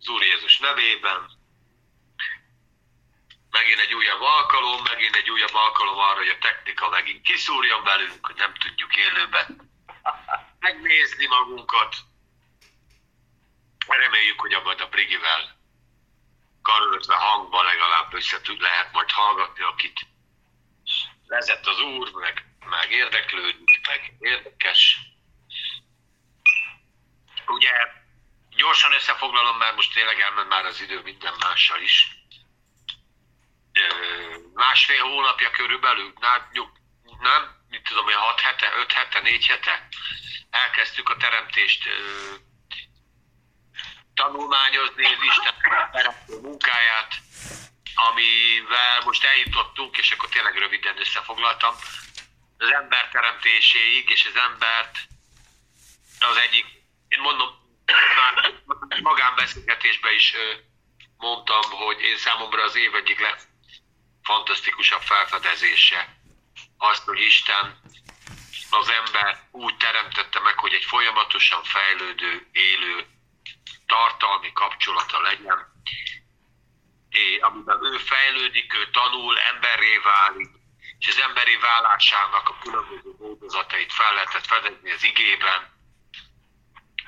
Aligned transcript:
az 0.00 0.08
Úr 0.08 0.22
Jézus 0.22 0.58
nevében. 0.58 1.30
Megint 3.50 3.80
egy 3.80 3.94
újabb 3.94 4.20
alkalom, 4.20 4.82
megint 4.82 5.16
egy 5.16 5.30
újabb 5.30 5.54
alkalom 5.54 5.98
arra, 5.98 6.16
hogy 6.16 6.28
a 6.28 6.38
technika 6.38 6.88
megint 6.88 7.22
kiszúrjon 7.22 7.82
velünk, 7.82 8.26
hogy 8.26 8.36
nem 8.36 8.54
tudjuk 8.54 8.96
élőben 8.96 9.70
megnézni 10.66 11.26
magunkat. 11.26 11.96
Reméljük, 13.86 14.40
hogy 14.40 14.52
abban 14.52 14.78
a 14.78 14.88
Brigivel 14.88 15.58
karöltve 16.62 17.14
hangban 17.14 17.64
legalább 17.64 18.14
össze 18.14 18.40
tud, 18.40 18.60
lehet 18.60 18.92
majd 18.92 19.10
hallgatni, 19.10 19.62
akit 19.62 20.06
vezet 21.26 21.66
az 21.66 21.80
úr, 21.80 22.10
meg, 22.12 22.44
meg 22.70 22.90
érdeklődik, 22.90 23.86
meg 23.88 24.14
érdekes. 24.18 24.98
Ugye 27.46 27.99
gyorsan 28.60 28.92
összefoglalom, 28.92 29.56
mert 29.56 29.76
most 29.76 29.92
tényleg 29.92 30.20
elment 30.20 30.48
már 30.48 30.64
az 30.64 30.80
idő 30.80 31.00
minden 31.02 31.34
mással 31.38 31.80
is. 31.80 32.08
Másfél 34.54 35.02
hónapja 35.02 35.50
körülbelül, 35.50 36.12
nem, 37.20 37.42
mit 37.68 37.82
tudom 37.82 38.08
én, 38.08 38.16
6 38.16 38.40
hete, 38.40 38.72
5 38.76 38.92
hete, 38.92 39.20
4 39.20 39.46
hete? 39.46 39.88
Elkezdtük 40.50 41.08
a 41.08 41.16
teremtést 41.16 41.88
tanulmányozni, 44.14 45.04
az 45.04 45.22
Isten 45.22 45.54
munkáját, 46.42 47.14
amivel 47.94 49.00
most 49.04 49.24
eljutottunk, 49.24 49.98
és 49.98 50.10
akkor 50.10 50.28
tényleg 50.28 50.58
röviden 50.58 50.98
összefoglaltam, 50.98 51.74
az 52.58 52.72
ember 52.72 53.08
teremtéséig, 53.08 54.10
és 54.10 54.26
az 54.26 54.36
embert 54.36 54.96
az 56.18 56.36
egyik, 56.36 56.66
én 57.08 57.20
mondom, 57.20 57.59
magánbeszélgetésben 59.02 60.14
is 60.14 60.34
mondtam, 61.16 61.62
hogy 61.70 62.00
én 62.00 62.16
számomra 62.16 62.62
az 62.62 62.76
év 62.76 62.94
egyik 62.94 63.20
legfantasztikusabb 63.20 65.02
felfedezése 65.02 66.18
azt, 66.78 67.04
hogy 67.04 67.20
Isten 67.20 67.80
az 68.70 68.88
ember 68.88 69.48
úgy 69.50 69.76
teremtette 69.76 70.40
meg, 70.40 70.58
hogy 70.58 70.72
egy 70.72 70.84
folyamatosan 70.84 71.62
fejlődő, 71.62 72.48
élő, 72.52 73.06
tartalmi 73.86 74.52
kapcsolata 74.52 75.20
legyen, 75.20 75.58
és 77.10 77.38
amiben 77.40 77.84
ő 77.84 77.96
fejlődik, 77.96 78.74
ő 78.74 78.90
tanul, 78.90 79.38
emberré 79.38 79.96
válik, 79.96 80.50
és 80.98 81.08
az 81.08 81.20
emberi 81.20 81.56
válásának 81.56 82.48
a 82.48 82.58
különböző 82.62 83.14
módozatait 83.18 83.92
fel 83.92 84.14
lehetett 84.14 84.46
fedezni 84.46 84.90
az 84.90 85.04
igében, 85.04 85.79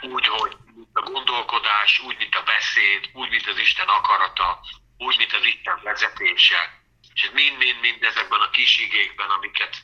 úgy, 0.03 0.27
hogy 0.27 0.56
a 0.92 1.00
gondolkodás, 1.00 1.98
úgy, 1.98 2.17
mint 2.17 2.34
a 2.34 2.42
beszéd, 2.42 3.11
úgy, 3.12 3.31
mint 3.31 3.47
az 3.47 3.58
Isten 3.58 3.89
akarata, 3.89 4.61
úgy, 4.98 5.17
mint 5.17 5.33
az 5.33 5.44
Isten 5.44 5.81
vezetése. 5.83 6.81
És 7.14 7.31
mind-mind-mind 7.31 8.03
ezekben 8.03 8.41
a 8.41 8.50
kis 8.50 8.78
igékben, 8.78 9.31
amiket 9.31 9.77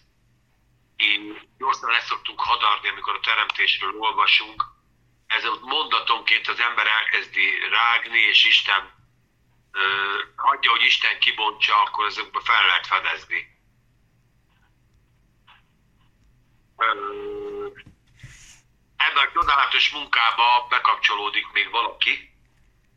én 0.96 1.48
gyorsan 1.58 1.90
leszoktunk 1.90 2.40
hadarni, 2.40 2.88
amikor 2.88 3.14
a 3.14 3.20
teremtésről 3.20 3.94
olvasunk, 3.98 4.64
ez 5.26 5.44
ott 5.44 5.62
mondatonként 5.62 6.48
az 6.48 6.60
ember 6.60 6.86
elkezdi 6.86 7.68
rágni, 7.70 8.18
és 8.18 8.44
Isten 8.44 8.92
ö, 9.72 9.82
hagyja, 10.36 10.70
hogy 10.70 10.82
Isten 10.82 11.18
kibontsa, 11.18 11.82
akkor 11.82 12.06
ezekbe 12.06 12.40
fel 12.40 12.66
lehet 12.66 12.86
fedezni. 12.86 13.56
Ebben 18.98 19.26
a 19.26 19.32
csodálatos 19.32 19.90
munkába 19.90 20.66
bekapcsolódik 20.68 21.46
még 21.52 21.70
valaki, 21.70 22.34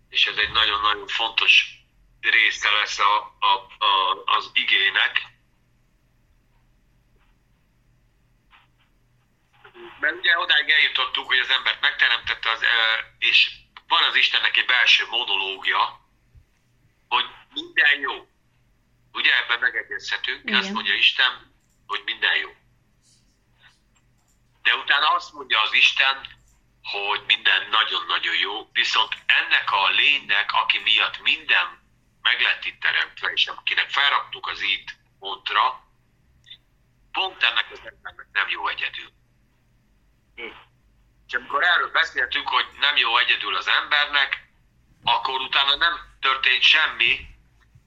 és 0.10 0.26
ez 0.26 0.38
egy 0.38 0.52
nagyon-nagyon 0.52 1.08
fontos 1.08 1.80
része 2.22 2.70
lesz 2.70 3.00
a, 3.00 3.36
a, 3.40 3.86
a, 3.86 4.24
az 4.26 4.50
igének, 4.54 5.22
mert 10.00 10.16
ugye 10.16 10.40
odáig 10.40 10.70
eljutottunk, 10.70 11.28
hogy 11.28 11.40
az 11.40 11.50
embert 11.50 11.82
megteremtette, 11.82 12.50
az, 12.50 12.64
és 13.20 13.52
van 13.88 14.04
az 14.04 14.16
Istennek 14.16 14.58
egy 14.58 14.66
belső 14.66 15.06
monológia, 15.10 16.00
hogy 17.08 17.26
minden 17.54 18.00
jó. 18.00 18.28
Ugye 19.14 19.38
ebben 19.38 19.60
megegyezhetünk, 19.60 20.56
azt 20.56 20.72
mondja 20.72 20.94
Isten, 20.94 21.56
hogy 21.88 22.02
minden 22.06 22.36
jó. 22.36 22.50
De 24.62 24.76
utána 24.76 25.08
azt 25.16 25.34
mondja 25.34 25.62
az 25.62 25.74
Isten, 25.74 26.40
hogy 26.84 27.24
minden 27.28 27.70
nagyon-nagyon 27.70 28.36
jó, 28.36 28.70
viszont 28.72 29.18
ennek 29.26 29.72
a 29.72 29.88
lénynek, 29.88 30.52
aki 30.54 30.80
miatt 30.80 31.22
minden 31.22 31.80
meg 32.22 32.42
lett 32.42 32.66
itt 32.66 32.80
teremtve, 32.80 33.32
és 33.32 33.48
akinek 33.48 33.90
felraktuk 33.90 34.48
az 34.48 34.62
itt 34.62 34.90
pontra, 35.20 35.84
pont 37.12 37.44
ennek 37.44 37.68
az 37.72 37.80
embernek 37.84 38.28
nem 38.32 38.50
jó 38.50 38.68
egyedül. 38.68 39.10
És 41.28 41.34
amikor 41.34 41.64
erről 41.64 41.92
beszéltünk, 41.92 42.48
hogy 42.48 42.66
nem 42.80 42.96
jó 42.96 43.18
egyedül 43.18 43.56
az 43.56 43.68
embernek, 43.68 44.50
akkor 45.04 45.42
utána 45.42 45.76
nem 45.76 45.94
történt 46.20 46.62
semmi, 46.62 47.28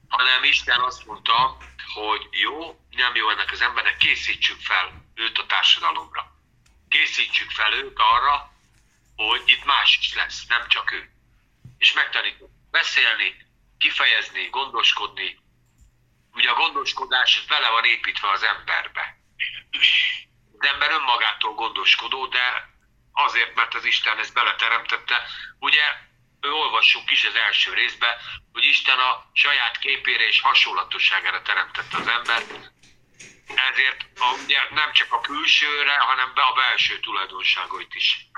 hanem 0.07 0.43
Isten 0.43 0.79
azt 0.79 1.05
mondta, 1.05 1.57
hogy 1.93 2.27
jó, 2.31 2.79
nem 2.89 3.15
jó 3.15 3.29
ennek 3.29 3.51
az 3.51 3.61
embernek, 3.61 3.97
készítsük 3.97 4.61
fel 4.61 5.05
őt 5.15 5.37
a 5.37 5.45
társadalomra. 5.45 6.34
Készítsük 6.95 7.51
fel 7.51 7.73
őt 7.73 7.99
arra, 7.99 8.51
hogy 9.15 9.43
itt 9.45 9.65
más 9.65 9.97
is 10.01 10.13
lesz, 10.13 10.45
nem 10.47 10.67
csak 10.67 10.91
ő. 10.91 11.09
És 11.77 11.93
megtanítunk 11.93 12.51
beszélni, 12.71 13.35
kifejezni, 13.77 14.47
gondoskodni. 14.49 15.39
Ugye 16.33 16.49
a 16.49 16.53
gondoskodás 16.53 17.45
vele 17.47 17.69
van 17.69 17.85
építve 17.85 18.29
az 18.29 18.43
emberbe 18.43 19.17
az 20.59 20.67
ember 20.67 20.91
önmagától 20.91 21.53
gondoskodó, 21.53 22.27
de 22.27 22.69
azért, 23.11 23.55
mert 23.55 23.73
az 23.73 23.85
Isten 23.85 24.19
ezt 24.19 24.33
beleteremtette. 24.33 25.27
Ugye 25.59 25.83
olvassuk 26.41 27.11
is 27.11 27.25
az 27.25 27.35
első 27.35 27.73
részben, 27.73 28.15
hogy 28.51 28.63
Isten 28.63 28.99
a 28.99 29.29
saját 29.33 29.77
képére 29.77 30.27
és 30.27 30.41
hasonlatosságára 30.41 31.41
teremtette 31.41 31.97
az 31.97 32.07
embert, 32.07 32.71
ezért 33.47 34.05
a, 34.15 34.41
ugye 34.43 34.57
nem 34.69 34.91
csak 34.91 35.13
a 35.13 35.21
külsőre, 35.21 35.97
hanem 35.97 36.33
be 36.33 36.41
a 36.41 36.53
belső 36.53 36.99
tulajdonságait 36.99 37.95
is. 37.95 38.29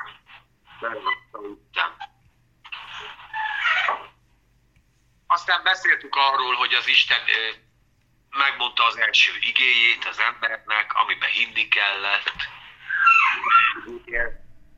Aztán 5.28 5.63
beszéltük 5.63 6.16
arról, 6.16 6.56
hogy 6.56 6.73
az 6.73 6.88
Isten 6.88 7.22
megmondta 8.29 8.85
az 8.85 8.97
első 8.97 9.31
igéjét 9.40 10.06
az 10.06 10.19
embernek, 10.19 10.94
amiben 10.94 11.29
hinni 11.29 11.68
kellett, 11.68 12.34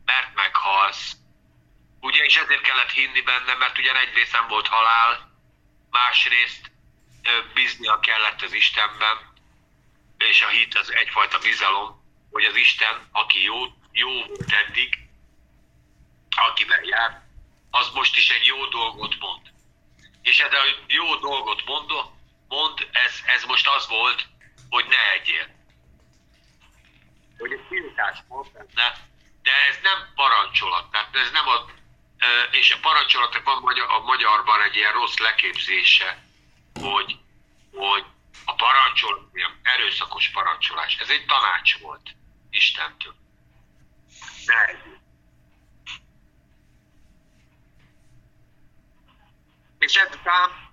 mert 0.05 0.33
meghalsz. 0.33 1.13
Ugye, 1.99 2.23
és 2.23 2.37
ezért 2.37 2.61
kellett 2.61 2.91
hinni 2.91 3.21
benne, 3.21 3.53
mert 3.53 3.77
ugye 3.77 3.99
egyrészt 3.99 4.31
nem 4.31 4.47
volt 4.47 4.67
halál, 4.67 5.31
másrészt 5.89 6.71
bíznia 7.53 7.99
kellett 7.99 8.41
az 8.41 8.53
Istenben, 8.53 9.28
és 10.27 10.41
a 10.41 10.47
hit 10.47 10.77
az 10.77 10.93
egyfajta 10.93 11.37
bizalom, 11.39 12.03
hogy 12.31 12.43
az 12.45 12.55
Isten, 12.55 13.07
aki 13.11 13.43
jó, 13.43 13.55
jó 13.91 14.25
volt 14.25 14.51
eddig, 14.51 14.97
akivel 16.47 16.83
jár, 16.83 17.21
az 17.71 17.89
most 17.93 18.17
is 18.17 18.29
egy 18.29 18.45
jó 18.45 18.65
dolgot 18.65 19.19
mond. 19.19 19.41
És 20.21 20.39
ez 20.39 20.53
a 20.53 20.63
jó 20.87 21.15
dolgot 21.15 21.65
mondó, 21.65 22.17
mond, 22.47 22.87
ez, 22.91 23.13
ez 23.25 23.43
most 23.43 23.67
az 23.67 23.87
volt, 23.87 24.27
hogy 24.69 24.85
ne 24.85 25.11
egyél. 25.11 25.47
Hogy 27.37 27.51
egy 27.51 27.67
tiltás 27.69 28.17
mond, 28.27 28.47
ne, 28.53 28.91
de 29.41 29.51
ez 29.69 29.79
nem 29.83 30.11
parancsolat, 30.15 30.91
tehát 30.91 31.15
ez 31.15 31.31
nem 31.31 31.47
a, 31.47 31.65
és 32.51 32.71
a 32.71 32.79
parancsolatnak 32.81 33.43
van 33.43 33.79
a 33.79 33.99
magyarban 33.99 34.61
egy 34.61 34.75
ilyen 34.75 34.93
rossz 34.93 35.17
leképzése, 35.17 36.23
hogy, 36.73 37.17
hogy 37.73 38.05
a 38.45 38.55
parancsolat, 38.55 39.29
ilyen 39.33 39.59
erőszakos 39.63 40.29
parancsolás. 40.29 40.97
Ez 40.97 41.09
egy 41.09 41.25
tanács 41.25 41.79
volt 41.79 42.15
Istentől. 42.49 43.15
Ne. 44.45 44.97
És 49.79 49.95
ezután 49.95 50.67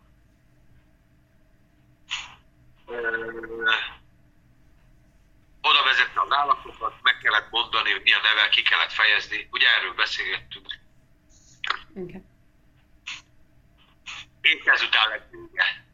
oda 5.60 5.82
vezette 5.84 6.20
az 6.20 6.32
állatokat, 6.32 7.02
meg 7.02 7.18
kellett 7.18 7.50
mondani, 7.50 7.90
hogy 7.90 8.02
milyen 8.02 8.20
nevel 8.20 8.48
ki 8.48 8.62
kellett 8.62 8.92
fejezni. 8.92 9.48
Ugye 9.50 9.68
erről 9.68 9.94
beszélgettünk. 9.94 10.66
Okay. 11.94 12.22
És 14.40 14.64
ezután 14.64 15.08
lett 15.08 15.30
vége. 15.30 15.85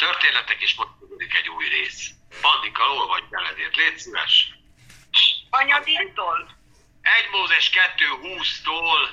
Történetek 0.00 0.60
is 0.62 0.74
most 0.74 0.90
egy 1.18 1.48
új 1.48 1.68
rész. 1.68 2.10
Annika, 2.42 2.82
olvadj 2.82 3.24
beledért, 3.30 3.76
légy 3.76 3.98
szíves. 3.98 4.52
Anyadintól. 5.50 6.56
1 7.02 7.28
Mózes 7.30 7.70
2.20-tól 7.70 9.08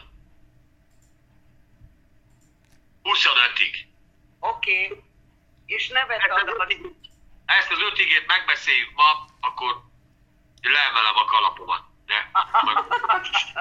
25-ig. 3.04 3.76
Oké. 4.40 4.86
Okay. 4.86 5.04
És 5.66 5.88
nevet 5.88 6.20
Ezt 6.20 6.32
az, 6.32 6.42
adod. 6.42 6.62
ötig, 6.62 6.96
ezt 7.46 7.72
az 7.72 7.80
ötigét 7.82 8.28
megbeszéljük 8.28 8.94
ma, 8.94 9.26
akkor 9.40 9.82
leemelem 10.62 11.16
a 11.16 11.26
kalapomat. 11.26 11.84
De, 12.06 12.30
majd, 12.62 12.86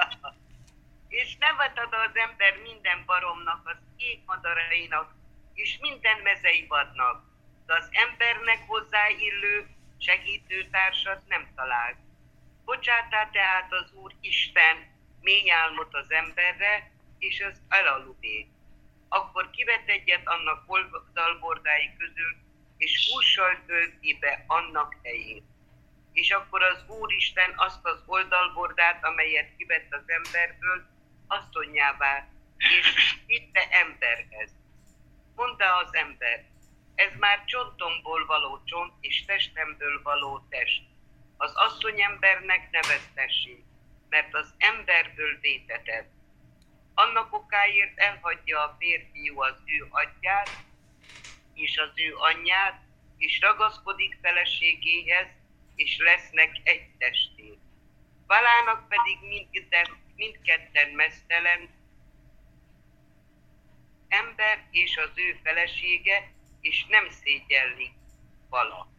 és 1.19 1.35
nevet 1.39 1.79
ad 1.79 1.93
az 1.93 2.15
ember 2.15 2.57
minden 2.61 3.05
baromnak, 3.05 3.67
az 3.67 3.77
kék 3.97 4.25
madarainak, 4.25 5.16
és 5.57 5.77
minden 5.81 6.19
mezeivadnak. 6.23 7.23
De 7.65 7.73
az 7.73 7.89
embernek 7.91 8.59
hozzáillő 8.67 9.67
segítőtársat 9.97 11.21
nem 11.27 11.47
talált. 11.55 11.97
Bocsátá 12.65 13.29
tehát 13.29 13.73
az 13.73 13.91
Úr 13.93 14.13
Isten 14.21 14.77
mély 15.21 15.51
álmot 15.51 15.93
az 15.93 16.11
emberre, 16.11 16.91
és 17.19 17.41
az 17.41 17.61
elaludé. 17.67 18.47
Akkor 19.09 19.49
kivet 19.49 19.87
egyet 19.87 20.27
annak 20.27 20.63
oldalbordái 20.67 21.95
közül, 21.97 22.35
és 22.77 23.09
hússal 23.11 23.63
tölti 23.65 24.17
be 24.19 24.43
annak 24.47 24.95
helyét. 25.03 25.43
És 26.13 26.31
akkor 26.31 26.63
az 26.63 26.83
Úristen 26.87 27.53
azt 27.55 27.85
az 27.85 28.03
oldalbordát, 28.05 29.05
amelyet 29.05 29.55
kivett 29.57 29.93
az 29.93 30.03
emberből, 30.05 30.85
asszonyává, 31.27 32.27
és 32.57 33.15
vitte 33.25 33.67
emberhez. 33.69 34.56
Mondta 35.37 35.75
az 35.75 35.93
ember, 35.95 36.45
ez 36.95 37.11
már 37.19 37.45
csontomból 37.45 38.25
való 38.25 38.61
csont, 38.63 38.93
és 39.01 39.25
testemből 39.25 40.01
való 40.03 40.47
test. 40.49 40.83
Az 41.37 41.51
asszonyembernek 41.55 42.69
neveztessék, 42.71 43.63
mert 44.09 44.33
az 44.33 44.53
emberből 44.57 45.39
vétetett. 45.39 46.09
Annak 46.93 47.33
okáért 47.33 47.99
elhagyja 47.99 48.59
a 48.63 48.75
férfiú 48.79 49.41
az 49.41 49.55
ő 49.65 49.87
atyát, 49.89 50.49
és 51.53 51.77
az 51.77 51.91
ő 51.95 52.15
anyját, 52.15 52.81
és 53.17 53.39
ragaszkodik 53.41 54.17
feleségéhez, 54.21 55.27
és 55.75 55.97
lesznek 55.97 56.51
egy 56.63 56.89
testé. 56.97 57.57
Valának 58.27 58.87
pedig 58.87 59.17
mindketten, 59.21 59.97
mindketten 60.15 60.89
mesztelen 60.89 61.69
ember 64.07 64.67
és 64.71 64.97
az 64.97 65.11
ő 65.15 65.39
felesége, 65.43 66.31
és 66.61 66.85
nem 66.89 67.09
szégyellik 67.09 67.93
vala. 68.49 68.95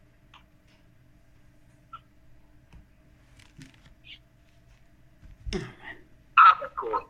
hát 6.35 6.63
akkor 6.63 7.09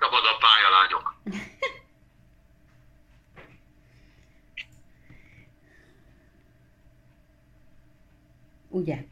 szabad 0.00 0.22
a 0.24 0.38
pályalányok. 0.40 1.20
Ugye? 8.68 9.04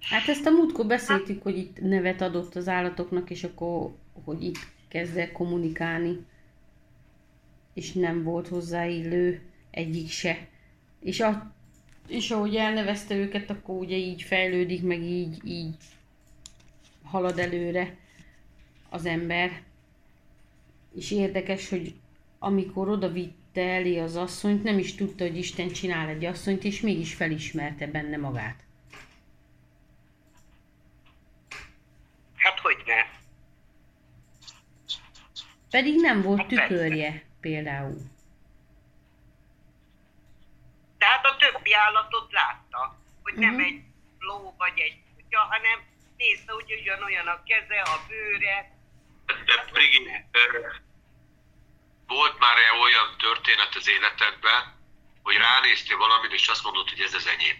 Hát 0.00 0.28
ezt 0.28 0.46
a 0.46 0.50
múltkor 0.50 0.86
beszéltük, 0.86 1.42
hogy 1.42 1.58
itt 1.58 1.80
nevet 1.80 2.20
adott 2.20 2.54
az 2.54 2.68
állatoknak, 2.68 3.30
és 3.30 3.44
akkor, 3.44 3.96
hogy 4.24 4.42
itt 4.42 4.58
kezd 4.94 5.16
el 5.16 5.32
kommunikálni. 5.32 6.24
És 7.72 7.92
nem 7.92 8.22
volt 8.22 8.48
hozzáillő 8.48 9.42
egyik 9.70 10.10
se. 10.10 10.46
És, 11.00 11.20
a, 11.20 11.52
és 12.08 12.30
ahogy 12.30 12.56
elnevezte 12.56 13.14
őket, 13.14 13.50
akkor 13.50 13.76
ugye 13.76 13.96
így 13.96 14.22
fejlődik, 14.22 14.82
meg 14.82 15.02
így, 15.02 15.38
így 15.44 15.74
halad 17.02 17.38
előre 17.38 17.96
az 18.88 19.06
ember. 19.06 19.62
És 20.96 21.10
érdekes, 21.10 21.68
hogy 21.68 21.94
amikor 22.38 22.88
oda 22.88 23.12
vitte 23.12 23.62
elé 23.62 23.98
az 23.98 24.16
asszonyt, 24.16 24.62
nem 24.62 24.78
is 24.78 24.94
tudta, 24.94 25.24
hogy 25.24 25.36
Isten 25.36 25.68
csinál 25.68 26.08
egy 26.08 26.24
asszonyt, 26.24 26.64
és 26.64 26.80
mégis 26.80 27.14
felismerte 27.14 27.86
benne 27.86 28.16
magát. 28.16 28.64
Hát 32.34 32.58
hogy 32.58 32.76
ne? 32.86 33.22
Pedig 35.74 36.00
nem 36.00 36.22
volt 36.22 36.38
Hát 36.38 36.46
persze. 36.48 36.66
tükörje 36.66 37.22
például. 37.40 37.96
Tehát 40.98 41.24
a 41.26 41.36
többi 41.36 41.74
állatot 41.74 42.32
látta, 42.32 42.98
hogy 43.22 43.34
nem 43.34 43.54
Mhm. 43.54 43.62
egy 43.62 43.80
ló 44.18 44.54
vagy 44.58 44.78
egy 44.78 44.96
kutya, 45.14 45.40
hanem 45.40 45.78
nézte, 46.16 46.52
hogy 46.52 46.72
ugyanolyan 46.80 47.26
a 47.26 47.42
keze, 47.42 47.80
a 47.80 47.96
bőre. 48.08 48.72
De 49.26 49.64
Brigi, 49.72 50.08
ö, 50.32 50.38
volt 52.06 52.38
már 52.38 52.56
-e 52.56 52.80
olyan 52.82 53.16
történet 53.18 53.74
az 53.74 53.88
életedben, 53.88 54.60
hogy 55.22 55.36
ránéztél 55.36 55.96
valamit, 55.96 56.32
és 56.32 56.48
azt 56.48 56.64
mondod, 56.64 56.88
hogy 56.88 57.00
ez 57.00 57.14
az 57.14 57.26
enyém? 57.26 57.56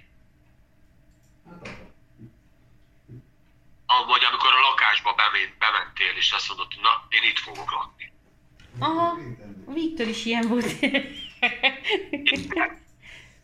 Vagy 3.87 4.25
amikor 4.25 4.53
a 4.55 4.61
lakásba 4.61 5.13
bement, 5.13 5.59
bementél, 5.59 6.17
és 6.17 6.33
azt 6.33 6.49
mondod, 6.49 6.73
na, 6.81 7.07
én 7.09 7.23
itt 7.23 7.39
fogok 7.39 7.71
lakni. 7.71 8.13
Aha, 8.79 9.19
Viktor 9.67 10.07
is 10.07 10.25
ilyen 10.25 10.49
volt. 10.49 10.81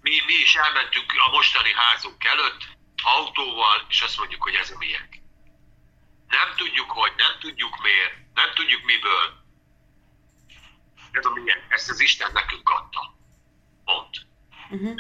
Mi, 0.02 0.22
mi 0.26 0.32
is 0.42 0.54
elmentünk 0.54 1.12
a 1.26 1.30
mostani 1.30 1.72
házunk 1.74 2.24
előtt 2.24 2.68
autóval, 3.02 3.86
és 3.88 4.00
azt 4.00 4.18
mondjuk, 4.18 4.42
hogy 4.42 4.54
ez 4.54 4.70
a 4.70 4.78
miénk. 4.78 5.18
Nem 6.28 6.54
tudjuk, 6.56 6.90
hogy, 6.90 7.12
nem 7.16 7.38
tudjuk 7.40 7.82
miért, 7.82 8.14
nem 8.34 8.54
tudjuk 8.54 8.84
miből. 8.84 9.44
Ez 11.10 11.24
a 11.24 11.30
miénk, 11.30 11.64
ezt 11.68 11.90
az 11.90 12.00
Isten 12.00 12.32
nekünk 12.32 12.68
adta. 12.68 13.16
Pont. 13.84 14.26
uh-huh. 14.70 14.94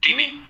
Timi. 0.00 0.48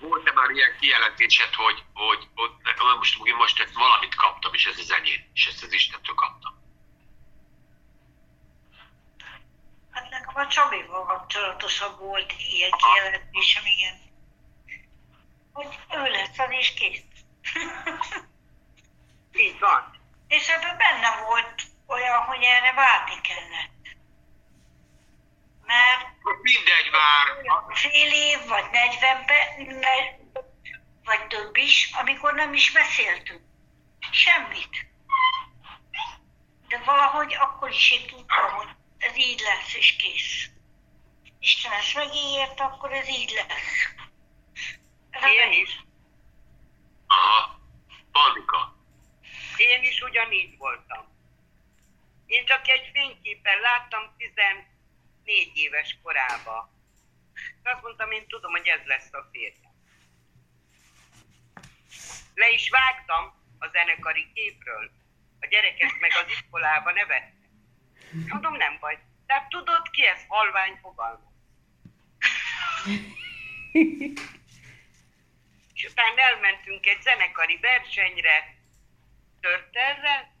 Volt-e 0.00 0.32
már 0.32 0.50
ilyen 0.50 0.76
kijelentésed, 0.80 1.54
hogy, 1.54 1.84
hogy, 1.94 2.28
hogy 2.34 2.96
most, 2.96 3.18
most 3.36 3.60
ezt 3.60 3.74
valamit 3.74 4.14
kaptam, 4.14 4.54
és 4.54 4.66
ez 4.66 4.78
az 4.78 4.92
enyém, 4.92 5.30
és 5.34 5.46
ezt 5.46 5.62
az 5.62 5.72
Istentől 5.72 6.14
kaptam? 6.14 6.58
Hát 9.90 10.10
nekem 10.10 10.34
a 10.34 10.46
Csabival 10.46 11.04
kapcsolatosabb 11.04 11.98
volt 11.98 12.32
ilyen 12.38 12.70
kijelentésem, 12.70 13.62
igen. 13.66 14.00
Hogy 15.52 15.78
ő 15.90 16.10
lesz 16.10 16.38
az 16.38 16.50
is 16.50 16.74
kész. 16.74 17.02
Így 19.32 19.58
van. 19.58 19.96
És 20.28 20.48
ebben 20.48 20.76
benne 20.76 21.22
volt 21.26 21.62
olyan, 21.86 22.22
hogy 22.22 22.42
erre 22.42 22.72
várni 22.72 23.20
kellett. 23.20 23.76
Mert 25.64 26.06
Mindegy 26.42 26.90
már, 26.90 27.26
fél 27.74 28.12
év, 28.12 28.46
vagy 28.48 28.70
40 28.70 29.24
be, 29.26 29.54
ne, 29.56 29.94
vagy 31.04 31.26
több 31.26 31.56
is, 31.56 31.90
amikor 32.00 32.27
nem 32.38 32.54
is 32.54 32.72
beszéltünk. 32.72 33.40
Semmit. 34.10 34.86
De 36.68 36.78
valahogy 36.84 37.34
akkor 37.34 37.70
is 37.70 37.90
én 37.90 38.06
tudtam, 38.06 38.50
hogy 38.50 38.68
ez 38.98 39.16
így 39.16 39.40
lesz, 39.40 39.74
és 39.74 39.96
kész. 39.96 40.50
Isten 41.38 41.72
ezt 41.72 41.94
megígért, 41.94 42.60
akkor 42.60 42.92
ez 42.92 43.08
így 43.08 43.30
lesz. 43.30 43.96
Én 45.24 45.52
is. 45.62 45.80
aha, 47.06 47.60
panika. 48.12 48.76
Én 49.56 49.82
is 49.82 50.00
ugyanígy 50.00 50.56
voltam. 50.56 51.06
Én 52.26 52.46
csak 52.46 52.68
egy 52.68 52.90
fényképen 52.92 53.60
láttam 53.60 54.16
14 54.16 55.50
éves 55.54 55.98
korába. 56.02 56.70
Azt 57.62 57.82
mondtam, 57.82 58.10
én 58.10 58.26
tudom, 58.26 58.50
hogy 58.50 58.66
ez 58.66 58.84
lesz 58.84 59.12
a 59.12 59.28
férjem. 59.32 59.67
Le 62.38 62.48
is 62.50 62.70
vágtam 62.70 63.24
a 63.58 63.68
zenekari 63.68 64.32
képről. 64.34 64.90
A 65.40 65.46
gyerekek 65.46 65.98
meg 66.00 66.10
az 66.10 66.30
iskolába 66.30 66.92
nevettek. 66.92 67.50
Mondom, 68.28 68.56
nem 68.56 68.76
baj. 68.80 68.98
Tehát 69.26 69.48
tudod 69.48 69.90
ki 69.90 70.06
ez 70.06 70.20
halvány 70.28 70.78
fogalma? 70.82 71.32
És 75.74 75.84
utána 75.84 76.20
elmentünk 76.20 76.86
egy 76.86 77.02
zenekari 77.02 77.58
versenyre, 77.60 78.56
Törtelre, 79.40 80.34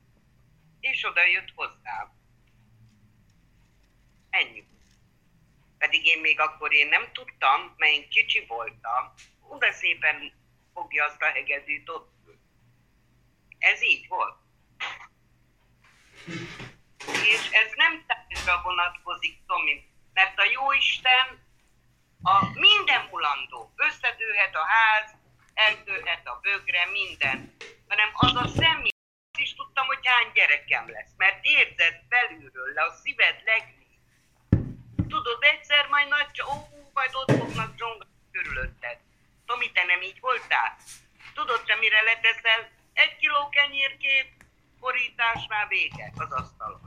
és 0.80 1.04
oda 1.04 1.26
jött 1.26 1.52
hozzám. 1.54 2.12
Ennyi. 4.30 4.64
Pedig 5.78 6.06
én 6.06 6.20
még 6.20 6.40
akkor 6.40 6.72
én 6.72 6.88
nem 6.88 7.12
tudtam, 7.12 7.74
mert 7.76 7.92
én 7.92 8.08
kicsi 8.08 8.44
voltam. 8.46 9.14
Oda 9.40 9.72
szépen 9.72 10.32
fogja 10.78 11.04
azt 11.04 11.22
a 11.22 11.26
hegedűt 11.26 11.88
ott. 11.88 12.12
Ez 13.58 13.82
így 13.82 14.08
volt. 14.08 14.36
És 17.34 17.50
ez 17.50 17.70
nem 17.74 18.04
tárgyra 18.06 18.62
vonatkozik, 18.62 19.36
Tomi, 19.46 19.76
mert 20.12 20.38
a 20.38 20.44
Jóisten 20.44 21.26
a 22.22 22.44
minden 22.54 23.08
mulandó. 23.10 23.72
Összedőhet 23.76 24.54
a 24.54 24.64
ház, 24.66 25.16
eltőhet 25.54 26.26
a 26.26 26.38
bögre, 26.42 26.86
minden. 26.86 27.54
Hanem 27.88 28.10
az 28.12 28.34
a 28.34 28.48
személy, 28.48 28.90
az 29.32 30.32
gyerekem 30.34 30.90
lesz, 30.90 31.12
mert 31.16 31.44
érzed 31.44 32.02
belülről, 32.08 32.72
le 32.74 32.82
a 32.82 32.92
szíved 32.92 33.42
legmély. 33.44 33.98
Tudod, 35.08 35.42
egyszer 35.42 35.88
majd 35.88 36.08
nagy, 36.08 36.42
ó, 36.42 36.52
majd 36.92 37.10
ott 37.12 37.36
fognak 37.38 37.76
zsongani 37.78 38.10
körülötted. 38.32 38.98
Tomi, 39.48 39.72
te 39.72 39.84
nem 39.84 40.02
így 40.02 40.20
voltál? 40.20 40.76
Tudod, 41.34 41.62
te 41.64 41.74
mire 41.76 42.00
leteszel? 42.02 42.70
Egy 42.92 43.16
kiló 43.16 43.48
kenyérkép, 43.48 44.26
borítás 44.80 45.46
már 45.48 45.68
vége 45.68 46.12
az 46.16 46.32
asztalon. 46.32 46.80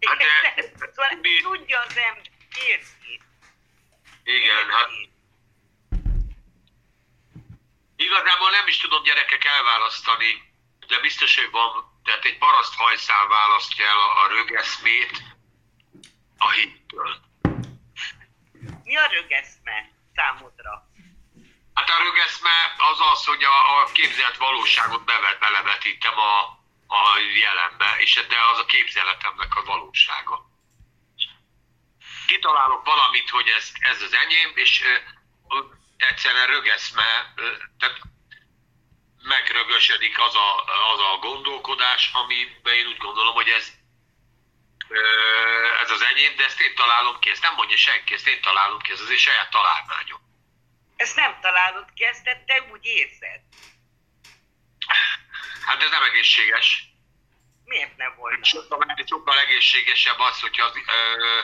Hát 0.00 0.16
de- 0.16 0.62
szóval 0.94 1.18
mi- 1.20 1.40
tudja 1.42 1.80
az 1.80 1.96
ember, 1.96 2.30
érzi. 2.68 3.20
Igen, 4.24 4.70
hát 4.70 4.88
igazából 7.96 8.50
nem 8.50 8.66
is 8.66 8.76
tudom 8.76 9.02
gyerekek 9.02 9.44
elválasztani, 9.44 10.52
de 10.86 11.00
biztos, 11.00 11.36
hogy 11.36 11.50
van, 11.50 12.00
tehát 12.04 12.24
egy 12.24 12.38
paraszt 12.38 12.74
hajszál 12.74 13.26
választja 13.26 13.86
el 13.86 13.98
a, 13.98 14.22
a 14.24 14.26
rögeszmét 14.28 15.22
a 16.38 16.50
hittől. 16.50 17.16
Mi 18.82 18.96
a 18.96 19.06
rögeszme 19.06 19.90
számodra? 20.14 20.90
Hát 21.74 21.90
a 21.90 22.02
rögeszme 22.02 22.74
az 22.76 23.00
az, 23.12 23.24
hogy 23.24 23.44
a, 23.44 23.80
a 23.80 23.84
képzelt 23.92 24.36
valóságot 24.36 25.04
bevet, 25.04 25.38
belevetítem 25.38 26.18
a, 26.18 26.40
a 26.86 27.18
jelenbe, 27.34 27.96
és 27.98 28.26
de 28.28 28.36
az 28.52 28.58
a 28.58 28.64
képzeletemnek 28.64 29.54
a 29.54 29.64
valósága. 29.64 30.50
Kitalálok 32.26 32.84
valamit, 32.84 33.30
hogy 33.30 33.48
ez, 33.48 33.72
ez 33.80 34.02
az 34.02 34.14
enyém, 34.14 34.52
és 34.54 34.84
egyszerűen 35.96 36.46
rögeszme, 36.46 37.34
tehát 37.78 38.00
megrögösödik 39.22 40.18
az 40.18 40.34
a, 40.34 40.64
az 40.92 41.00
a 41.00 41.18
gondolkodás, 41.20 42.10
amiben 42.12 42.74
én 42.74 42.86
úgy 42.86 42.96
gondolom, 42.96 43.34
hogy 43.34 43.48
ez, 43.48 43.72
ez 45.82 45.90
az 45.90 46.02
enyém, 46.02 46.36
de 46.36 46.44
ezt 46.44 46.60
én 46.60 46.74
találom 46.74 47.18
ki, 47.18 47.30
ezt 47.30 47.42
nem 47.42 47.54
mondja 47.54 47.76
senki, 47.76 48.14
ezt 48.14 48.26
én 48.26 48.40
találom 48.40 48.80
ki, 48.80 48.92
ez 48.92 49.00
az 49.00 49.10
én 49.10 49.16
saját 49.16 49.50
találmányom. 49.50 50.31
Ezt 51.02 51.16
nem 51.16 51.38
találod 51.40 51.92
ki, 51.94 52.04
ezt 52.04 52.24
te- 52.24 52.66
úgy 52.72 52.84
érzed. 52.86 53.40
Hát 55.66 55.82
ez 55.82 55.90
nem 55.90 56.02
egészséges. 56.02 56.84
Miért 57.64 57.96
nem 57.96 58.14
volna? 58.16 58.44
Sokkal, 58.44 58.94
sokkal 59.06 59.38
egészségesebb 59.38 60.18
az, 60.18 60.40
hogyha 60.40 60.64
az, 60.64 60.76
ö, 60.76 61.40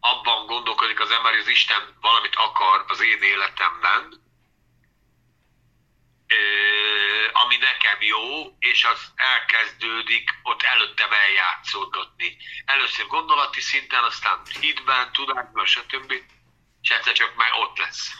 abban 0.00 0.46
gondolkodik 0.46 1.00
az 1.00 1.10
ember, 1.10 1.30
hogy 1.32 1.40
az 1.40 1.48
Isten 1.48 1.96
valamit 2.00 2.36
akar 2.36 2.84
az 2.88 3.00
én 3.00 3.22
életemben, 3.22 4.22
ö, 6.26 6.36
ami 7.32 7.56
nekem 7.56 8.00
jó, 8.00 8.56
és 8.58 8.84
az 8.84 9.12
elkezdődik 9.14 10.30
ott 10.42 10.62
előttem 10.62 11.12
eljátszódni. 11.12 12.36
Először 12.64 13.06
gondolati 13.06 13.60
szinten, 13.60 14.04
aztán 14.04 14.42
hitben, 14.60 15.12
tudásban, 15.12 15.66
stb. 15.66 16.12
És 16.82 16.90
egyszer 16.90 17.12
csak 17.12 17.34
már 17.34 17.50
ott 17.52 17.78
lesz. 17.78 18.12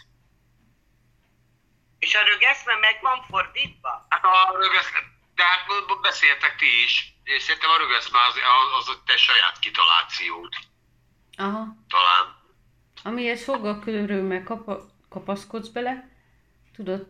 És 2.04 2.14
a 2.14 2.22
rögeszme 2.32 2.74
meg 2.86 2.96
van 3.02 3.18
fordítva? 3.30 4.06
Hát 4.08 4.24
a 4.24 4.56
rögeszme, 4.62 5.00
de 5.34 5.42
hát 5.44 5.62
beszéltek 6.00 6.56
ti 6.56 6.82
is, 6.84 7.14
és 7.24 7.42
szerintem 7.42 7.70
a 7.70 7.76
rögeszme 7.76 8.18
az, 8.28 8.34
az, 8.34 8.70
az 8.80 8.88
a 8.94 9.02
te 9.06 9.16
saját 9.16 9.58
kitalációd 9.58 10.52
Aha. 11.36 11.62
talán. 11.88 12.24
Amihez 13.02 13.44
fogalkörülmel 13.44 14.42
kapa, 14.42 14.80
kapaszkodsz 15.08 15.68
bele, 15.68 16.08
tudod, 16.76 17.06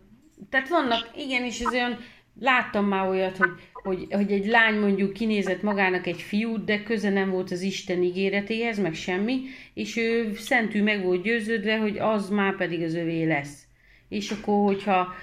tehát 0.50 0.68
vannak, 0.68 1.16
igenis 1.16 1.60
ez 1.60 1.72
olyan, 1.72 2.04
láttam 2.40 2.84
már 2.84 3.08
olyat, 3.08 3.36
hogy, 3.36 3.70
hogy, 3.72 4.06
hogy 4.10 4.32
egy 4.32 4.46
lány 4.46 4.78
mondjuk 4.78 5.12
kinézett 5.12 5.62
magának 5.62 6.06
egy 6.06 6.22
fiút, 6.22 6.64
de 6.64 6.82
köze 6.82 7.10
nem 7.10 7.30
volt 7.30 7.50
az 7.50 7.60
Isten 7.60 8.02
ígéretéhez, 8.02 8.78
meg 8.78 8.94
semmi, 8.94 9.42
és 9.74 9.96
ő 9.96 10.34
szentű 10.34 10.82
meg 10.82 11.02
volt 11.02 11.22
győződve, 11.22 11.78
hogy 11.78 11.98
az 11.98 12.28
már 12.28 12.56
pedig 12.56 12.82
az 12.82 12.94
övé 12.94 13.24
lesz. 13.24 13.70
És 14.12 14.30
akkor, 14.30 14.66
hogyha 14.66 15.14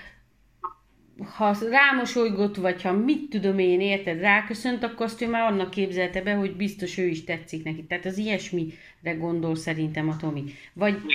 ha 1.36 1.55
rámosolygott, 1.69 2.55
vagy 2.55 2.81
ha 2.81 2.91
mit 2.91 3.29
tudom 3.29 3.60
én, 3.60 3.81
érted, 3.81 4.19
ráköszönt, 4.19 4.84
akkor 4.84 5.05
azt 5.05 5.22
ő 5.22 5.27
már 5.27 5.51
annak 5.51 5.69
képzelte 5.69 6.22
be, 6.22 6.34
hogy 6.34 6.55
biztos 6.55 6.98
ő 6.98 7.08
is 7.08 7.24
tetszik 7.24 7.63
neki. 7.63 7.86
Tehát 7.86 8.05
az 8.05 8.17
ilyesmire 8.17 9.13
gondol 9.17 9.55
szerintem 9.55 10.10
a 10.10 10.17
Tomi. 10.17 10.43
Vagy, 10.74 10.93
Igen, 10.93 11.08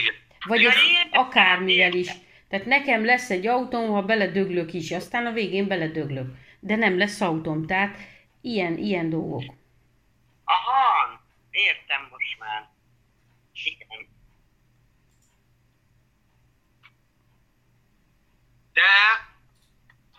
igen. 0.00 0.14
vagy 0.46 0.64
ez 0.64 0.74
értem, 0.74 1.20
akármivel 1.20 1.92
is. 1.92 2.10
Tehát 2.48 2.66
nekem 2.66 3.04
lesz 3.04 3.30
egy 3.30 3.46
autóm, 3.46 3.90
ha 3.90 4.02
beledöglök 4.02 4.72
is, 4.72 4.90
aztán 4.90 5.26
a 5.26 5.32
végén 5.32 5.66
beledöglök. 5.66 6.34
De 6.60 6.76
nem 6.76 6.98
lesz 6.98 7.20
autóm, 7.20 7.66
tehát 7.66 7.96
ilyen, 8.40 8.78
ilyen 8.78 9.10
dolgok. 9.10 9.44
Aha, 10.44 11.20
értem 11.50 12.08
most 12.10 12.38
már. 12.38 12.68
Igen. 13.64 14.08
De 18.80 19.26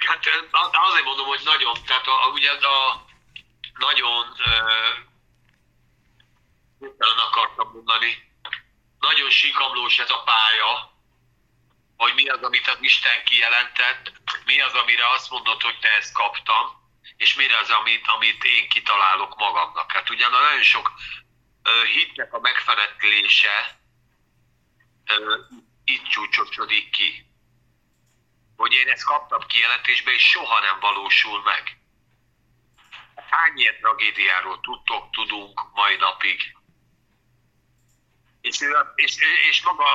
hát 0.08 0.26
az- 0.52 0.70
azért 0.72 1.06
mondom, 1.06 1.28
hogy 1.28 1.42
nagyon, 1.44 1.74
tehát 1.86 2.08
a, 2.08 2.26
a, 2.26 2.28
ugye 2.28 2.52
a 2.52 3.06
nagyon 3.74 4.28
uh, 4.30 5.10
akartam 7.18 7.72
mondani, 7.74 8.32
nagyon 9.00 9.30
sikamlós 9.30 10.00
ez 10.00 10.10
a 10.10 10.24
pálya, 10.24 10.92
hogy 11.98 12.14
mi 12.14 12.28
az, 12.28 12.42
amit 12.42 12.68
az 12.68 12.78
Isten 12.82 13.24
kijelentett, 13.24 14.12
mi 14.46 14.62
az, 14.62 14.74
amire 14.74 15.10
azt 15.10 15.30
mondod, 15.30 15.62
hogy 15.62 15.80
te 15.80 15.90
ezt 15.90 16.14
kaptam, 16.14 16.80
és 17.18 17.36
mi 17.36 17.54
az, 17.54 17.70
amit, 17.70 18.08
amit 18.08 18.44
én 18.44 18.70
kitalálok 18.70 19.36
magamnak. 19.36 19.92
Hát 19.92 20.10
ugyan 20.10 20.32
nagyon 20.32 20.64
sok 20.64 20.92
ö, 21.64 21.86
hitnek 21.86 22.34
a 22.34 22.40
megfeneklése 22.40 23.80
ö, 25.06 25.40
itt 25.84 26.08
csúcsosodik 26.08 26.90
ki. 26.90 27.31
Hogy 28.62 28.74
én 28.74 28.90
ezt 28.90 29.04
kaptam 29.04 29.48
kijelentésbe, 29.48 30.12
és 30.12 30.30
soha 30.30 30.60
nem 30.60 30.80
valósul 30.80 31.42
meg. 31.42 31.78
Hány 33.30 33.58
ilyen 33.58 33.78
tragédiáról 33.80 34.60
tudtok, 34.60 35.12
tudunk 35.12 35.74
mai 35.74 35.96
napig? 35.96 36.58
És, 38.42 38.60
és, 38.96 39.16
és 39.50 39.62
maga, 39.62 39.86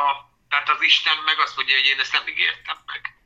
tehát 0.48 0.68
az 0.68 0.82
Isten 0.82 1.16
meg 1.16 1.38
azt 1.38 1.56
mondja, 1.56 1.76
hogy 1.76 1.86
én 1.86 1.98
ezt 1.98 2.12
nem 2.12 2.28
ígértem 2.28 2.78
meg. 2.86 3.16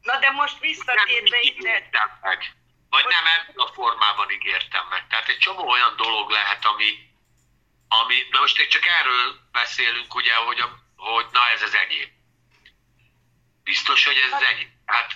Na 0.00 0.18
de 0.18 0.30
most 0.30 0.58
visszatérve 0.58 1.38
ide, 1.40 2.18
meg. 2.20 2.54
Vagy 2.90 3.04
nem 3.04 3.26
ebben 3.26 3.56
a 3.56 3.72
formában 3.72 4.30
ígértem 4.30 4.86
meg. 4.86 5.06
Tehát 5.06 5.28
egy 5.28 5.38
csomó 5.38 5.68
olyan 5.68 5.96
dolog 5.96 6.30
lehet, 6.30 6.64
ami, 6.64 7.10
ami 7.88 8.14
na 8.30 8.40
most 8.40 8.68
csak 8.68 8.86
erről 8.86 9.48
beszélünk, 9.52 10.14
ugye, 10.14 10.34
hogy, 10.34 10.60
a, 10.60 10.78
hogy 10.96 11.26
na 11.32 11.48
ez 11.48 11.62
az 11.62 11.74
enyém. 11.74 12.15
Biztos, 13.66 14.04
hogy 14.04 14.16
ez 14.16 14.42
enyém. 14.42 14.70
Hát 14.84 15.10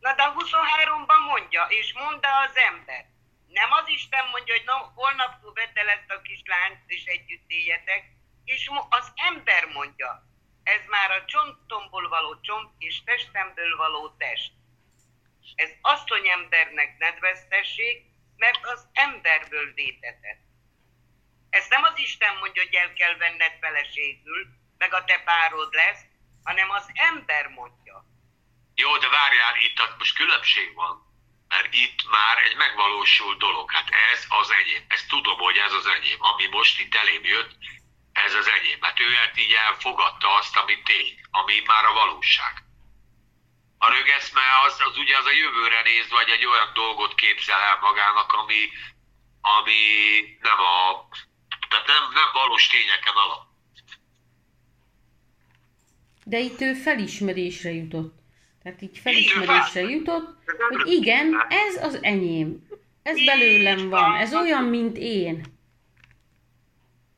na 0.00 0.14
de 0.14 0.22
a 0.22 0.34
23-ban 0.34 1.26
mondja, 1.26 1.66
és 1.68 1.92
mondta 1.92 2.38
az 2.38 2.56
ember. 2.56 3.04
Nem 3.46 3.72
az 3.72 3.88
Isten 3.88 4.28
mondja, 4.28 4.54
hogy 4.54 4.64
na, 4.64 4.92
holnaptól 4.94 5.52
vedd 5.52 5.78
el 5.78 5.88
ezt 5.88 6.10
a 6.10 6.20
kislányt, 6.20 6.82
és 6.86 7.04
együtt 7.04 7.50
éljetek, 7.50 8.04
és 8.44 8.70
az 8.88 9.12
ember 9.14 9.64
mondja, 9.64 10.26
ez 10.62 10.80
már 10.86 11.10
a 11.10 11.24
csontomból 11.24 12.08
való 12.08 12.40
csont, 12.40 12.70
és 12.78 13.02
testemből 13.04 13.76
való 13.76 14.14
test. 14.18 14.52
Ez 15.54 15.70
asszony 15.80 16.28
embernek 16.28 16.98
nedvesztesség, 16.98 18.04
mert 18.36 18.66
az 18.66 18.86
emberből 18.92 19.72
létetett. 19.74 20.40
Ezt 21.50 21.70
nem 21.70 21.82
az 21.82 21.98
Isten 21.98 22.36
mondja, 22.36 22.62
hogy 22.62 22.74
el 22.74 22.92
kell 22.92 23.16
venned 23.16 23.56
feleségül, 23.60 24.46
meg 24.78 24.94
a 24.94 25.04
te 25.04 25.18
párod 25.24 25.72
lesz, 25.72 26.08
hanem 26.44 26.70
az 26.70 26.90
ember 26.94 27.46
mondja. 27.46 28.04
Jó, 28.74 28.96
de 28.96 29.08
várjál, 29.08 29.56
itt 29.56 29.98
most 29.98 30.16
különbség 30.16 30.74
van. 30.74 31.08
Mert 31.48 31.74
itt 31.74 32.10
már 32.10 32.38
egy 32.38 32.56
megvalósult 32.56 33.38
dolog. 33.38 33.72
Hát 33.72 33.88
ez 34.12 34.26
az 34.28 34.52
enyém. 34.52 34.84
Ezt 34.88 35.08
tudom, 35.08 35.38
hogy 35.38 35.56
ez 35.56 35.72
az 35.72 35.86
enyém. 35.86 36.16
Ami 36.18 36.46
most 36.46 36.80
itt 36.80 36.94
elém 36.94 37.24
jött, 37.24 37.56
ez 38.12 38.34
az 38.34 38.48
enyém. 38.48 38.78
Hát 38.80 39.00
ő 39.00 39.14
hát 39.14 39.38
így 39.38 39.52
elfogadta 39.52 40.34
azt, 40.34 40.56
ami 40.56 40.82
tény, 40.82 41.20
ami 41.30 41.62
már 41.66 41.84
a 41.84 41.92
valóság. 41.92 42.64
A 43.78 43.90
rögeszme 43.92 44.42
az, 44.64 44.80
az 44.80 44.96
ugye 44.96 45.16
az 45.16 45.26
a 45.26 45.30
jövőre 45.30 45.82
néz, 45.82 46.10
vagy 46.10 46.28
egy 46.28 46.46
olyan 46.46 46.72
dolgot 46.74 47.14
képzel 47.14 47.60
el 47.60 47.78
magának, 47.80 48.32
ami, 48.32 48.68
ami 49.40 49.80
nem 50.40 50.60
a, 50.60 51.08
tehát 51.68 51.86
nem, 51.86 52.10
nem 52.12 52.30
valós 52.32 52.66
tényeken 52.66 53.14
alap. 53.14 53.49
De 56.30 56.38
itt 56.38 56.60
ő 56.60 56.74
felismerésre 56.74 57.72
jutott. 57.72 58.18
Tehát 58.62 58.82
így 58.82 58.98
felismerésre 58.98 59.80
jutott, 59.80 60.38
hogy 60.68 60.92
igen, 60.92 61.46
ez 61.48 61.84
az 61.84 62.02
enyém. 62.02 62.66
Ez 63.02 63.24
belőlem 63.24 63.88
van, 63.88 64.14
ez 64.14 64.34
olyan, 64.34 64.64
mint 64.64 64.96
én. 64.96 65.44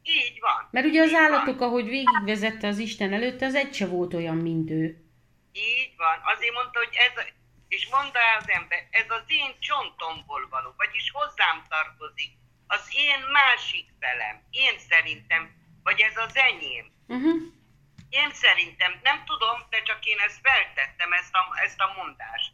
Így 0.02 0.38
van. 0.40 0.68
Mert 0.70 0.86
ugye 0.86 1.02
az 1.02 1.14
állatok, 1.14 1.60
ahogy 1.60 1.88
végigvezette 1.88 2.66
az 2.68 2.78
Isten 2.78 3.12
előtt, 3.12 3.42
az 3.42 3.54
egy 3.54 3.74
se 3.74 3.86
volt 3.86 4.14
olyan, 4.14 4.36
mint 4.36 4.70
ő. 4.70 4.84
Így 5.52 5.94
van. 5.96 6.34
Azért 6.34 6.54
mondta, 6.54 6.78
hogy 6.78 6.94
ez, 7.06 7.24
a, 7.24 7.28
és 7.68 7.88
mondta 7.90 8.18
az 8.38 8.44
ember, 8.46 8.88
ez 8.90 9.06
az 9.08 9.24
én 9.26 9.50
csontomból 9.58 10.46
való, 10.50 10.74
vagyis 10.76 11.10
hozzám 11.12 11.62
tartozik, 11.68 12.30
az 12.66 12.84
én 12.94 13.20
másik 13.32 13.86
felem, 14.00 14.42
én 14.50 14.74
szerintem, 14.90 15.50
vagy 15.82 16.00
ez 16.00 16.16
az 16.26 16.36
enyém. 16.50 16.86
Uh-huh. 17.06 17.60
Én 18.20 18.30
szerintem, 18.32 19.00
nem 19.02 19.24
tudom, 19.24 19.56
de 19.70 19.82
csak 19.82 20.04
én 20.04 20.18
ezt 20.18 20.40
feltettem, 20.42 21.12
ezt 21.12 21.34
a, 21.34 21.60
ezt 21.64 21.80
a 21.80 21.92
mondást. 21.96 22.52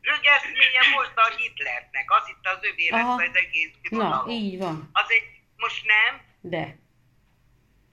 Rögeszménye 0.00 0.82
volt 0.94 1.12
a 1.16 1.26
Hitlernek, 1.36 2.10
az 2.10 2.28
itt 2.28 2.46
az 2.46 2.58
övé 2.60 2.88
az 2.88 3.30
egész 3.32 3.70
Na, 3.82 3.88
birodalom. 3.88 4.28
így 4.28 4.58
van. 4.58 4.90
Az 4.92 5.10
egy, 5.10 5.40
most 5.56 5.84
nem? 5.84 6.20
De. 6.40 6.76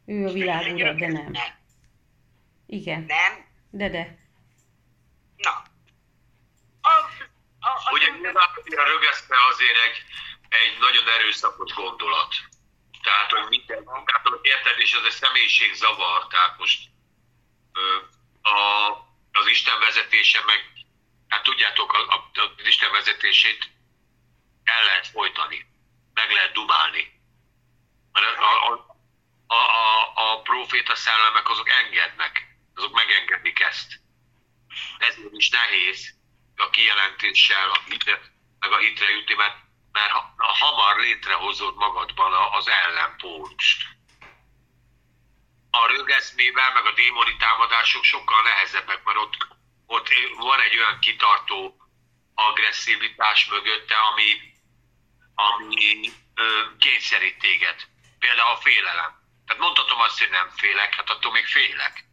Ő 0.06 0.28
a 0.28 0.32
világ 0.32 0.74
ura, 0.74 0.94
de 0.94 1.08
nem. 1.08 1.34
Igen. 2.68 3.02
Nem? 3.02 3.46
De, 3.70 3.90
de. 3.90 4.18
Na. 5.38 5.52
A, 6.82 6.94
a, 7.60 7.70
a, 7.70 7.92
Ugye 7.92 8.08
a 8.82 8.84
rögeszme 8.84 9.36
azért 9.52 9.78
egy, 9.88 9.98
egy 10.50 10.80
nagyon 10.80 11.08
erőszakos 11.20 11.74
gondolat. 11.74 12.36
Tehát, 13.06 13.32
hogy 13.32 13.50
minden, 13.50 13.84
tehát, 13.84 14.28
hogy 14.28 14.40
érted, 14.42 14.80
és 14.80 14.94
ez 14.94 15.04
egy 15.04 15.12
személyiségzavar, 15.12 16.28
tehát 16.28 16.58
most 16.58 16.80
a, 18.42 18.90
az 19.32 19.48
Isten 19.48 19.80
vezetése 19.80 20.44
meg, 20.46 20.60
hát 21.28 21.44
tudjátok, 21.44 21.94
a, 21.94 22.14
a, 22.16 22.32
az 22.34 22.68
Isten 22.68 22.92
vezetését 22.92 23.70
el 24.64 24.84
lehet 24.84 25.08
folytani, 25.08 25.66
meg 26.14 26.32
lehet 26.32 26.54
dumálni. 26.54 27.22
Mert 28.12 28.38
a, 28.38 28.72
a, 28.72 28.98
a, 29.48 29.56
a, 29.56 30.32
a 30.32 30.42
proféta 30.42 30.96
szellemek 30.96 31.50
azok 31.50 31.70
engednek, 31.70 32.58
azok 32.76 32.94
megengedik 32.94 33.60
ezt. 33.60 34.00
Ezért 34.98 35.32
is 35.32 35.50
nehéz 35.50 36.14
a 36.56 36.70
kijelentéssel, 36.70 37.70
a 37.70 37.80
hitre, 37.90 38.22
meg 38.60 38.72
a 38.72 38.78
hitre 38.78 39.10
jutni, 39.10 39.34
mert, 39.34 39.65
mert 39.96 40.12
ha, 40.12 40.34
ha 40.38 40.54
hamar 40.66 41.00
létrehozod 41.00 41.76
magadban 41.76 42.34
az 42.52 42.68
ellenpólust. 42.68 43.84
A 45.72 45.88
rögeszmével, 45.88 46.74
meg 46.74 46.86
a 46.86 46.92
démoni 46.92 47.36
támadások 47.38 48.04
sokkal 48.04 48.42
nehezebbek, 48.42 49.04
mert 49.04 49.18
ott, 49.18 49.38
ott 49.86 50.08
van 50.38 50.60
egy 50.60 50.78
olyan 50.78 51.00
kitartó 51.00 51.76
agresszivitás 52.34 53.46
mögötte, 53.46 53.96
ami, 53.98 54.54
ami 55.36 56.12
ö, 56.36 56.64
kényszerít 56.80 57.40
téged. 57.40 57.88
Például 58.20 58.52
a 58.52 58.58
félelem. 58.58 59.12
Tehát 59.46 59.62
mondhatom 59.62 60.00
azt, 60.00 60.20
hogy 60.20 60.30
nem 60.30 60.50
félek, 60.50 60.96
hát 60.96 61.10
attól 61.10 61.32
még 61.32 61.46
félek. 61.46 62.06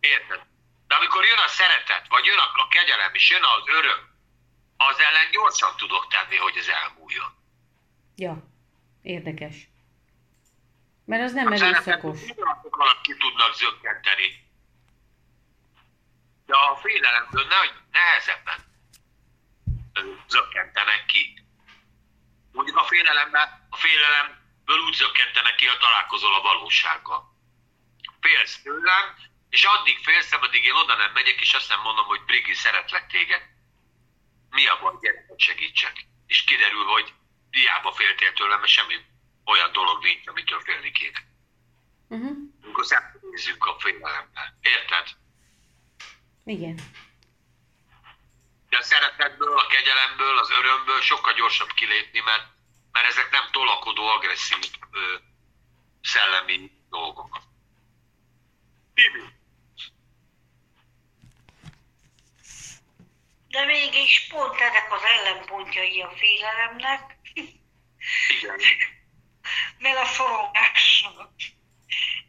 Érted? 0.00 0.40
De 0.86 0.94
amikor 0.94 1.24
jön 1.24 1.38
a 1.38 1.48
szeretet, 1.48 2.06
vagy 2.08 2.24
jön 2.24 2.38
a, 2.38 2.50
a 2.54 2.68
kegyelem, 2.68 3.14
és 3.14 3.30
jön 3.30 3.44
az 3.44 3.62
öröm, 3.66 4.05
az 4.76 4.98
ellen 4.98 5.30
gyorsan 5.30 5.76
tudok 5.76 6.06
tenni, 6.08 6.36
hogy 6.36 6.56
ez 6.56 6.68
elmúljon. 6.68 7.34
Ja. 8.16 8.54
Érdekes. 9.02 9.68
Mert 11.04 11.22
az 11.22 11.32
nem 11.32 11.52
erőszakos. 11.52 12.20
pillanatok 12.20 12.76
alatt 12.76 13.00
ki 13.00 13.16
tudnak 13.16 13.54
zökkenteni. 13.54 14.44
De 16.46 16.56
a 16.56 16.76
félelemből 16.76 17.46
nehogy 17.46 17.72
nehezebben 17.92 18.66
zökkentenek 20.28 21.04
ki. 21.06 21.44
Mondjuk 22.52 22.76
a 22.76 22.84
félelemmel, 22.84 23.66
a 23.70 23.76
félelemből 23.76 24.78
úgy 24.86 24.94
zökkentenek 24.94 25.54
ki, 25.54 25.66
ha 25.66 25.76
találkozol 25.76 26.34
a 26.34 26.40
valósággal. 26.40 27.34
Félsz 28.20 28.62
tőlem, 28.62 29.16
és 29.50 29.64
addig 29.64 29.98
félsz, 29.98 30.32
ameddig 30.32 30.64
én 30.64 30.74
oda 30.74 30.96
nem 30.96 31.12
megyek, 31.12 31.40
és 31.40 31.54
azt 31.54 31.68
nem 31.68 31.80
mondom, 31.80 32.06
hogy 32.06 32.24
Brigi, 32.24 32.54
szeretlek 32.54 33.06
téged. 33.06 33.42
Mi 34.50 34.66
a 34.66 34.78
baj, 34.80 34.94
gyere, 35.00 35.24
hogy 35.28 35.40
segítsek. 35.40 36.06
És 36.26 36.44
kiderül, 36.44 36.84
hogy 36.84 37.12
hiába 37.50 37.92
féltél 37.92 38.32
tőlem, 38.32 38.58
mert 38.58 38.72
semmi 38.72 38.94
olyan 39.44 39.72
dolog 39.72 40.02
nincs, 40.02 40.26
amitől 40.26 40.60
félni 40.60 40.90
kéne. 40.90 41.18
Uh-huh. 42.08 42.36
Amikor 42.62 42.86
szembenézzünk 42.86 43.64
a 43.64 43.76
félelemmel. 43.78 44.58
Érted? 44.60 45.06
Igen. 46.44 46.80
De 48.68 48.76
a 48.76 48.82
szeretetből, 48.82 49.58
a 49.58 49.66
kegyelemből, 49.66 50.38
az 50.38 50.50
örömből 50.50 51.00
sokkal 51.00 51.32
gyorsabb 51.32 51.72
kilépni, 51.72 52.20
mert, 52.20 52.46
mert 52.92 53.06
ezek 53.06 53.30
nem 53.30 53.48
tolakodó, 53.50 54.06
agresszív 54.06 54.70
ö, 54.90 55.16
szellemi 56.02 56.70
dolgok. 56.90 57.38
Tibi, 58.94 59.35
De 63.56 63.64
mégis 63.64 64.26
pont 64.28 64.60
ezek 64.60 64.92
az 64.92 65.02
ellenpontjai 65.02 66.02
a 66.02 66.10
félelemnek, 66.16 67.16
igen. 68.28 68.58
meg 69.78 69.96
a 69.96 70.04
szorongásnak. 70.04 71.30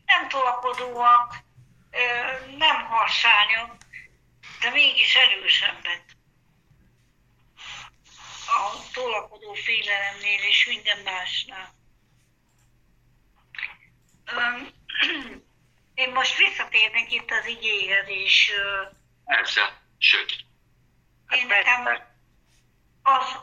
Nem 0.05 0.27
tolakodóak, 0.27 1.35
nem 2.57 2.85
harsányak, 2.85 3.75
de 4.61 4.69
mégis 4.69 5.15
erősebbek. 5.15 6.03
A 8.45 8.91
tolakodó 8.93 9.53
félelemnél 9.53 10.43
és 10.43 10.65
minden 10.65 10.99
másnál. 10.99 11.73
Én 16.03 16.11
most 16.11 16.37
visszatérnek 16.37 17.11
itt 17.11 17.31
az 17.31 17.45
igéhez, 17.45 18.07
és 18.07 18.51
Persze, 19.25 19.81
sőt. 19.97 20.46
Én 21.29 21.47
nekem 21.47 21.85
az, 23.03 23.35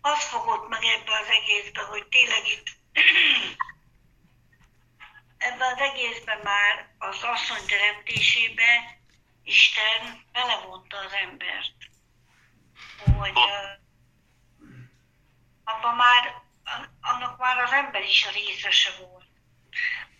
az 0.00 0.24
fogott 0.24 0.68
meg 0.68 0.84
ebbe 0.84 1.12
az 1.12 1.26
egészbe, 1.28 1.80
hogy 1.80 2.06
tényleg 2.06 2.46
itt 2.46 2.66
ebbe 5.48 5.66
az 5.66 5.78
egészben 5.78 6.38
már 6.42 6.88
az 6.98 7.22
asszony 7.22 7.66
teremtésébe 7.66 8.98
Isten 9.42 10.24
belevonta 10.32 10.96
az 10.96 11.12
embert. 11.12 11.74
Hogy 13.18 13.36
ö, 13.36 13.78
abban 15.64 15.94
már, 15.94 16.42
annak 17.00 17.38
már 17.38 17.58
az 17.58 17.72
ember 17.72 18.02
is 18.02 18.26
a 18.26 18.30
részese 18.30 18.90
volt, 18.98 19.26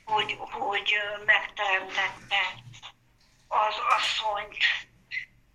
hogy, 0.04 0.36
hogy 0.38 0.94
megteremtette 1.24 2.54
az 3.48 3.74
asszonyt, 3.96 4.56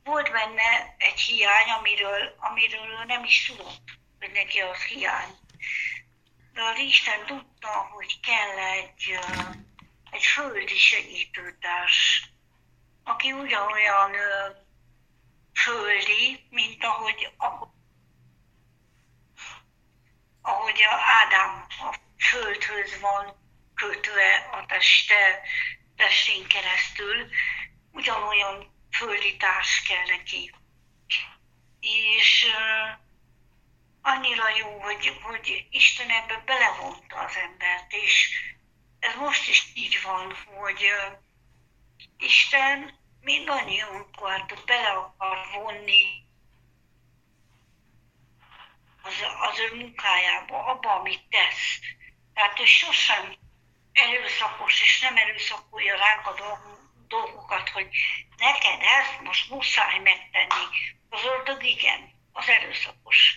volt 0.03 0.31
benne 0.31 0.95
egy 0.97 1.19
hiány, 1.19 1.69
amiről, 1.69 2.35
amiről 2.37 3.01
ő 3.01 3.05
nem 3.05 3.23
is 3.23 3.45
tudott, 3.45 3.83
hogy 4.19 4.31
neki 4.31 4.59
az 4.59 4.81
hiány. 4.81 5.37
De 6.53 6.61
az 6.63 6.77
Isten 6.77 7.25
tudta, 7.25 7.89
hogy 7.91 8.19
kell 8.19 8.57
egy, 8.57 9.19
egy 10.11 10.23
földi 10.23 10.77
segítőtárs, 10.77 12.29
aki 13.03 13.31
ugyanolyan 13.31 14.11
földi, 15.53 16.47
mint 16.49 16.83
ahogy, 16.83 17.33
ahogy 20.41 20.83
a 20.83 20.95
Ádám 21.21 21.65
a 21.69 21.95
földhöz 22.17 22.99
van 22.99 23.41
kötve 23.75 24.49
a 24.51 24.65
teste, 24.65 25.41
testén 25.95 26.47
keresztül, 26.47 27.29
ugyanolyan 27.91 28.72
földi 28.93 29.37
társ 29.37 29.81
kell 29.81 30.05
neki. 30.05 30.53
És 31.79 32.45
annyira 34.01 34.49
jó, 34.57 34.81
hogy, 34.81 35.19
hogy 35.21 35.67
Isten 35.69 36.09
ebbe 36.09 36.43
belevonta 36.45 37.19
az 37.19 37.35
embert, 37.35 37.93
és 37.93 38.29
ez 38.99 39.15
most 39.15 39.49
is 39.49 39.71
így 39.73 40.01
van, 40.03 40.35
hogy 40.45 40.93
Isten 42.17 42.99
mindannyiunkat 43.21 44.65
bele 44.65 44.89
akar 44.89 45.47
vonni 45.53 46.25
az, 49.03 49.13
az 49.49 49.59
ő 49.59 49.75
munkájába, 49.75 50.65
abba, 50.65 50.93
amit 50.93 51.27
tesz. 51.29 51.79
Tehát 52.33 52.59
ő 52.59 52.65
sosem 52.65 53.35
erőszakos 53.91 54.81
és 54.81 55.01
nem 55.01 55.17
erőszakolja 55.17 55.95
ránk 55.95 56.27
a 56.27 56.33
dolg- 56.33 56.82
dolgokat, 57.13 57.69
hogy 57.69 57.87
neked 58.37 58.81
ezt 58.81 59.21
most 59.21 59.49
muszáj 59.49 59.99
megtenni. 59.99 60.65
Az 61.09 61.23
ördög 61.23 61.63
igen, 61.63 62.11
az 62.31 62.49
erőszakos. 62.49 63.35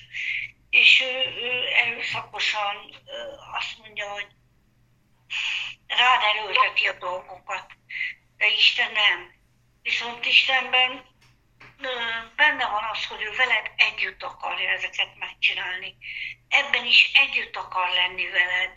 És 0.71 1.01
ő, 1.01 1.15
ő 1.47 1.67
erőszakosan 1.67 2.77
azt 3.59 3.79
mondja, 3.79 4.09
hogy 4.09 4.27
rád 5.87 6.21
erőlteti 6.23 6.87
a 6.87 6.99
dolgokat, 6.99 7.67
de 8.37 8.47
Isten 8.47 8.93
nem. 8.93 9.35
Viszont 9.83 10.27
Istenben 10.27 11.05
benne 12.37 12.67
van 12.67 12.85
az, 12.93 13.07
hogy 13.07 13.23
ő 13.23 13.31
veled 13.37 13.71
együtt 13.77 14.23
akarja 14.23 14.71
ezeket 14.71 15.19
megcsinálni. 15.19 15.97
Ebben 16.49 16.85
is 16.87 17.11
együtt 17.15 17.57
akar 17.57 17.89
lenni 17.89 18.27
veled. 18.31 18.71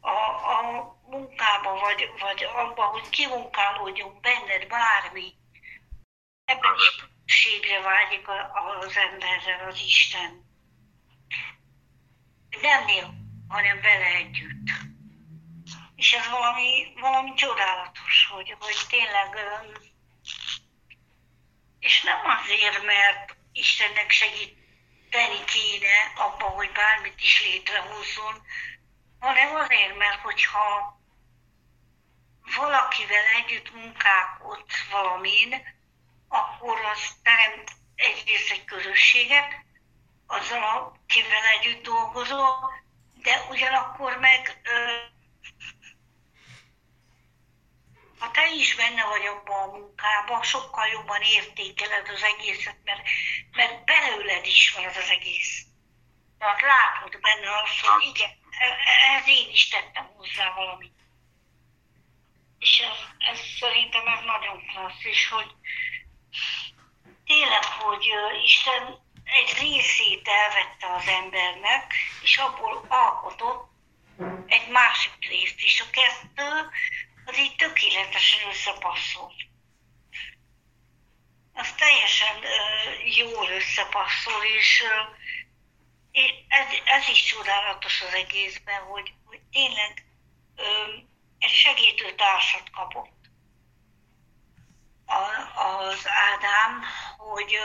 A, 0.00 0.16
a 0.56 0.95
munkába, 1.06 1.78
vagy, 1.78 2.10
vagy 2.18 2.44
abba, 2.44 2.84
hogy 2.84 3.08
kimunkálódjon 3.08 4.20
benned 4.20 4.66
bármi. 4.66 5.34
Ebben 6.44 6.74
is 6.74 6.96
közösségre 6.96 7.80
vágyik 7.80 8.28
az 8.28 8.96
emberrel 8.96 9.68
az 9.68 9.80
Isten. 9.80 10.44
Nem 12.60 12.84
nél, 12.84 13.14
hanem 13.48 13.80
vele 13.80 14.04
együtt. 14.04 14.70
És 15.96 16.12
ez 16.12 16.28
valami, 16.30 16.92
valami 17.00 17.34
csodálatos, 17.34 18.28
hogy, 18.30 18.56
hogy 18.58 18.76
tényleg, 18.88 19.38
és 21.78 22.02
nem 22.02 22.18
azért, 22.24 22.84
mert 22.84 23.36
Istennek 23.52 24.10
segíteni 24.10 25.44
kéne 25.44 26.12
abba, 26.16 26.44
hogy 26.44 26.72
bármit 26.72 27.20
is 27.20 27.42
létrehozzon, 27.42 28.42
hanem 29.18 29.54
azért, 29.54 29.96
mert 29.96 30.20
hogyha 30.20 30.95
valakivel 32.56 33.24
együtt 33.36 33.74
munkálkod 33.74 34.64
valamin, 34.90 35.74
akkor 36.28 36.84
az 36.84 37.16
teremt 37.22 37.70
egyrészt 37.94 38.50
egy 38.50 38.64
közösséget, 38.64 39.64
azzal, 40.26 40.98
akivel 41.04 41.44
együtt 41.44 41.82
dolgozol, 41.82 42.72
de 43.14 43.46
ugyanakkor 43.50 44.18
meg 44.18 44.60
ha 48.18 48.30
te 48.30 48.50
is 48.50 48.74
benne 48.74 49.04
vagy 49.04 49.26
abban 49.26 49.68
a 49.68 49.76
munkában, 49.76 50.42
sokkal 50.42 50.86
jobban 50.86 51.22
értékeled 51.22 52.08
az 52.08 52.22
egészet, 52.22 52.76
mert, 52.84 53.02
mert 53.52 53.84
belőled 53.84 54.46
is 54.46 54.72
van 54.76 54.84
az 54.84 54.96
az 54.96 55.10
egész. 55.10 55.64
Tehát 56.38 56.60
látod 56.60 57.20
benne 57.20 57.56
azt, 57.62 57.80
hogy 57.80 58.02
igen, 58.02 58.30
ez 59.18 59.28
én 59.28 59.50
is 59.50 59.68
tettem 59.68 60.10
hozzá 60.16 60.54
valamit. 60.54 60.94
És 62.66 62.78
ez, 62.78 62.98
ez 63.18 63.40
szerintem 63.60 64.06
ez 64.06 64.24
nagyon 64.24 64.66
klasszis, 64.66 65.28
hogy 65.28 65.50
tényleg, 67.26 67.64
hogy 67.64 68.06
Isten 68.44 68.84
egy 69.24 69.58
részét 69.58 70.28
elvette 70.28 70.94
az 70.94 71.06
embernek, 71.08 71.94
és 72.22 72.36
abból 72.36 72.86
alkotott 72.88 73.68
egy 74.46 74.68
másik 74.68 75.28
részt, 75.28 75.60
és 75.62 75.80
a 75.80 75.90
kettő 75.90 76.70
az 77.24 77.38
így 77.38 77.56
tökéletesen 77.56 78.48
összepasszol. 78.48 79.32
Az 81.52 81.72
teljesen 81.72 82.36
uh, 82.36 83.16
jól 83.16 83.48
összepasszol, 83.48 84.44
és, 84.58 84.82
és 86.10 86.32
ez, 86.48 86.66
ez 86.84 87.08
is 87.08 87.24
csodálatos 87.24 88.02
az 88.02 88.12
egészben, 88.12 88.82
hogy, 88.82 89.12
hogy 89.24 89.40
tényleg 89.52 90.04
egy 91.38 91.50
segítő 91.50 92.14
társat 92.14 92.70
kapott 92.70 93.14
a, 95.06 95.22
az 95.60 96.06
Ádám, 96.08 96.82
hogy 97.16 97.58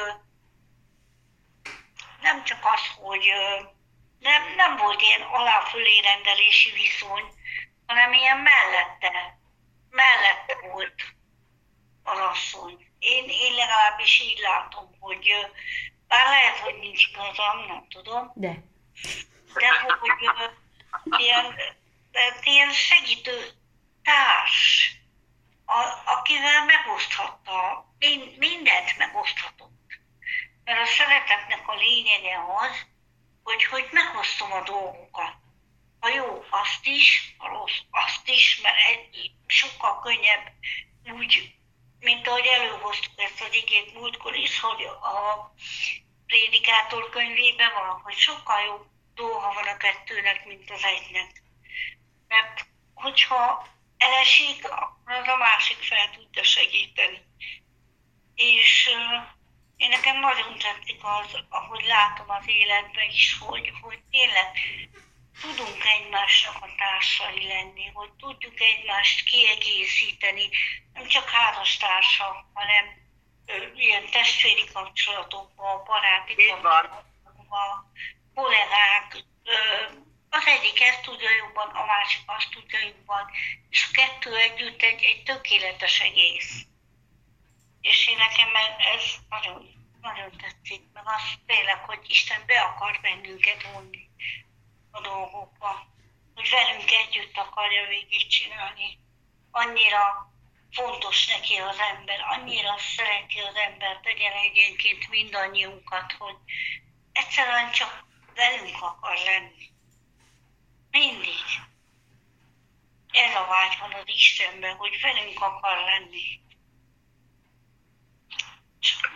nem 2.22 2.44
csak 2.44 2.60
az, 2.64 2.82
hogy 3.04 3.26
nem, 4.20 4.56
nem 4.56 4.78
volt 4.78 5.02
ilyen 5.02 5.22
aláfölé 5.22 6.00
rendelési 6.00 6.72
viszony, 6.72 7.24
hanem 7.86 8.14
ilyen 8.14 8.38
mellette 8.38 9.40
mellette 9.92 10.68
volt 10.72 11.02
a 12.04 12.10
asszony. 12.10 12.88
Én, 13.00 13.24
én 13.30 13.54
legalábbis 13.54 14.22
így 14.22 14.40
látom, 14.40 14.96
hogy 15.00 15.30
bár 16.08 16.28
lehet, 16.28 16.58
hogy 16.58 16.78
nincs 16.80 17.08
igazam, 17.08 17.66
nem 17.68 17.86
tudom. 17.90 18.32
De. 18.36 18.64
De 19.54 19.70
hogy 20.00 20.12
ilyen, 21.20 21.56
ilyen 22.44 22.72
segítő 22.72 23.61
társ, 24.04 24.92
a, 25.66 26.12
akivel 26.18 26.66
megoszthatta, 26.66 27.86
mindent 28.38 28.98
megoszthatott. 28.98 30.00
Mert 30.64 30.82
a 30.82 30.86
szeretetnek 30.86 31.68
a 31.68 31.76
lényege 31.76 32.38
az, 32.58 32.86
hogy, 33.44 33.64
hogy 33.64 33.88
megosztom 33.92 34.52
a 34.52 34.62
dolgokat 34.62 35.42
a 36.04 36.10
jó 36.10 36.46
azt 36.50 36.86
is, 36.86 37.36
a 37.38 37.48
rossz 37.48 37.80
azt 37.92 38.28
is, 38.28 38.60
mert 38.62 38.78
egy, 38.90 39.32
sokkal 39.48 40.00
könnyebb 40.00 40.52
úgy, 41.04 41.56
mint 42.00 42.28
ahogy 42.28 42.46
előhoztuk 42.46 43.22
ezt 43.22 43.42
az 43.42 43.54
igét 43.54 43.94
múltkor 43.94 44.36
is, 44.36 44.60
hogy 44.60 44.84
a 44.84 45.54
prédikátor 46.28 47.10
könyvében 47.10 47.72
van, 47.74 48.02
hogy 48.04 48.16
sokkal 48.16 48.62
jobb 48.62 48.86
dolga 49.16 49.54
van 49.54 49.68
a 49.68 49.78
kettőnek, 49.78 50.46
mint 50.46 50.72
az 50.72 50.84
egynek. 50.84 51.44
Mert 52.28 52.66
hogyha 52.94 53.68
elesik, 54.02 54.66
az 55.06 55.28
a 55.28 55.38
másik 55.38 55.78
fel 55.78 56.10
tudja 56.16 56.44
segíteni. 56.44 57.22
És 58.36 58.90
én 59.78 59.90
nekem 59.90 60.20
nagyon 60.20 60.58
tetszik 60.58 61.00
az, 61.02 61.38
ahogy 61.50 61.86
látom 61.86 62.30
az 62.30 62.44
életben 62.48 63.10
is, 63.10 63.38
hogy, 63.40 63.72
hogy 63.82 64.00
tényleg 64.12 64.48
tudunk 65.42 65.84
egymásnak 65.86 66.56
a 66.62 66.70
társai 66.78 67.48
lenni, 67.48 67.92
hogy 67.94 68.12
tudjuk 68.12 68.60
egymást 68.60 69.24
kiegészíteni, 69.24 70.50
nem 70.94 71.08
csak 71.08 71.30
házastársak, 71.30 72.46
hanem 72.54 72.86
ilyen 73.76 74.10
testvéri 74.12 74.66
kapcsolatokban, 74.74 75.84
baráti 75.86 76.36
kapcsolatokban, 76.36 77.92
kollégák, 78.36 79.24
az 80.34 80.46
egyik 80.46 80.82
ezt 80.82 81.02
tudja 81.02 81.30
jobban, 81.30 81.70
a 81.70 81.86
másik 81.86 82.24
azt 82.26 82.50
tudja 82.50 82.80
jobban, 82.80 83.32
és 83.70 83.88
a 83.88 83.94
kettő 83.94 84.36
együtt 84.36 84.82
egy, 84.82 85.04
egy 85.04 85.24
tökéletes 85.24 86.00
egész. 86.00 86.66
És 87.82 88.08
én 88.08 88.18
nekem 88.18 88.50
ez 88.96 89.04
nagyon, 89.30 89.90
nagyon 90.02 90.32
tetszik, 90.38 90.82
meg 90.94 91.04
az 91.06 91.22
tényleg, 91.46 91.78
hogy 91.78 92.00
Isten 92.08 92.44
be 92.46 92.62
akar 92.62 93.00
bennünket 93.02 93.64
vonni 93.74 94.10
a 94.92 95.02
dolgokba, 95.02 95.88
hogy 96.36 96.50
velünk 96.50 96.92
együtt 96.92 97.38
akarja 97.38 97.88
csinálni. 98.30 99.00
Annyira 99.52 100.32
fontos 100.72 101.28
neki 101.28 101.56
az 101.56 101.80
ember, 101.80 102.20
annyira 102.20 102.78
szereti 102.78 103.40
az 103.40 103.56
ember, 103.56 104.00
tegyen 104.04 104.32
egyenként 104.32 105.10
mindannyiunkat, 105.10 106.12
hogy 106.12 106.36
egyszerűen 107.12 107.72
csak 107.72 108.06
velünk 108.36 108.82
akar 108.82 109.18
lenni. 109.18 109.71
Mindig. 110.92 111.44
Ez 113.12 113.36
a 113.36 113.46
vágy 113.46 113.78
van 113.80 113.94
az 113.94 114.04
Istenben, 114.06 114.76
hogy 114.76 115.02
velünk 115.02 115.42
akar 115.42 115.78
lenni. 115.78 116.40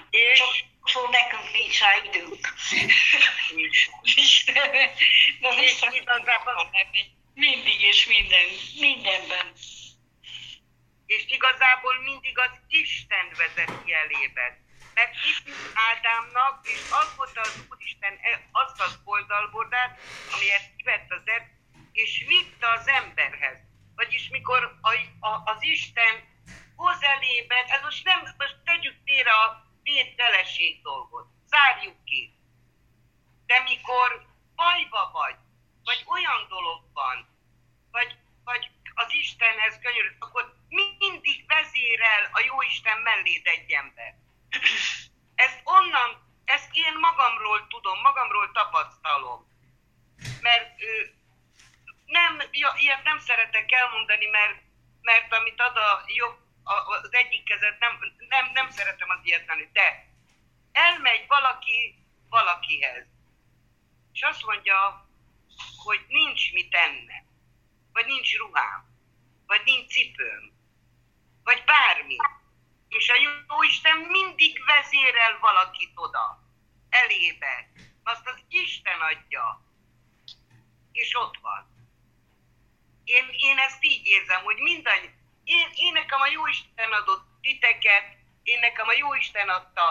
És 0.09 0.41
Szóval 0.85 1.09
nekünk 1.09 1.51
nincs 1.51 1.79
rá 1.79 1.95
időnk. 2.03 2.53
De 5.41 5.55
viszont 5.61 5.95
igazából 5.95 6.69
mindig 7.33 7.81
és 7.81 8.05
minden, 8.05 8.47
mindenben. 8.79 9.53
És 11.05 11.25
igazából 11.27 11.95
mindig 12.03 12.37
az 12.39 12.51
Isten 12.67 13.27
vezeti 13.37 13.93
elébe. 13.93 14.63
Mert 14.93 15.13
itt 15.13 15.53
Ádámnak, 15.73 16.67
és 16.67 16.79
az 16.89 17.15
volt 17.15 17.37
az 17.37 17.65
Úristen 17.69 18.19
e, 18.21 18.49
azt 18.51 18.81
az 18.81 18.99
oldalbordát, 19.03 19.99
amiért 20.33 20.75
kivett 20.75 21.11
az 21.11 21.21
erd, 21.25 21.54
és 21.95 22.25
vitte 22.27 22.67
az 22.71 22.87
emberhez. 22.87 23.57
Vagyis 23.95 24.29
mikor 24.29 24.77
a, 24.81 24.91
a, 25.27 25.41
az 25.45 25.63
Isten 25.63 26.15
hoz 26.75 27.03
elébe, 27.03 27.55
ez 27.67 27.81
most 27.81 28.03
nem, 28.03 28.19
most 28.37 28.57
tegyük 28.65 28.95
félre 29.05 29.31
a 29.31 29.63
feleség 30.17 30.81
dolgot. 30.81 31.27
Zárjuk 31.45 32.03
ki. 32.03 32.33
De 33.45 33.59
mikor 33.59 34.25
bajba 34.55 35.11
vagy, 35.11 35.35
vagy 35.83 36.03
olyan 36.07 36.47
dolog 36.47 36.81
van, 36.93 37.27
vagy, 37.91 38.17
vagy 38.43 38.71
az 38.93 39.13
Istenhez 39.13 39.79
könyörül, 39.81 40.15
akkor 40.19 40.55
mindig 40.69 41.45
vezérel 41.47 42.29
a 42.31 42.39
jó 42.39 42.61
Isten 42.61 42.97
melléd 42.97 43.47
egy 43.47 43.71
ember. 43.71 44.15
Ezt 45.35 45.61
onnan, 45.63 46.09
ezt 46.45 46.69
én 46.71 46.97
magamról 46.99 47.67
tudom, 47.67 47.99
magamról 48.01 48.51
tapasztalom. 48.51 49.53
Mert 50.41 50.81
ö, 50.81 51.01
nem, 52.05 52.41
ilyet 52.51 53.03
nem 53.03 53.19
szeretek 53.19 53.71
elmondani, 53.71 54.25
mert, 54.25 54.61
mert 55.01 55.33
amit 55.33 55.61
ad 55.61 55.77
a 55.77 56.03
jobb 56.07 56.43
az 57.03 57.13
egyik 57.13 57.43
kezet, 57.43 57.79
nem, 57.79 57.99
nem, 58.29 58.51
nem 58.53 58.69
szeretem 58.69 59.09
az 59.09 59.19
ilyet 59.23 59.47
lenni, 59.47 59.69
de 59.73 60.07
elmegy 60.71 61.27
valaki 61.27 62.05
valakihez, 62.29 63.05
és 64.13 64.21
azt 64.21 64.45
mondja, 64.45 65.09
hogy 65.83 66.05
nincs 66.07 66.53
mit 66.53 66.73
enne, 66.75 67.25
vagy 67.93 68.05
nincs 68.05 68.37
ruhám, 68.37 68.85
vagy 69.47 69.61
nincs 69.65 69.91
cipőm, 69.91 70.53
vagy 71.43 71.63
bármi. 71.65 72.15
És 72.87 73.09
a 73.09 73.15
jó 73.15 73.63
Isten 73.63 73.97
mindig 73.97 74.63
vezérel 74.65 75.39
valakit 75.39 75.91
oda, 75.95 76.43
elébe. 76.89 77.69
Azt 78.03 78.27
az 78.27 78.43
Isten 78.49 78.99
adja, 79.01 79.61
és 80.91 81.15
ott 81.15 81.37
van. 81.41 81.74
Én, 83.05 83.25
én 83.37 83.57
ezt 83.57 83.83
így 83.83 84.05
érzem, 84.05 84.43
hogy 84.43 84.57
mindannyi, 84.57 85.09
én, 85.43 85.67
én 85.75 85.93
nekem 85.93 86.21
a 86.21 86.27
Jóisten 86.27 86.91
adott 86.91 87.25
titeket, 87.41 88.05
én 88.43 88.59
nekem 88.59 88.87
a 88.87 88.93
Jóisten 88.93 89.49
adta 89.49 89.87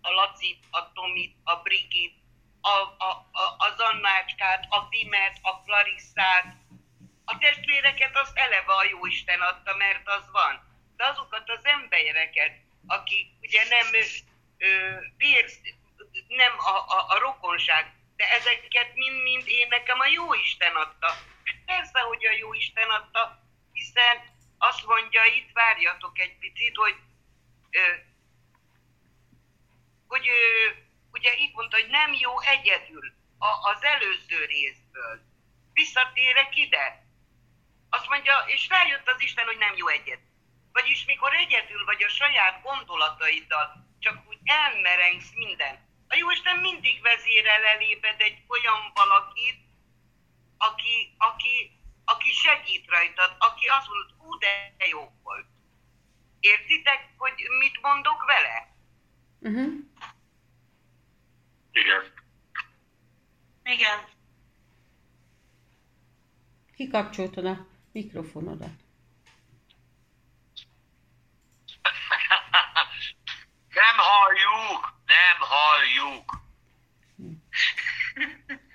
a 0.00 0.10
Lacit, 0.10 0.64
a 0.70 0.92
Tomit, 0.92 1.36
a 1.44 1.56
Brigit, 1.56 2.14
a, 2.60 3.04
a, 3.04 3.10
a, 3.32 3.44
az 3.58 3.80
Annácskát, 3.80 4.66
a 4.70 4.86
Dimet, 4.90 5.38
a 5.42 5.60
Clarissát. 5.60 6.56
A 7.24 7.38
testvéreket 7.38 8.16
az 8.16 8.30
eleve 8.34 8.72
a 8.72 8.84
Jóisten 8.84 9.40
adta, 9.40 9.76
mert 9.76 10.08
az 10.08 10.30
van. 10.32 10.54
De 10.96 11.04
azokat 11.04 11.50
az 11.50 11.64
embereket, 11.64 12.52
akik 12.86 13.26
ugye 13.40 13.62
nem 13.68 13.86
ö, 14.58 14.96
vér, 15.16 15.50
nem 16.28 16.52
a, 16.58 16.76
a, 16.96 17.06
a 17.08 17.18
rokonság, 17.18 17.92
de 18.16 18.30
ezeket 18.30 18.94
mind-mind 18.94 19.44
én 19.46 19.66
nekem 19.68 20.00
a 20.00 20.06
Jóisten 20.06 20.74
adta. 20.74 21.14
Persze, 21.68 22.00
hogy 22.00 22.26
a 22.26 22.36
Jóisten 22.42 22.90
adta, 22.90 23.42
hiszen 23.72 24.16
azt 24.58 24.86
mondja, 24.86 25.24
itt 25.24 25.52
várjatok 25.52 26.18
egy 26.18 26.38
picit, 26.38 26.76
hogy, 26.76 26.96
hogy 30.06 30.28
ugye 31.12 31.32
itt 31.34 31.54
mondta, 31.54 31.76
hogy 31.76 31.90
nem 31.90 32.12
jó 32.12 32.40
egyedül 32.40 33.12
a, 33.38 33.70
az 33.70 33.84
előző 33.84 34.44
részből. 34.44 35.20
Visszatérek 35.72 36.56
ide. 36.56 37.06
Azt 37.90 38.08
mondja, 38.08 38.44
és 38.46 38.68
rájött 38.68 39.08
az 39.08 39.20
Isten, 39.20 39.46
hogy 39.46 39.58
nem 39.58 39.76
jó 39.76 39.86
egyedül. 39.88 40.32
Vagyis 40.72 41.04
mikor 41.04 41.32
egyedül 41.34 41.84
vagy 41.84 42.02
a 42.02 42.08
saját 42.08 42.62
gondolataiddal, 42.62 43.86
csak 43.98 44.28
úgy 44.28 44.38
elmerengsz 44.44 45.32
minden. 45.34 45.74
A 46.08 46.14
Jóisten 46.16 46.56
mindig 46.56 47.02
vezérel 47.02 47.64
elébed 47.64 48.20
egy 48.20 48.38
olyan 48.48 48.92
valakit, 48.94 49.67
aki, 50.58 51.14
aki, 51.18 51.80
aki 52.04 52.32
segít 52.32 52.86
rajtad, 52.88 53.36
aki 53.38 53.66
azt 53.66 53.88
mondod, 53.88 54.14
hú, 54.18 54.38
de 54.38 54.74
jó 54.90 55.12
volt. 55.22 55.46
Értitek, 56.40 57.14
hogy 57.16 57.34
mit 57.58 57.80
mondok 57.80 58.24
vele? 58.24 58.74
Uh-huh. 59.38 59.74
Igen. 61.72 62.12
Igen. 63.62 63.98
Kikapcsoltad 66.74 67.44
a 67.44 67.66
mikrofonodat. 67.92 68.86
Nem 73.68 73.96
halljuk, 73.96 75.02
nem 75.06 75.38
halljuk. 75.38 76.42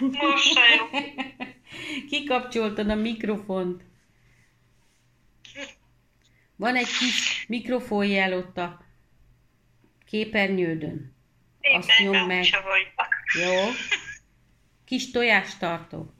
Most 0.00 0.52
se 0.52 0.60
jó. 0.74 0.88
Kikapcsoltad 2.08 2.88
a 2.88 2.94
mikrofont. 2.94 3.82
Van 6.56 6.76
egy 6.76 6.98
kis 6.98 7.46
mikrofonjel 7.48 8.32
ott 8.32 8.56
a 8.56 8.84
képernyődön. 10.06 11.14
Azt 11.76 11.98
nyomd 11.98 12.26
meg. 12.26 12.46
Jó? 13.44 13.70
Kis 14.84 15.10
tojástartó. 15.10 16.14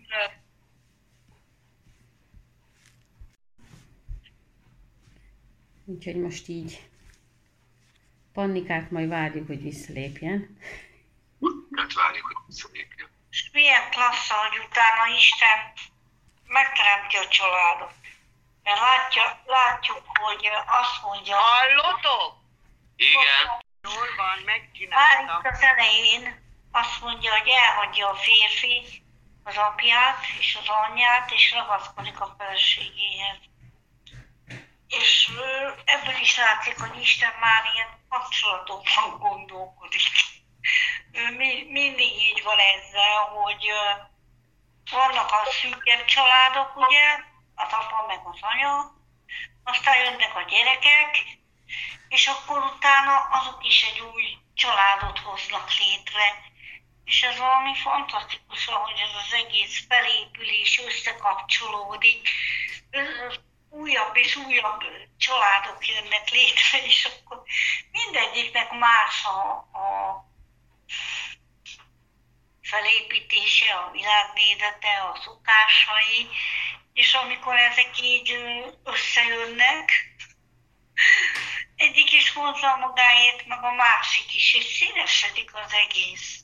Úgyhogy 5.84 6.16
most 6.16 6.48
így 6.48 6.90
Pannikát 8.32 8.90
majd 8.90 9.08
várjuk, 9.08 9.46
hogy 9.46 9.62
visszalépjen. 9.62 10.56
Hát 11.76 11.92
várjuk, 11.92 12.26
hogy 12.26 12.36
visszalépjen. 12.46 13.08
És 13.30 13.50
milyen 13.52 13.90
klassz, 13.90 14.30
hogy 14.30 14.58
utána 14.68 15.06
Isten 15.16 15.72
megteremti 16.46 17.16
a 17.16 17.28
családot. 17.28 17.92
Mert 18.62 18.80
látja, 18.80 19.42
látjuk, 19.46 20.02
hogy 20.06 20.48
azt 20.66 21.02
mondja, 21.02 21.36
Hallotok? 21.36 22.38
Igen. 22.96 23.46
Jól 23.82 24.06
van, 24.16 24.16
már 24.16 24.38
itt 24.38 24.44
megcsináltam. 24.44 25.40
az 25.52 25.62
elején 25.62 26.48
azt 26.72 27.00
mondja, 27.00 27.38
hogy 27.38 27.48
elhagyja 27.48 28.08
a 28.08 28.14
férfi 28.14 29.02
az 29.44 29.56
apját 29.56 30.24
és 30.38 30.58
az 30.60 30.68
anyját, 30.68 31.30
és 31.30 31.52
ragaszkodik 31.52 32.20
a 32.20 32.34
feleségéhez. 32.38 33.38
És 34.88 35.30
ebből 35.84 36.20
is 36.20 36.36
látszik, 36.36 36.80
hogy 36.80 37.00
Isten 37.00 37.32
már 37.40 37.62
ilyen 37.74 37.88
kapcsolatokban 38.08 39.18
gondolkodik. 39.18 40.00
Mi, 41.36 41.66
mindig 41.68 42.12
így 42.22 42.42
van 42.42 42.58
ezzel, 42.58 43.18
hogy 43.18 43.66
vannak 44.90 45.32
a 45.32 45.50
szűkebb 45.50 46.04
családok, 46.04 46.76
ugye, 46.76 47.06
az 47.54 47.72
apa 47.72 48.04
meg 48.06 48.20
az 48.24 48.38
anya, 48.40 48.92
aztán 49.64 50.04
jönnek 50.04 50.36
a 50.36 50.42
gyerekek, 50.42 51.38
és 52.08 52.26
akkor 52.26 52.58
utána 52.58 53.16
azok 53.16 53.64
is 53.66 53.82
egy 53.82 54.00
új 54.00 54.38
családot 54.54 55.18
hoznak 55.18 55.70
létre. 55.78 56.48
És 57.04 57.22
ez 57.22 57.38
valami 57.38 57.74
fantasztikus, 57.74 58.64
hogy 58.64 58.98
ez 58.98 59.14
az 59.26 59.32
egész 59.32 59.86
felépül 59.88 60.48
és 60.48 60.80
összekapcsolódik. 60.86 62.28
Újabb 63.70 64.16
és 64.16 64.36
újabb 64.36 64.82
családok 65.18 65.86
jönnek 65.88 66.30
létre, 66.30 66.84
és 66.84 67.04
akkor 67.04 67.42
mindegyiknek 67.90 68.72
más 68.72 69.24
a, 69.24 69.50
a 69.56 70.29
felépítése, 72.70 73.74
a 73.74 73.90
világnézete, 73.90 74.92
a 75.10 75.20
szokásai, 75.24 76.28
és 76.92 77.14
amikor 77.14 77.56
ezek 77.56 78.00
így 78.02 78.28
összejönnek, 78.84 79.90
egyik 81.76 82.12
is 82.12 82.32
hozza 82.32 82.76
magáért, 82.76 83.46
meg 83.46 83.64
a 83.64 83.72
másik 83.72 84.34
is, 84.34 84.54
és 84.54 84.64
színesedik 84.64 85.54
az 85.54 85.72
egész. 85.72 86.40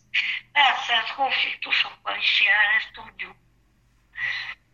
Persze 0.53 0.93
ez 0.93 1.15
konfliktusokkal 1.17 2.17
is 2.17 2.43
jár, 2.43 2.75
ezt 2.75 2.93
tudjuk. 2.93 3.37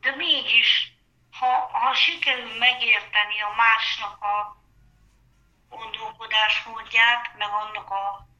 De 0.00 0.16
mégis, 0.16 0.92
ha, 1.38 1.52
ha 1.72 1.94
sikerül 1.94 2.58
megérteni 2.58 3.40
a 3.40 3.54
másnak 3.56 4.22
a 4.22 4.56
gondolkodásmódját, 5.68 7.36
meg 7.36 7.48
annak 7.48 7.90
a 7.90 8.31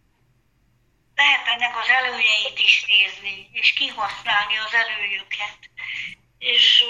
lehet 1.23 1.47
ennek 1.47 1.77
az 1.77 1.89
előnyeit 1.89 2.59
is 2.59 2.85
nézni, 2.85 3.51
és 3.53 3.73
kihasználni 3.73 4.57
az 4.59 4.75
előnyöket, 4.75 5.59
és 6.39 6.85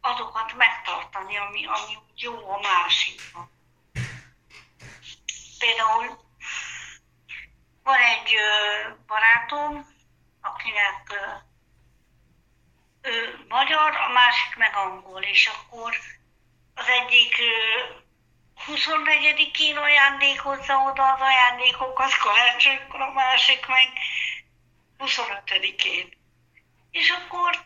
azokat 0.00 0.54
megtartani, 0.56 1.36
ami, 1.36 1.66
ami 1.66 1.98
jó 2.16 2.50
a 2.50 2.60
másiknak. 2.60 3.50
Például 5.58 6.24
van 7.82 8.00
egy 8.00 8.34
barátom, 9.06 9.86
akinek 10.40 11.02
ő 13.02 13.44
magyar, 13.48 13.96
a 13.96 14.08
másik 14.12 14.56
meg 14.56 14.76
angol, 14.76 15.22
és 15.22 15.46
akkor 15.46 15.96
az 16.74 16.86
egyik 16.88 17.36
24-én 18.66 19.76
ajándékozza 19.76 20.76
oda 20.76 21.12
az 21.12 21.20
ajándékokat 21.20 22.16
karácsonykor, 22.16 23.00
a 23.00 23.12
másik 23.12 23.66
meg 23.66 23.88
25-én. 24.98 26.08
És 26.90 27.10
akkor, 27.10 27.64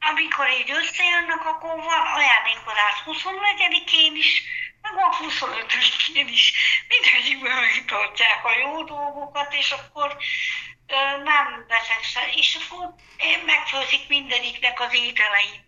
amikor 0.00 0.50
így 0.50 0.70
összejönnek, 0.70 1.46
akkor 1.46 1.76
van 1.76 2.06
ajándékozás 2.14 3.02
24-én 3.06 4.16
is, 4.16 4.42
meg 4.82 4.92
a 4.96 5.16
25-én 5.16 6.28
is. 6.28 6.52
Mindegyikben 6.88 7.56
megtartják 7.56 8.44
a 8.44 8.58
jó 8.58 8.84
dolgokat, 8.84 9.54
és 9.54 9.70
akkor 9.70 10.16
ö, 10.86 11.22
nem 11.22 11.64
veszekszel. 11.68 12.28
És 12.28 12.54
akkor 12.54 12.94
megfőzik 13.46 14.08
mindegyiknek 14.08 14.80
az 14.80 14.94
ételeit, 14.94 15.64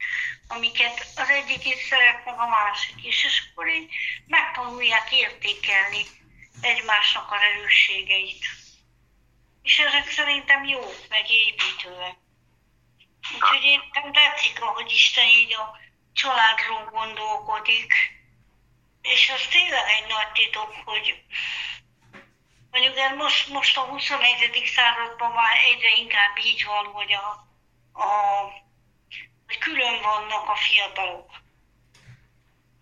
amiket 0.48 1.06
az 1.16 1.28
egyik 1.28 1.66
is 1.66 1.86
szeret, 1.88 2.24
meg 2.24 2.38
a 2.38 2.46
másik 2.46 3.04
is. 3.04 3.24
És 3.24 3.48
akkor 3.50 3.68
így 3.68 3.92
megtanulják 4.26 5.12
értékelni 5.12 6.06
egymásnak 6.60 7.30
a 7.30 7.42
erősségeit. 7.42 8.44
És 9.62 9.78
ezek 9.78 10.10
szerintem 10.10 10.64
jó, 10.64 10.94
meg 11.08 11.30
építőek. 11.30 12.16
Úgyhogy 13.34 13.62
én 13.62 13.82
nekem 13.92 14.12
tetszik, 14.12 14.62
ahogy 14.62 14.90
Isten 14.90 15.28
így 15.28 15.52
a 15.52 15.78
családról 16.12 16.84
gondolkodik. 16.90 17.94
És 19.02 19.30
az 19.30 19.46
tényleg 19.50 19.88
egy 19.88 20.06
nagy 20.08 20.32
titok, 20.32 20.74
hogy 20.84 21.22
mondjuk 22.70 23.16
most, 23.16 23.48
most 23.48 23.76
a 23.76 23.80
21. 23.80 24.72
században 24.74 25.32
már 25.32 25.56
egyre 25.56 25.96
inkább 25.96 26.38
így 26.44 26.64
van, 26.64 26.84
hogy 26.84 27.12
a, 27.12 27.28
a 28.00 28.65
hogy 29.46 29.58
külön 29.58 30.02
vannak 30.02 30.48
a 30.48 30.56
fiatalok. 30.56 31.30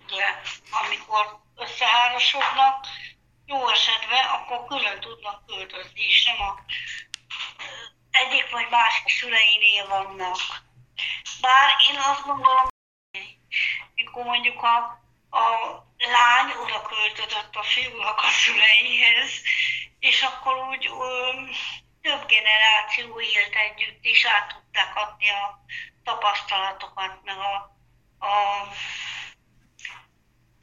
Ugye, 0.05 0.25
amikor 0.71 1.39
összeházasodnak, 1.57 2.87
jó 3.47 3.69
esetben 3.69 4.25
akkor 4.25 4.67
külön 4.67 5.01
tudnak 5.01 5.47
költözni, 5.47 6.01
és 6.01 6.25
nem 6.25 6.49
a 6.49 6.65
egyik 8.11 8.51
vagy 8.51 8.69
másik 8.71 9.09
szüleinél 9.09 9.89
vannak. 9.89 10.39
Bár 11.41 11.71
én 11.91 11.99
azt 11.99 12.25
gondolom, 12.25 12.67
akkor 14.07 14.25
mondjuk 14.25 14.63
a, 14.63 14.77
a 15.31 15.47
lány 15.97 16.51
oda 16.63 16.83
költözött 16.83 17.55
a 17.55 17.63
fiúnak 17.63 18.19
a 18.19 18.31
szüleihez, 18.31 19.31
és 19.99 20.23
akkor 20.23 20.69
úgy 20.69 20.87
ö, 20.87 21.33
több 22.03 22.27
generáció 22.27 23.21
élt 23.21 23.55
együtt, 23.55 24.05
és 24.05 24.27
át 24.27 24.49
tudták 24.49 24.97
adni 24.97 25.31
a 25.31 25.65
tapasztalatokat, 26.05 27.21
meg 27.25 27.39
a, 27.39 27.55
a 28.19 28.33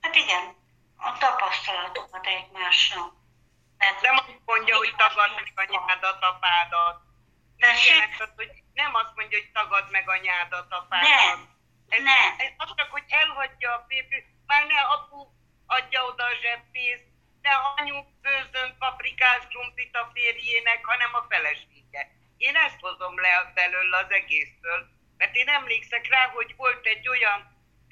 hát 0.02 0.16
igen, 0.16 0.56
a 0.98 1.18
tapasztalatokat 1.18 2.26
egymásnak. 2.28 3.14
Tehát 3.78 4.02
nem 4.02 4.16
azt 4.18 4.40
mondja, 4.46 4.78
hogy 4.78 4.96
tagad 4.96 5.32
meg 5.36 5.54
anyádat, 5.56 6.24
apádat. 6.24 7.02
Tessék? 7.58 8.18
hogy 8.36 8.52
nem 8.74 8.96
azt 8.96 9.16
mondja, 9.16 9.38
hogy 9.40 9.52
tagad 9.52 9.92
meg 9.92 10.10
anyádat, 10.10 10.72
apádat. 10.74 11.10
Nem, 11.10 11.50
Ez, 11.90 12.04
nem. 12.04 12.36
ez 12.38 12.54
az 12.58 12.74
csak, 12.76 12.92
hogy 12.92 13.04
elhagyja 13.08 13.74
a 13.74 13.86
férfi, 13.88 14.26
már 14.46 14.66
ne 14.66 14.82
apu 14.82 15.28
adja 15.68 16.06
oda 16.06 16.24
a 16.24 16.36
zseppénzt, 16.42 17.06
ne 17.42 17.54
anyu 17.54 18.04
főzön 18.24 18.76
paprikás 18.80 19.48
krumplit 19.48 19.96
a 19.96 20.10
férjének, 20.14 20.86
hanem 20.86 21.14
a 21.14 21.26
felesége. 21.30 22.12
Én 22.38 22.56
ezt 22.56 22.80
hozom 22.80 23.20
le 23.20 23.52
belőle 23.54 23.98
az 23.98 24.12
egészből, 24.12 24.90
mert 25.22 25.36
én 25.36 25.48
emlékszek 25.48 26.08
rá, 26.08 26.24
hogy 26.28 26.56
volt 26.56 26.86
egy 26.86 27.08
olyan 27.08 27.40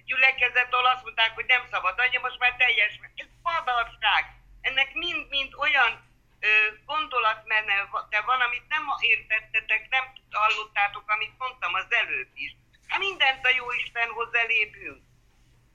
gyülekezet, 0.05 0.73
ahol 0.73 0.85
azt 0.85 1.03
mondták, 1.03 1.31
hogy 1.33 1.45
nem 1.45 1.63
szabad 1.71 1.99
anya, 1.99 2.19
most 2.19 2.39
már 2.39 2.55
teljes, 2.55 2.99
ez 3.15 3.27
padarság. 3.43 4.23
Ennek 4.61 4.93
mind-mind 4.93 5.53
olyan 5.53 5.91
ö, 6.39 6.47
gondolatmenete 6.85 8.21
van, 8.25 8.41
amit 8.41 8.67
nem 8.67 8.83
értettetek, 8.99 9.89
nem 9.89 10.05
hallottátok, 10.31 11.11
amit 11.11 11.37
mondtam 11.37 11.73
az 11.73 11.89
előbb 11.89 12.31
is. 12.33 12.51
Hát 12.87 12.99
mindent 12.99 13.45
a 13.45 13.55
jó 13.57 13.71
Isten 13.71 14.09
hoz 14.09 14.33
elébünk. 14.33 15.01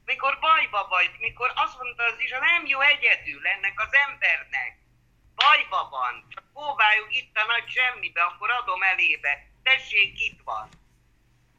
Mikor 0.04 0.38
bajba 0.38 0.86
vagy, 0.88 1.10
mikor 1.18 1.52
azt 1.54 1.78
mondta 1.78 2.04
az 2.04 2.18
is, 2.18 2.30
nem 2.30 2.66
jó 2.66 2.80
egyedül 2.80 3.46
ennek 3.46 3.80
az 3.80 3.92
embernek. 4.06 4.78
Bajba 5.34 5.88
van, 5.88 6.26
csak 6.28 6.44
itt 7.08 7.36
a 7.36 7.44
nagy 7.46 7.68
semmibe, 7.68 8.22
akkor 8.22 8.50
adom 8.50 8.82
elébe. 8.82 9.46
Tessék, 9.62 10.20
itt 10.20 10.40
van. 10.44 10.68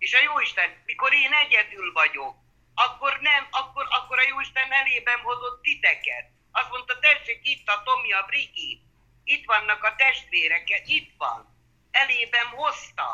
És 0.06 0.13
a 0.13 0.22
Jóisten, 0.22 0.70
mikor 0.86 1.13
én 1.13 1.34
egyedül 1.34 1.91
vagyok, 1.91 2.36
akkor 2.76 3.20
nem, 3.20 3.48
akkor, 3.52 3.86
akkor 3.89 4.20
a 4.20 4.28
Jóisten 4.32 4.72
elében 4.72 5.20
hozott 5.20 5.62
titeket. 5.62 6.26
Azt 6.52 6.70
mondta, 6.70 7.00
tessék, 7.00 7.39
itt 7.44 7.68
a 7.68 7.82
Tomi, 7.86 8.12
a 8.12 8.24
Brigi, 8.30 8.82
itt 9.24 9.46
vannak 9.46 9.84
a 9.84 9.96
testvérek, 9.96 10.63
itt 10.86 11.12
van. 11.18 11.39
Elében 11.91 12.46
hozta. 12.46 13.10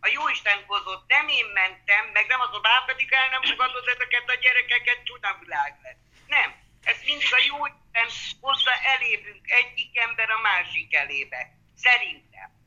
A 0.00 0.08
Jóisten 0.08 0.64
hozott, 0.66 1.04
nem 1.08 1.28
én 1.28 1.46
mentem, 1.46 2.04
meg 2.12 2.26
nem 2.26 2.40
az, 2.40 2.50
hogy 2.50 2.86
pedig 2.86 3.12
el 3.12 3.28
nem 3.28 3.42
fogadod 3.42 3.88
ezeket 3.88 4.30
a 4.30 4.34
gyerekeket, 4.34 5.04
csúnya 5.04 5.36
világ 5.40 5.78
lett. 5.82 6.00
Nem. 6.26 6.50
Ez 6.84 6.98
mindig 7.04 7.32
a 7.34 7.42
Jóisten 7.50 8.08
hozza 8.40 8.74
elébünk 8.94 9.50
egyik 9.50 9.98
ember 9.98 10.30
a 10.30 10.40
másik 10.40 10.94
elébe. 10.94 11.50
Szerintem. 11.76 12.61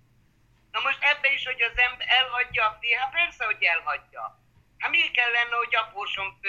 Na 0.76 0.82
most 0.82 1.04
ebbe 1.12 1.28
is, 1.34 1.46
hogy 1.46 1.62
az 1.62 1.78
ember 1.78 2.08
elhagyja 2.10 2.64
a 2.66 2.78
fél, 2.82 2.98
hát 2.98 3.12
persze, 3.12 3.46
hogy 3.46 3.64
elhagyja. 3.64 4.24
Hát 4.78 4.92
miért 4.92 5.12
kellene, 5.12 5.56
hogy 5.56 5.76
apósom 5.76 6.40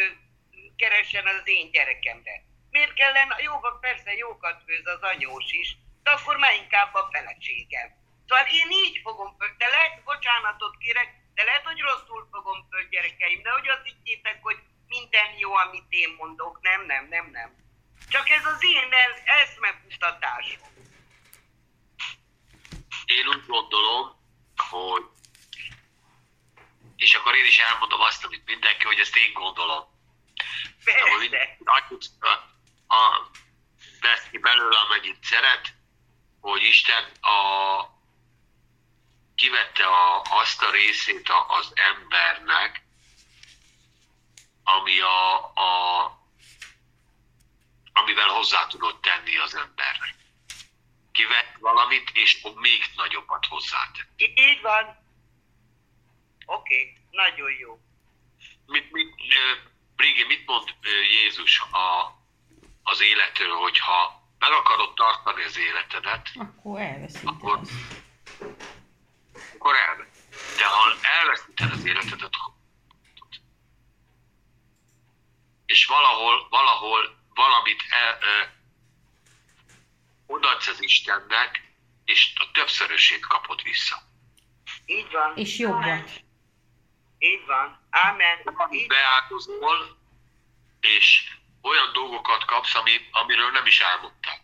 keressen 0.77 1.27
az 1.27 1.43
én 1.45 1.71
gyerekemre? 1.71 2.43
Miért 2.71 2.95
kellene, 2.95 3.37
jó, 3.39 3.61
van, 3.61 3.81
persze 3.81 4.17
jókat 4.17 4.63
főz 4.67 4.87
az 4.87 5.03
anyós 5.03 5.53
is, 5.53 5.77
de 6.03 6.11
akkor 6.11 6.37
már 6.37 6.55
inkább 6.55 6.95
a 6.95 7.09
feleségem. 7.13 7.89
Szóval 8.27 8.47
én 8.47 8.71
így 8.71 9.01
fogom 9.03 9.37
föl, 9.39 9.51
de 9.59 9.69
lehet, 9.69 10.03
bocsánatot 10.05 10.77
kérek, 10.79 11.09
de 11.35 11.43
lehet, 11.45 11.65
hogy 11.65 11.81
rosszul 11.81 12.29
fogom 12.31 12.67
föl 12.71 12.89
gyerekeim, 12.89 13.43
de 13.43 13.51
hogy 13.51 13.69
azt 13.69 13.85
higgyétek, 13.85 14.39
hogy 14.43 14.59
minden 14.89 15.31
jó, 15.39 15.55
amit 15.55 15.87
én 15.89 16.15
mondok. 16.19 16.59
Nem, 16.61 16.87
nem, 16.87 17.07
nem, 17.09 17.31
nem. 17.31 17.51
Csak 18.09 18.31
ez 18.31 18.45
az 18.45 18.65
én 18.65 18.91
eszmefutatásom. 19.25 20.75
Én 23.07 23.27
úgy 23.27 23.47
gondolom, 23.47 24.16
hogy 24.71 25.05
és 26.97 27.15
akkor 27.15 27.35
én 27.35 27.45
is 27.45 27.59
elmondom 27.59 28.01
azt, 28.01 28.25
amit 28.25 28.47
mindenki, 28.47 28.85
hogy 28.85 28.99
ezt 28.99 29.17
én 29.17 29.33
gondolom. 29.33 29.85
Persze. 30.85 31.03
annyit 31.65 32.11
a, 32.21 32.29
a, 32.95 33.31
vesz 34.01 34.29
ki 34.31 34.39
belőle, 34.39 34.79
amennyit 34.79 35.25
szeret, 35.25 35.75
hogy 36.41 36.63
Isten 36.63 37.05
a, 37.21 37.95
kivette 39.35 39.87
a, 39.87 40.23
azt 40.23 40.63
a 40.63 40.71
részét 40.71 41.29
a, 41.29 41.47
az 41.49 41.73
embernek, 41.75 42.85
ami 44.65 45.01
a, 45.01 45.35
a, 45.45 46.05
amivel 47.93 48.29
hozzá 48.29 48.67
tudod 48.67 49.01
tenni 49.01 49.37
az 49.37 49.55
embernek. 49.55 50.15
Kivett 51.17 51.57
valamit, 51.61 52.11
és 52.13 52.47
még 52.55 52.91
nagyobbat 52.97 53.47
hozzátett. 53.47 54.09
Így 54.17 54.61
van. 54.61 54.85
Oké, 56.47 56.81
okay. 56.81 56.97
nagyon 57.11 57.51
jó. 57.59 57.81
Mit, 58.67 58.93
mit, 58.93 59.15
Brigi, 59.97 60.25
mit 60.25 60.47
mond 60.47 60.75
Jézus 61.11 61.61
a, 61.61 62.19
az 62.83 63.03
életről, 63.03 63.57
hogyha 63.57 64.23
meg 64.39 64.53
akarod 64.53 64.95
tartani 64.95 65.43
az 65.43 65.59
életedet, 65.59 66.31
Akkor 66.35 66.81
elveszíted 66.81 67.29
Akkor- 67.29 67.61
akkor 69.55 69.77
elmegy. 69.77 70.09
De 70.57 70.67
ha 70.67 70.93
elveszíted 71.03 71.73
az 71.73 71.85
életedet, 71.85 72.35
és 75.67 75.87
valahol, 75.87 76.47
valahol 76.51 77.17
valamit 77.35 77.83
el, 77.91 78.19
odaadsz 80.27 80.67
az 80.67 80.83
Istennek, 80.83 81.63
és 82.05 82.33
a 82.35 82.51
többszörösét 82.53 83.27
kapod 83.27 83.63
vissza. 83.63 83.97
Így 84.87 85.11
van. 85.11 85.37
És 85.37 85.59
jobbat. 85.59 86.11
Így 87.19 87.47
van. 87.47 87.87
Ámen. 87.91 88.39
Beáldozol, 88.89 89.97
és 90.81 91.35
olyan 91.63 91.93
dolgokat 91.93 92.45
kapsz, 92.45 92.75
ami, 92.75 93.09
amiről 93.11 93.51
nem 93.51 93.67
is 93.67 93.81
álmodtál. 93.81 94.41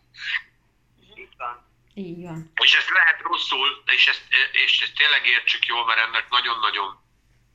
Így 1.14 1.36
van. 1.36 1.70
Így 1.94 2.22
van. 2.22 2.52
És 2.54 2.74
ezt 2.74 2.90
lehet 2.90 3.20
rosszul, 3.20 3.82
és 3.86 4.06
ezt, 4.06 4.24
és 4.52 4.80
ezt 4.80 4.94
tényleg 4.94 5.26
értsük 5.26 5.66
jól, 5.66 5.84
mert 5.84 6.00
ennek 6.00 6.28
nagyon-nagyon 6.28 7.00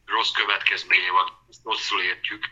rossz 0.06 0.32
következménye 0.32 1.12
van, 1.12 1.46
ezt 1.50 1.63
rosszul 1.63 2.02
értjük. 2.02 2.50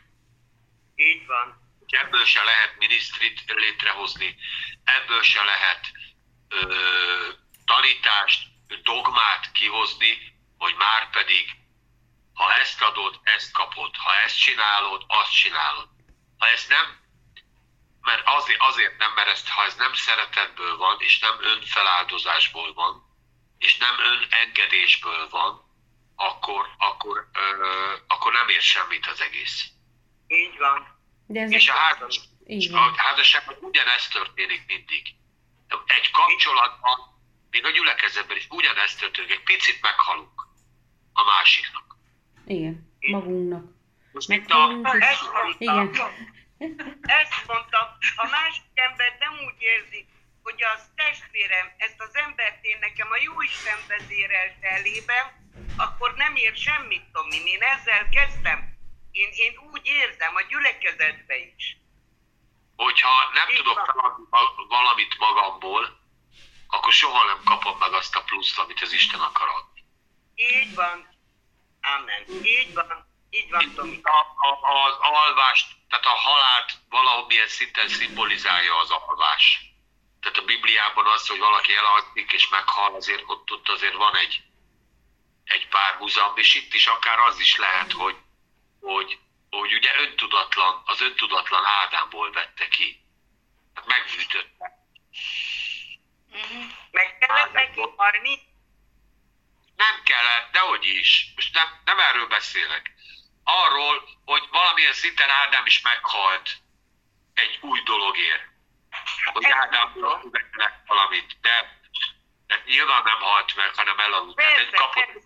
Így 0.95 1.25
van. 1.25 1.64
Hogy 1.85 1.99
ebből 1.99 2.25
se 2.25 2.43
lehet 2.43 2.77
minisztrit 2.77 3.43
létrehozni, 3.45 4.35
ebből 4.83 5.21
se 5.23 5.43
lehet 5.43 5.91
ö, 6.49 6.77
tanítást, 7.65 8.47
dogmát 8.83 9.51
kihozni, 9.51 10.37
hogy 10.57 10.75
már 10.75 11.09
pedig, 11.09 11.49
ha 12.33 12.53
ezt 12.53 12.81
adod, 12.81 13.19
ezt 13.23 13.51
kapod, 13.51 13.95
ha 13.95 14.15
ezt 14.15 14.39
csinálod, 14.39 15.03
azt 15.07 15.35
csinálod. 15.35 15.87
Ha 16.37 16.47
ezt 16.47 16.69
nem, 16.69 16.99
mert 18.01 18.21
azért, 18.25 18.61
azért 18.61 18.97
nem, 18.97 19.11
mert 19.13 19.27
ezt, 19.27 19.49
ha 19.49 19.63
ez 19.65 19.75
nem 19.75 19.93
szeretetből 19.93 20.77
van, 20.77 20.97
és 20.99 21.19
nem 21.19 21.37
önfeláldozásból 21.41 22.73
van, 22.73 23.03
és 23.57 23.77
nem 23.77 23.99
önengedésből 23.99 25.29
van, 25.29 25.63
akkor, 26.15 26.69
akkor, 26.77 27.29
ö, 27.33 27.95
akkor 28.07 28.33
nem 28.33 28.49
ér 28.49 28.61
semmit 28.61 29.07
az 29.07 29.21
egész. 29.21 29.65
Így 30.27 30.57
van. 30.57 30.94
De 31.27 31.41
ezek... 31.41 31.57
És 31.57 31.69
a, 31.69 31.73
házas, 31.73 32.19
a 32.71 32.93
házasságban 32.95 33.55
ugyanezt 33.61 34.11
történik 34.11 34.63
mindig. 34.67 35.03
Egy 35.85 36.11
kapcsolatban, 36.11 36.97
még 37.49 37.65
a 37.65 37.69
gyülekezetben 37.69 38.38
is 38.38 38.47
ugyanezt 38.49 38.99
történik, 38.99 39.32
egy 39.32 39.43
picit 39.43 39.82
meghalunk 39.82 40.47
a 41.13 41.23
másiknak. 41.23 41.97
Igen. 42.45 42.93
Magunknak. 42.99 43.65
Most 44.11 44.30
itt 44.30 44.49
a. 44.49 44.80
Ezt 44.84 45.32
mondtam. 45.34 46.11
Igen. 46.57 46.99
Ezt 47.01 47.47
mondtam. 47.47 47.88
Ha 48.15 48.28
másik 48.30 48.63
ember 48.73 49.15
nem 49.19 49.34
úgy 49.45 49.61
érzi, 49.61 50.07
hogy 50.43 50.63
az 50.73 50.82
testvérem, 50.95 51.73
ezt 51.78 52.01
az 52.01 52.15
embert 52.15 52.63
én 52.65 52.78
nekem 52.80 53.07
a 53.11 53.17
Jóisten 53.23 53.80
vezérelte 53.88 54.67
elében, 54.67 55.26
akkor 55.78 56.13
nem 56.15 56.36
ér 56.36 56.55
semmit, 56.55 57.03
Tomi. 57.11 57.36
Én 57.36 57.61
ezzel 57.61 58.09
kezdtem. 58.09 58.74
Én, 59.16 59.30
én 59.32 59.57
úgy 59.72 59.82
érzem 59.84 60.36
a 60.36 60.41
gyülekezetbe 60.41 61.36
is. 61.38 61.78
hogyha 62.76 63.30
nem 63.34 63.49
Így 63.49 63.55
tudok 63.55 63.86
feladni 63.86 64.24
val- 64.30 64.68
valamit 64.68 65.18
magamból, 65.18 65.99
akkor 66.68 66.93
soha 66.93 67.26
nem 67.26 67.41
kapom 67.43 67.78
meg 67.78 67.93
azt 67.93 68.16
a 68.16 68.24
pluszt, 68.24 68.59
amit 68.59 68.82
az 68.82 68.91
Isten 68.91 69.20
akar 69.20 69.47
adni. 69.47 69.84
Így 70.36 70.76
van. 70.76 71.07
Amen. 71.82 72.26
Így 72.43 72.74
van. 72.74 73.07
Így 73.30 73.49
van, 73.49 73.74
Tomi. 73.76 73.99
A, 74.03 74.18
a, 74.47 74.86
az 74.88 74.97
alvást, 74.99 75.68
tehát 75.89 76.05
a 76.05 76.09
halált 76.09 76.72
valamilyen 76.89 77.47
szinten 77.47 77.88
szimbolizálja 77.88 78.78
az 78.78 78.89
alvás. 78.89 79.59
Tehát 80.22 80.38
a 80.38 80.45
Bibliában 80.45 81.05
az, 81.07 81.28
hogy 81.28 81.39
valaki 81.39 81.76
elalszik 81.76 82.32
és 82.32 82.47
meghal, 82.47 82.95
azért 82.95 83.24
ott, 83.26 83.51
ott 83.51 83.70
azért 83.70 83.95
van 83.95 84.16
egy, 84.16 84.43
egy 85.43 85.68
párhuzam, 85.68 86.38
és 86.38 86.55
itt 86.55 86.74
is 86.74 86.88
akár 86.88 87.20
az 87.20 87.39
is 87.39 87.55
lehet, 87.55 87.91
hogy, 87.91 88.16
hogy, 88.86 89.19
hogy 89.49 89.73
ugye 89.73 89.91
öntudatlan 89.99 90.81
az 90.86 91.01
öntudatlan 91.01 91.65
Ádámból 91.65 92.31
vette 92.31 92.67
ki. 92.67 93.03
Hát 93.73 93.86
megműtötte. 93.86 94.88
Meg 96.91 97.17
kellett 97.17 97.51
neki 97.51 97.79
halni? 97.95 98.39
Nem 99.75 100.03
kellett, 100.03 100.51
dehogy 100.51 100.86
is. 100.86 101.31
Most 101.36 101.53
nem, 101.53 101.67
nem 101.86 101.99
erről 101.99 102.27
beszélek. 102.27 102.91
Arról, 103.43 104.09
hogy 104.25 104.47
valamilyen 104.51 104.93
szinten 104.93 105.29
Ádám 105.29 105.65
is 105.65 105.81
meghalt 105.81 106.57
egy 107.33 107.57
új 107.61 107.81
dologért. 107.83 108.43
Hogy 109.33 109.45
Ádámról 109.45 110.19
követnek 110.19 110.81
valamit, 110.86 111.38
de, 111.41 111.79
de 112.47 112.63
nyilván 112.65 113.03
nem 113.03 113.19
halt 113.19 113.55
meg, 113.55 113.75
hanem 113.75 113.99
elaludt. 113.99 114.38
Tehát 114.38 114.57
egy 114.57 114.69
kapott 114.69 115.25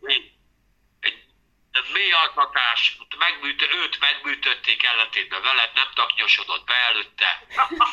egy 1.80 1.92
mély 1.94 2.12
altatás, 2.12 2.98
megműtö, 3.18 3.66
őt 3.84 4.00
megműtötték 4.00 4.84
ellentétben 4.84 5.42
veled, 5.42 5.72
nem 5.74 5.90
taknyosodott 5.94 6.66
be 6.66 6.74
előtte, 6.74 7.44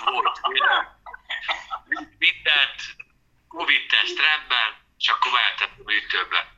volt 0.04 0.40
minden, 0.48 1.00
mindent, 2.18 2.80
Covid-teszt 3.48 4.18
rendben, 4.18 4.70
és 4.98 5.08
akkor 5.08 5.32
mehetett 5.32 5.78
a 5.78 5.82
műtőbe. 5.84 6.56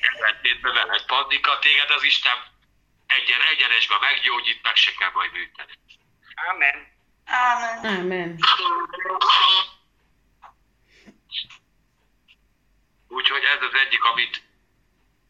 Ellentétben 0.00 0.74
veled, 0.74 1.06
Pandika, 1.06 1.58
téged 1.58 1.90
az 1.90 2.02
Isten 2.02 2.38
egyen, 3.06 3.40
egyenesben 3.42 4.00
meggyógyít, 4.00 4.62
meg 4.62 4.76
se 4.76 4.92
kell 4.92 5.10
majd 5.12 5.32
műteni. 5.32 5.72
Amen. 6.50 6.96
Ámen. 7.24 7.86
Ámen. 7.86 8.38
Úgyhogy 13.08 13.42
ez 13.42 13.62
az 13.62 13.74
egyik, 13.74 14.04
amit, 14.04 14.47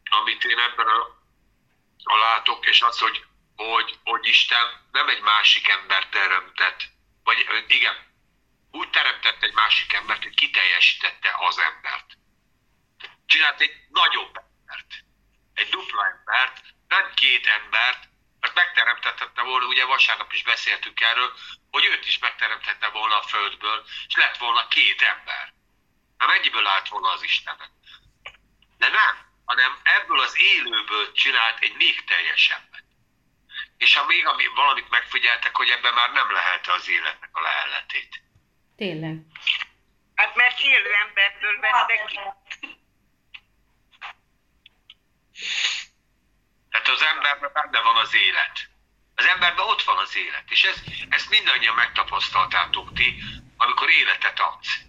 amit 0.09 0.43
én 0.43 0.59
ebben 0.59 0.87
a, 0.87 0.99
a 2.03 2.17
látok, 2.17 2.65
és 2.65 2.81
az, 2.81 2.99
hogy, 2.99 3.25
hogy, 3.55 3.99
hogy 4.03 4.27
Isten 4.27 4.87
nem 4.91 5.09
egy 5.09 5.21
másik 5.21 5.67
embert 5.67 6.09
teremtett, 6.09 6.83
vagy 7.23 7.65
igen, 7.67 7.95
úgy 8.71 8.89
teremtett 8.89 9.43
egy 9.43 9.53
másik 9.53 9.93
embert, 9.93 10.23
hogy 10.23 10.35
kiteljesítette 10.35 11.35
az 11.39 11.59
embert. 11.59 12.17
Csinált 13.25 13.61
egy 13.61 13.73
nagyobb 13.89 14.37
embert, 14.37 14.93
egy 15.53 15.69
dupla 15.69 16.05
embert, 16.05 16.61
nem 16.87 17.13
két 17.13 17.47
embert, 17.47 18.07
mert 18.39 18.55
megteremtette 18.55 19.41
volna, 19.41 19.65
ugye 19.65 19.85
vasárnap 19.85 20.33
is 20.33 20.43
beszéltünk 20.43 21.01
erről, 21.01 21.33
hogy 21.71 21.85
őt 21.85 22.05
is 22.05 22.19
megteremtette 22.19 22.87
volna 22.87 23.19
a 23.19 23.27
földből, 23.27 23.85
és 24.07 24.15
lett 24.15 24.37
volna 24.37 24.67
két 24.67 25.01
ember. 25.01 25.53
Na 26.17 26.25
mennyiből 26.25 26.67
állt 26.67 26.87
volna 26.87 27.09
az 27.11 27.23
Istenet? 27.23 27.71
De 28.77 28.89
nem, 28.89 29.28
hanem 29.49 29.79
ebből 29.83 30.19
az 30.19 30.39
élőből 30.39 31.11
csinált 31.11 31.59
egy 31.59 31.75
még 31.75 32.03
teljesebbet. 32.03 32.83
És 33.77 33.95
ha 33.95 34.05
még 34.05 34.25
ami, 34.25 34.45
valamit 34.55 34.89
megfigyeltek, 34.89 35.55
hogy 35.55 35.69
ebben 35.69 35.93
már 35.93 36.11
nem 36.11 36.31
lehet 36.31 36.67
az 36.67 36.89
életnek 36.89 37.29
a 37.31 37.41
leheletét. 37.41 38.21
Tényleg. 38.77 39.15
Hát 40.15 40.35
mert 40.35 40.59
élő 40.59 40.91
emberből 41.07 41.59
vette 41.59 42.05
ki. 42.05 42.19
Tehát 46.69 46.87
az 46.87 47.01
emberben 47.01 47.51
benne 47.53 47.81
van 47.81 47.95
az 47.95 48.15
élet. 48.15 48.69
Az 49.15 49.25
emberben 49.25 49.65
ott 49.65 49.83
van 49.83 49.97
az 49.97 50.15
élet. 50.15 50.51
És 50.51 50.63
ez, 50.63 50.83
ezt 51.09 51.29
mindannyian 51.29 51.75
megtapasztaltátok 51.75 52.93
ti, 52.93 53.23
amikor 53.57 53.89
életet 53.89 54.39
adsz. 54.39 54.88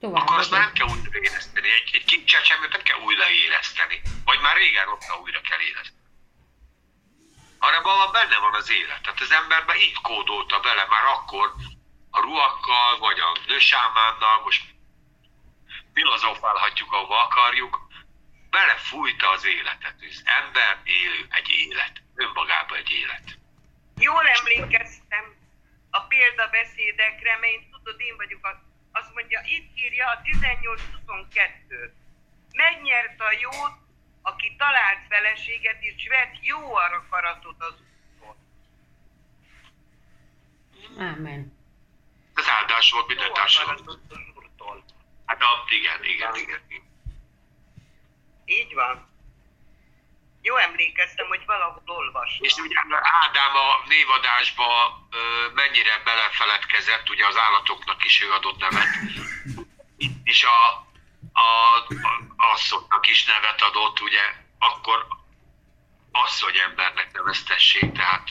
Tovább. 0.00 0.22
Akkor 0.22 0.38
azt 0.38 0.50
már 0.50 0.60
nem 0.60 0.72
kell 0.72 0.86
újra 0.86 1.18
éleszteni. 1.20 1.68
Egy, 1.68 1.90
egy 1.92 2.04
kincsecsemőt 2.04 2.72
nem 2.72 2.82
kell 2.82 2.98
újra 2.98 3.30
éleszteni. 3.30 4.00
Vagy 4.24 4.40
már 4.40 4.56
régen 4.56 4.88
ott 4.88 5.04
újra 5.22 5.40
kell 5.40 5.60
éleszteni. 5.60 6.06
Arra 7.58 7.82
van 7.82 8.12
benne 8.12 8.38
van 8.38 8.54
az 8.54 8.70
élet. 8.70 9.02
Tehát 9.02 9.20
az 9.20 9.32
emberben 9.32 9.76
így 9.76 10.00
kódolta 10.02 10.60
bele 10.60 10.86
már 10.88 11.04
akkor 11.04 11.54
a 12.10 12.20
ruhakkal, 12.20 12.98
vagy 12.98 13.18
a 13.20 13.36
nősámánnal, 13.46 14.40
most 14.44 14.64
filozofálhatjuk, 15.94 16.92
ahova 16.92 17.22
akarjuk, 17.22 17.88
belefújta 18.50 19.30
az 19.30 19.44
életet. 19.46 19.94
Az 20.10 20.22
ember 20.24 20.80
élő 20.84 21.26
egy 21.28 21.48
élet. 21.48 22.02
Önmagában 22.14 22.78
egy 22.78 22.90
élet. 22.90 23.38
Jól 23.96 24.26
emlékeztem 24.26 25.24
a 25.90 26.00
példabeszédekre, 26.00 27.38
mert 27.40 27.52
én 27.52 27.70
tudod, 27.70 28.00
én 28.00 28.16
vagyok 28.16 28.46
a, 28.46 28.67
azt 28.98 29.14
mondja, 29.14 29.40
itt 29.44 29.78
írja 29.78 30.06
a 30.06 30.20
18-22. 30.22 31.90
Megnyert 32.52 33.20
a 33.20 33.32
jót, 33.40 33.76
aki 34.22 34.56
talált 34.56 35.06
feleséget, 35.08 35.82
és 35.82 36.08
vett 36.08 36.36
jó 36.40 36.74
akaratot 36.74 37.56
az 37.58 37.74
úton. 38.20 38.36
Ámen. 40.98 41.56
Ez 42.34 42.48
áldás 42.48 42.90
volt 42.90 43.08
Jó 43.10 43.14
minden 43.14 43.32
társadalom. 43.32 43.86
az. 43.86 43.98
Hát 45.26 45.40
a, 45.42 45.64
igen, 45.68 46.04
igen. 46.04 46.34
igen. 46.34 46.60
Így 48.44 48.74
van. 48.74 49.08
Jó 50.48 50.56
emlékeztem, 50.56 51.26
hogy 51.26 51.44
valahol 51.46 51.82
olvastam. 51.86 52.44
És 52.44 52.54
ugye 52.54 52.76
Ádám 53.22 53.54
a 53.56 53.82
névadásba 53.88 54.66
mennyire 55.54 56.02
belefeledkezett, 56.04 57.10
ugye 57.10 57.26
az 57.26 57.36
állatoknak 57.36 58.04
is 58.04 58.22
ő 58.22 58.32
adott 58.32 58.58
nevet. 58.58 58.88
Itt 59.96 60.26
is 60.26 60.44
a, 60.44 60.86
a, 61.32 61.48
a 62.36 62.52
asszonynak 62.52 63.06
is 63.06 63.24
nevet 63.24 63.62
adott, 63.62 64.00
ugye 64.00 64.34
akkor 64.58 65.06
asszony 66.12 66.56
embernek 66.58 67.12
neveztessék, 67.12 67.92
tehát 67.92 68.28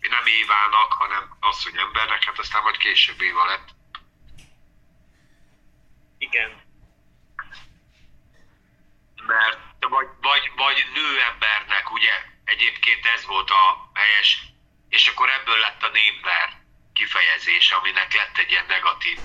nem 0.00 0.26
Évának, 0.26 0.92
hanem 0.92 1.36
asszony 1.40 1.78
embernek, 1.78 2.24
hát 2.24 2.38
aztán 2.38 2.62
majd 2.62 2.76
később 2.76 3.20
Éva 3.20 3.44
lett. 3.44 3.68
Igen. 6.18 6.66
mert 9.26 9.67
vagy, 9.80 10.08
vagy, 10.20 10.52
vagy 10.56 10.86
nőembernek, 10.94 11.92
ugye, 11.92 12.12
egyébként 12.44 13.06
ez 13.06 13.26
volt 13.26 13.50
a 13.50 13.90
helyes, 13.94 14.42
és 14.88 15.08
akkor 15.08 15.28
ebből 15.30 15.58
lett 15.58 15.82
a 15.82 15.90
némber 15.92 16.48
kifejezés, 16.92 17.70
aminek 17.70 18.14
lett 18.14 18.38
egy 18.38 18.50
ilyen 18.50 18.66
negatív 18.68 19.18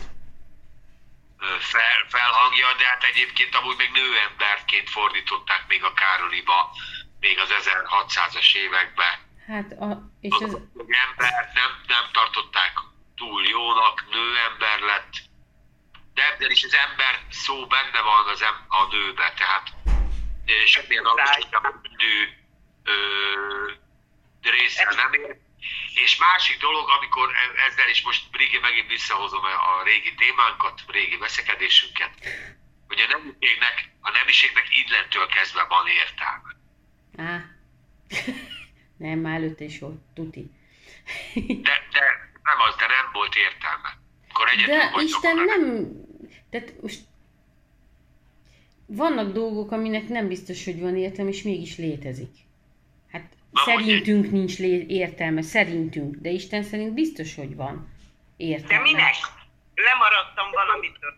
fel, 1.60 2.06
felhangja, 2.08 2.74
de 2.78 2.86
hát 2.86 3.04
egyébként 3.04 3.56
amúgy 3.56 3.78
még 3.78 3.92
nőemberként 3.92 4.90
fordították 4.90 5.64
még 5.68 5.84
a 5.84 5.94
Károliba, 5.94 6.72
még 7.20 7.40
az 7.40 7.50
1600-as 7.50 8.56
években. 8.56 9.14
Hát, 9.48 9.72
a, 9.72 10.12
és 10.22 10.32
Az 10.32 10.42
ez, 10.42 10.54
ember 11.08 11.52
nem, 11.54 11.72
nem 11.88 12.06
tartották 12.12 12.74
túl 13.16 13.44
jónak, 13.48 14.06
nőember 14.12 14.80
lett, 14.80 15.14
de 16.14 16.32
ebben 16.34 16.52
is 16.52 16.64
az 16.64 16.76
ember 16.76 17.20
szó 17.30 17.68
benne 17.68 18.02
van 18.02 18.28
az 18.28 18.42
em, 18.42 18.66
a 18.68 18.86
nőbe, 18.86 19.34
tehát 19.38 19.68
semmilyen 20.66 21.06
alacsonyabb 21.06 21.88
nő 21.98 22.44
része 24.52 24.94
nem 24.96 25.14
ér. 25.14 25.38
És 26.04 26.18
másik 26.18 26.60
dolog, 26.60 26.90
amikor 26.90 27.30
e- 27.30 27.66
ezzel 27.68 27.90
is 27.90 28.02
most 28.02 28.30
Brigi 28.32 28.58
megint 28.58 28.88
visszahozom 28.88 29.44
a 29.44 29.84
régi 29.84 30.14
témánkat, 30.14 30.82
régi 30.88 31.18
veszekedésünket, 31.18 32.12
hogy 32.88 33.00
a 33.00 33.08
nemiségnek, 33.08 33.90
a 34.02 34.12
nemiségnek 34.12 34.66
innentől 34.70 35.28
kezdve 35.28 35.64
van 35.64 35.88
értelme. 35.88 36.52
á, 37.18 37.46
nem, 39.06 39.20
már 39.20 39.36
előtte 39.36 39.64
is 39.64 39.80
volt, 39.80 40.02
tuti. 40.16 40.52
De, 41.68 41.88
de 41.92 42.06
nem 42.44 42.60
az, 42.68 42.76
de 42.76 42.88
nem 42.88 43.10
volt 43.12 43.36
értelme. 43.36 43.98
Akkor 44.30 44.50
De 44.66 44.92
Isten 45.02 45.36
nem... 45.36 45.92
Tehát 46.50 46.82
most 46.82 47.00
vannak 48.96 49.34
dolgok, 49.34 49.72
aminek 49.72 50.08
nem 50.08 50.28
biztos, 50.28 50.66
hogy 50.66 50.80
van 50.80 50.98
értelme, 50.98 51.30
és 51.32 51.42
mégis 51.44 51.78
létezik. 51.78 52.30
Hát 53.12 53.30
Na, 53.52 53.62
szerintünk 53.66 54.32
nincs 54.32 54.58
lé- 54.60 54.90
értelme, 54.90 55.42
szerintünk, 55.42 56.16
de 56.16 56.30
Isten 56.30 56.64
szerint 56.64 56.94
biztos, 56.94 57.36
hogy 57.36 57.56
van 57.56 57.88
De 58.38 58.44
értelme. 58.46 58.84
minek? 58.84 59.16
Lemaradtam 59.76 60.46
valamitől. 60.52 61.14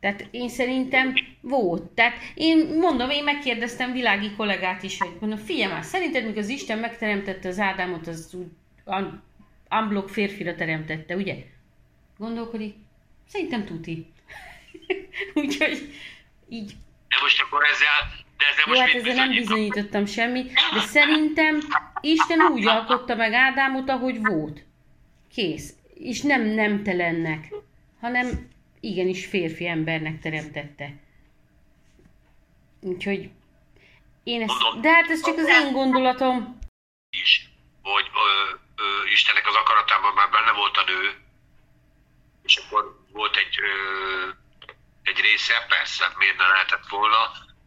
Tehát 0.00 0.26
én 0.30 0.48
szerintem 0.48 1.14
volt. 1.40 1.82
Tehát 1.82 2.16
én 2.34 2.66
mondom, 2.78 3.10
én 3.10 3.24
megkérdeztem 3.24 3.92
világi 3.92 4.30
kollégát 4.36 4.82
is, 4.82 4.98
hogy 4.98 5.16
mondom, 5.20 5.38
figyelj 5.38 5.72
már, 5.72 5.84
szerinted 5.84 6.24
mikor 6.24 6.38
az 6.38 6.48
Isten 6.48 6.78
megteremtette 6.78 7.48
az 7.48 7.58
Ádámot, 7.58 8.06
az 8.06 8.34
úgy 8.34 8.46
un- 8.84 9.20
unblock 9.70 10.08
férfira 10.08 10.54
teremtette, 10.54 11.16
ugye? 11.16 11.36
Gondolkodik, 12.18 12.74
szerintem 13.28 13.64
tuti. 13.64 14.06
Úgyhogy 15.34 15.92
így 16.48 16.72
De 17.14 17.20
most 17.22 17.40
akkor 17.40 17.64
ezzel, 17.64 18.24
de 18.38 18.44
ezzel 18.50 18.64
Jó, 18.66 18.72
most 18.72 18.80
hát 18.80 18.92
mit 18.92 19.02
ezzel 19.02 19.14
nem 19.14 19.34
bizonyítottam 19.34 20.06
semmit, 20.06 20.52
de 20.72 20.80
szerintem 20.80 21.60
Isten 22.00 22.40
úgy 22.40 22.66
alkotta 22.66 23.14
meg 23.14 23.32
Ádámot, 23.32 23.88
ahogy 23.88 24.18
volt. 24.22 24.64
Kész. 25.34 25.72
És 25.94 26.20
nem 26.20 26.42
nemtelennek, 26.42 27.52
hanem 28.00 28.48
igenis 28.80 29.26
férfi 29.26 29.66
embernek 29.66 30.20
teremtette. 30.20 30.92
Úgyhogy 32.80 33.30
én 34.24 34.42
ezt, 34.42 34.80
de 34.80 34.92
hát 34.92 35.10
ez 35.10 35.24
csak 35.24 35.36
az 35.36 35.48
én 35.48 35.72
gondolatom. 35.72 36.58
is. 37.10 37.48
hogy 37.82 38.10
ö, 38.14 38.54
ö, 38.82 39.06
Istennek 39.12 39.46
az 39.46 39.54
akaratában 39.54 40.14
már 40.14 40.30
benne 40.30 40.52
volt 40.52 40.76
a 40.76 40.84
nő, 40.86 41.14
és 42.42 42.56
akkor 42.56 43.04
volt 43.12 43.36
egy, 43.36 43.58
ö, 43.60 44.28
egy 45.04 45.20
része, 45.20 45.54
persze, 45.68 46.04
miért 46.18 46.36
ne 46.36 46.46
lehetett 46.46 46.88
volna, 46.88 47.22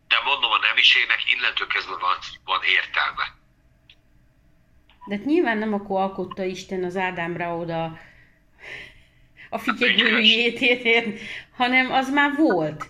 de 0.08 0.18
mondom, 0.26 0.52
a 0.52 0.60
nemiségnek 0.68 1.22
innentől 1.34 1.68
kezdve 1.68 1.98
van, 2.06 2.18
van 2.46 2.62
értelme. 2.64 3.26
De 5.08 5.16
hát 5.16 5.26
nyilván 5.26 5.58
nem 5.58 5.74
akkor 5.74 6.02
alkotta 6.02 6.44
Isten 6.44 6.84
az 6.84 6.98
Ádámra 6.98 7.56
oda 7.56 8.00
a 9.50 9.58
fityegőjét, 9.58 10.62
érted? 10.62 11.20
hanem 11.56 11.92
az 11.92 12.10
már 12.10 12.36
volt. 12.36 12.90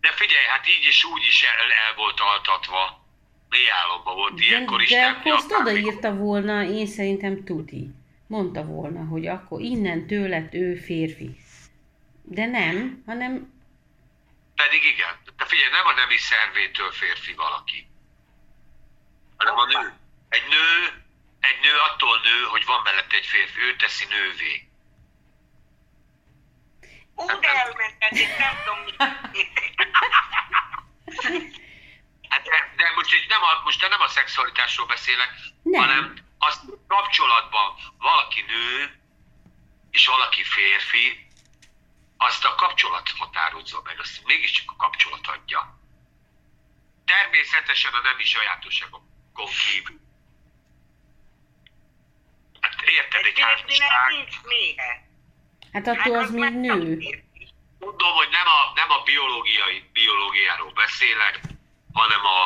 De 0.00 0.10
figyelj, 0.10 0.46
hát 0.46 0.66
így 0.66 0.86
is 0.88 1.04
úgy 1.04 1.22
is 1.28 1.42
el, 1.42 1.70
el 1.88 1.94
volt 1.96 2.20
altatva. 2.20 3.02
Mély 3.48 3.70
álomban 3.82 4.14
volt 4.14 4.34
De, 4.34 4.44
ilyenkor 4.44 4.76
de 4.76 4.82
Isten. 4.82 5.14
akkor 5.14 5.32
azt 5.32 5.52
odaírta 5.52 6.14
volna, 6.14 6.62
én 6.62 6.86
szerintem 6.86 7.44
tuti. 7.44 7.90
Mondta 8.26 8.64
volna, 8.64 9.04
hogy 9.04 9.26
akkor 9.26 9.60
innentől 9.60 10.28
lett 10.28 10.54
ő 10.54 10.74
férfi. 10.74 11.36
De 12.22 12.46
nem, 12.46 13.02
hanem 13.06 13.53
Pedig 14.54 14.84
igen. 14.84 15.22
De 15.36 15.44
figyelj, 15.44 15.70
nem 15.70 15.86
a 15.86 15.92
nemi 15.92 16.16
szervétől 16.16 16.92
férfi 16.92 17.32
valaki. 17.32 17.88
Hanem 19.36 19.58
a 19.58 19.64
nő. 19.64 19.98
Egy 20.28 20.48
nő, 20.48 21.02
egy 21.40 21.60
nő 21.60 21.76
attól 21.76 22.20
nő, 22.20 22.42
hogy 22.42 22.64
van 22.64 22.82
mellette 22.82 23.16
egy 23.16 23.26
férfi. 23.26 23.60
Ő 23.60 23.76
teszi 23.76 24.04
nővé. 24.04 24.68
Úgy 27.14 27.44
elmentetik, 27.44 28.38
nem 28.38 28.62
tudom. 28.64 28.84
Hát 32.34 32.42
de, 32.42 32.72
de 32.76 32.92
most, 32.94 33.14
itt 33.14 33.28
nem 33.28 33.42
a, 33.42 33.60
most 33.64 33.88
nem 33.88 34.00
a 34.00 34.08
szexualitásról 34.08 34.86
beszélek, 34.86 35.30
Nem. 35.62 35.80
hanem 35.80 36.14
az 36.38 36.60
kapcsolatban 36.88 37.74
valaki 37.98 38.40
nő, 38.40 39.00
és 39.90 40.06
valaki 40.06 40.44
férfi, 40.44 41.23
azt 42.26 42.44
a 42.44 42.54
kapcsolat 42.54 43.08
határozza 43.18 43.80
meg, 43.84 44.00
azt 44.00 44.24
mégiscsak 44.24 44.70
a 44.70 44.76
kapcsolat 44.76 45.26
adja. 45.26 45.78
Természetesen 47.04 47.92
a 47.92 48.00
nemi 48.00 48.24
sajátosságokon 48.24 49.48
kívül. 49.64 50.00
Hát 52.60 52.82
érted, 52.82 53.24
Egy 53.24 53.40
házasság, 53.40 54.10
nincs 54.10 54.42
méhe. 54.42 55.08
hát 55.72 55.86
attól 55.86 56.18
az 56.18 56.30
még 56.30 56.52
nő. 56.52 56.98
mondom, 57.78 58.12
hogy 58.12 58.28
nem 58.28 58.46
a, 58.46 58.72
nem 58.74 58.90
a 58.90 59.02
biológiai, 59.02 59.90
biológiáról 59.92 60.72
beszélek, 60.72 61.40
hanem 61.92 62.24
a, 62.24 62.40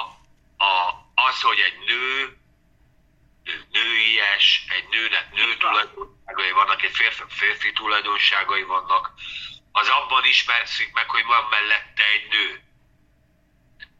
a, 0.64 0.74
az, 1.14 1.40
hogy 1.40 1.58
egy 1.58 1.78
nő, 1.86 2.36
nő 3.44 3.66
nőies, 3.72 4.64
egy 4.68 4.88
nőnek 4.90 5.32
nő 5.32 5.56
tulajdonságai 5.56 6.50
vannak, 6.50 6.82
egy 6.82 6.90
férfi, 6.94 7.22
férfi 7.28 7.72
tulajdonságai 7.72 8.62
vannak, 8.62 9.12
az 9.80 9.88
abban 9.88 10.24
ismerszik 10.24 10.92
meg, 10.92 11.08
hogy 11.10 11.24
van 11.24 11.44
mellette 11.50 12.02
egy 12.16 12.26
nő. 12.30 12.62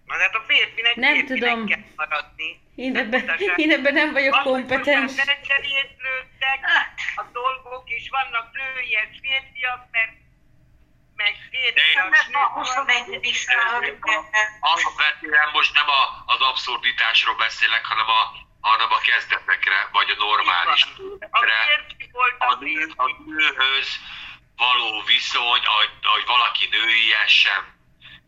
Na, 0.05 0.15
hát 0.19 0.35
a 0.35 0.43
férfinek 0.47 0.95
Nem 0.97 1.15
férfinek 1.15 1.51
tudom. 1.51 1.67
kell 1.67 1.85
maradni. 1.97 2.61
Én 2.77 2.93
Nem 2.93 3.03
ebben, 3.13 3.39
én 3.57 3.71
ebben 3.73 3.95
nem 3.95 4.13
vagyok 4.13 4.35
Az, 4.35 4.41
hogy 4.43 4.53
kompetens. 4.53 5.15
már 5.17 5.27
felcserélődtek 5.27 6.61
a 7.17 7.23
dolgok, 7.33 7.83
és 7.91 8.09
vannak 8.11 8.47
nőies 8.53 9.13
férfiak, 9.23 9.81
mert 9.91 10.13
meg 11.17 11.35
férfiak 11.51 12.15
Ez 12.17 12.27
a 12.33 12.47
21. 12.53 13.31
században. 13.35 14.25
Alapvetően 14.61 15.49
most 15.53 15.75
nem 15.75 15.89
a, 15.89 16.03
az 16.33 16.41
abszurditásról 16.41 17.37
beszélek, 17.37 17.85
hanem 17.85 18.09
a, 18.09 18.23
hanem 18.61 18.91
a 18.93 18.99
kezdetekre, 18.99 19.89
vagy 19.93 20.11
a 20.11 20.17
normális 20.25 20.83
A 21.31 21.39
férfi 21.67 22.09
volt 22.13 22.35
a, 22.39 22.45
a 22.53 22.57
nő, 22.61 22.75
férfi. 22.75 22.93
a 22.97 23.07
nőhöz 23.27 23.89
való 24.59 25.03
viszony, 25.03 25.65
ahogy, 25.65 25.91
ahogy 26.03 26.27
valaki 26.27 26.67
nőiesen 26.67 27.77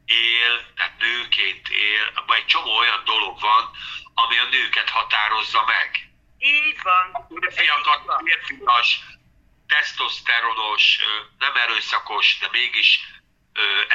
él, 0.04 0.72
tehát 0.76 0.98
nőként 0.98 1.68
él, 1.68 2.24
egy 2.28 2.46
csomó 2.46 2.76
olyan 2.76 3.04
dolog 3.04 3.40
van, 3.40 3.70
ami 4.14 4.38
a 4.38 4.48
nőket 4.48 4.90
határozza 4.90 5.64
meg. 5.64 6.10
Így 6.38 6.82
van. 6.82 7.26
Férfiakat, 7.40 8.22
férfias, 8.24 9.00
tesztoszteronos, 9.66 10.98
nem 11.38 11.56
erőszakos, 11.56 12.38
de 12.38 12.48
mégis 12.52 13.00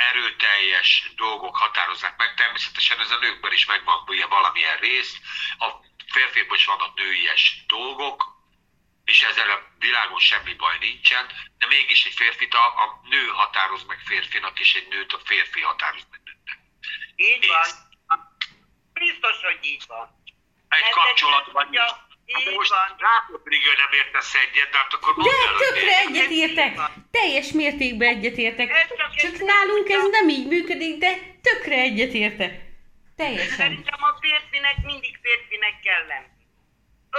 erőteljes 0.10 1.12
dolgok 1.16 1.58
határozzák 1.58 2.18
meg. 2.18 2.34
Természetesen 2.34 3.00
ez 3.00 3.12
a 3.12 3.18
nőkben 3.18 3.52
is 3.52 3.66
megvan 3.66 4.04
ugye 4.08 4.26
valamilyen 4.26 4.78
rész. 4.78 5.18
A 5.60 5.70
férfiakban 6.08 6.58
is 6.58 6.66
vannak 6.66 6.96
nőies 6.96 7.64
dolgok, 7.68 8.35
és 9.06 9.22
ezzel 9.22 9.50
a 9.50 9.60
világon 9.80 10.20
semmi 10.20 10.54
baj 10.54 10.78
nincsen, 10.80 11.26
de 11.58 11.66
mégis 11.68 12.06
egy 12.06 12.14
férfit 12.14 12.54
a, 12.54 12.66
a 12.84 13.02
nő 13.10 13.26
határoz 13.28 13.84
meg 13.84 14.00
férfinak, 14.06 14.60
és 14.60 14.74
egy 14.76 14.88
nőt 14.88 15.14
a 15.14 15.20
férfi 15.26 15.62
határoz 15.62 16.08
meg 16.12 16.20
nőnek. 16.26 16.60
Így 17.16 17.48
van. 17.48 17.68
Biztos, 18.94 19.36
hogy 19.42 19.60
így 19.62 19.84
van. 19.88 20.24
Egy 20.70 20.82
Ez 20.84 20.90
kapcsolatban 20.94 21.66
egy- 21.66 21.74
is. 21.74 21.80
Hát 22.34 22.42
így 22.48 22.56
most 22.56 22.70
van. 22.70 22.96
látod, 22.98 23.42
Rigő 23.44 23.74
nem 23.78 23.92
értesz 23.92 24.34
egyet, 24.36 24.70
de 24.70 24.78
hát 24.78 24.94
akkor 24.94 25.16
mondd 25.16 25.30
el, 25.30 25.36
De 25.36 25.48
hogy 25.58 25.58
tökre 25.68 25.98
egyetértek! 25.98 26.80
Teljes 27.12 27.52
mértékben 27.52 28.08
egyetértek. 28.08 28.88
Csak 28.98 29.16
Csak 29.16 29.38
nálunk 29.38 29.90
ez 29.90 30.04
nem 30.10 30.30
így 30.30 30.48
működik, 30.48 30.98
de 30.98 31.18
tökre 31.42 31.76
egyetértek. 31.76 32.54
Teljesen. 33.16 33.56
Szerintem 33.56 34.04
a 34.04 34.18
férfinek 34.22 34.76
mindig 34.84 35.18
férfinek 35.22 35.80
kell 35.80 36.06
lenni. 36.06 36.28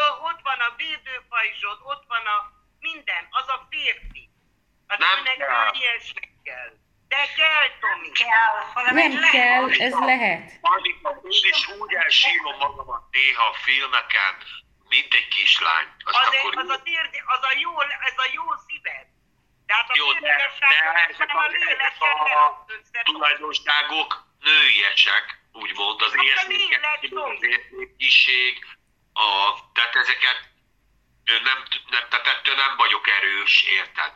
Ö, 0.00 0.04
ott 0.28 0.40
van 0.42 0.60
a 0.68 0.70
védőpajzsod, 0.76 1.78
ott 1.92 2.04
van 2.08 2.24
a 2.36 2.38
minden, 2.80 3.22
az 3.30 3.48
a 3.48 3.66
férfi. 3.70 4.24
A 4.88 4.96
Nem 4.98 5.22
nőnek 5.22 5.36
kell. 6.44 6.70
De 7.08 7.22
kell, 7.36 7.66
Tomi. 7.80 8.10
Kell, 8.10 8.84
Nem 8.84 8.96
egy 8.96 9.30
kell, 9.30 9.60
lehet. 9.60 9.80
ez 9.80 9.92
lehet. 9.92 10.58
Annika, 10.60 11.20
én 11.22 11.50
is 11.50 11.68
úgy 11.68 11.94
elsírom 11.94 12.56
magamat 12.58 13.02
néha 13.10 13.44
a 13.44 13.54
filmeken, 13.54 14.34
mint 14.88 15.14
egy 15.14 15.28
kislány. 15.28 15.86
Azt 16.04 16.16
Az, 16.16 16.26
akkor 16.26 16.52
egy, 16.52 16.58
az, 16.58 16.68
a 16.68 16.82
térdi, 16.82 17.22
az 17.26 17.42
a 17.42 17.52
jó, 17.58 17.80
ez 17.80 18.18
a 18.24 18.28
jó 18.32 18.44
szíved. 18.66 19.06
Tehát 19.66 19.88
a 19.90 19.92
Jó, 19.96 20.12
de, 20.12 20.20
de 20.20 20.34
ezek 21.08 21.26
nem 21.26 21.36
a 21.36 21.42
a, 21.42 22.64
ezek 22.68 23.00
a 23.00 23.02
tulajdonságok 23.04 24.24
nőiesek, 24.40 25.38
úgymond 25.52 26.02
az 26.02 26.12
Hát 26.12 26.20
a 26.20 26.24
érzékenység, 26.24 27.16
az 27.16 27.42
értékiség, 27.42 28.75
a, 29.24 29.28
tehát 29.74 29.94
ezeket 29.96 30.38
nem, 31.48 31.58
nem, 31.90 32.04
tehát 32.10 32.26
ettől 32.26 32.54
nem 32.54 32.76
vagyok 32.76 33.08
erős, 33.08 33.64
érted? 33.78 34.12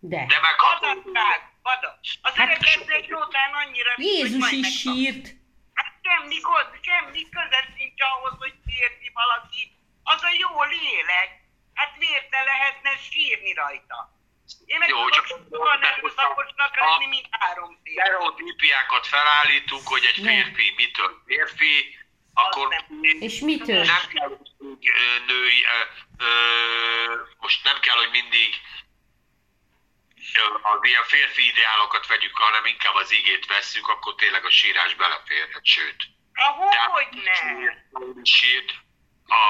De. 0.00 0.26
De 0.26 0.38
megható. 0.40 0.86
Adatság, 0.86 1.40
adat. 1.62 1.98
Az 2.22 2.34
Hát- 2.34 2.48
hát, 2.48 2.62
öregednek 2.62 3.24
után 3.26 3.52
annyira 3.54 3.92
nincs, 3.96 4.10
Jézus 4.18 4.50
is 4.50 4.80
sírt. 4.80 5.26
Hát 5.74 5.92
semmi 6.06 6.38
gond, 6.40 6.70
semmi 6.88 7.22
köze 7.34 7.60
sincs 7.76 8.00
ahhoz, 8.10 8.34
hogy 8.38 8.54
férfi 8.66 9.10
valaki. 9.14 9.62
Az 10.02 10.22
a 10.22 10.32
jó 10.44 10.62
lélek. 10.62 11.28
Hát 11.74 11.96
miért 11.98 12.30
ne 12.30 12.42
lehetne 12.42 12.90
sírni 13.10 13.52
rajta? 13.52 14.18
Én 14.64 14.78
meg 14.78 14.88
Jó, 14.88 15.08
csak- 15.08 15.26
sokkal 15.26 15.78
erőszakosnak 15.84 16.76
lenni, 16.80 17.06
mint 17.06 17.26
három 17.30 17.78
férfi. 17.82 18.00
Stereotípiákat 18.00 19.06
felállítunk, 19.06 19.88
hogy 19.88 20.04
egy 20.04 20.20
férfi 20.26 20.72
mitől 20.76 21.22
férfi, 21.26 21.98
akkor 22.44 22.68
nem. 22.68 23.02
És 23.20 23.40
mitől? 23.40 23.84
nem 23.84 24.06
kell, 24.12 24.28
hogy 24.28 24.50
női, 25.26 25.64
ö, 25.64 26.24
ö, 26.24 27.14
most 27.38 27.64
nem 27.64 27.80
kell, 27.80 27.96
hogy 27.96 28.10
mindig 28.10 28.60
az 30.62 30.78
ilyen 30.82 31.04
férfi 31.04 31.46
ideálokat 31.46 32.06
vegyük, 32.06 32.36
hanem 32.36 32.64
inkább 32.64 32.94
az 32.94 33.12
igét 33.12 33.46
vesszük, 33.46 33.88
akkor 33.88 34.14
tényleg 34.14 34.44
a 34.44 34.50
sírás 34.50 34.94
beleférhet, 34.94 35.66
sőt. 35.66 35.96
Ahogy 36.86 37.08
ne. 37.10 38.22
Sírt, 38.24 38.74
a, 39.26 39.42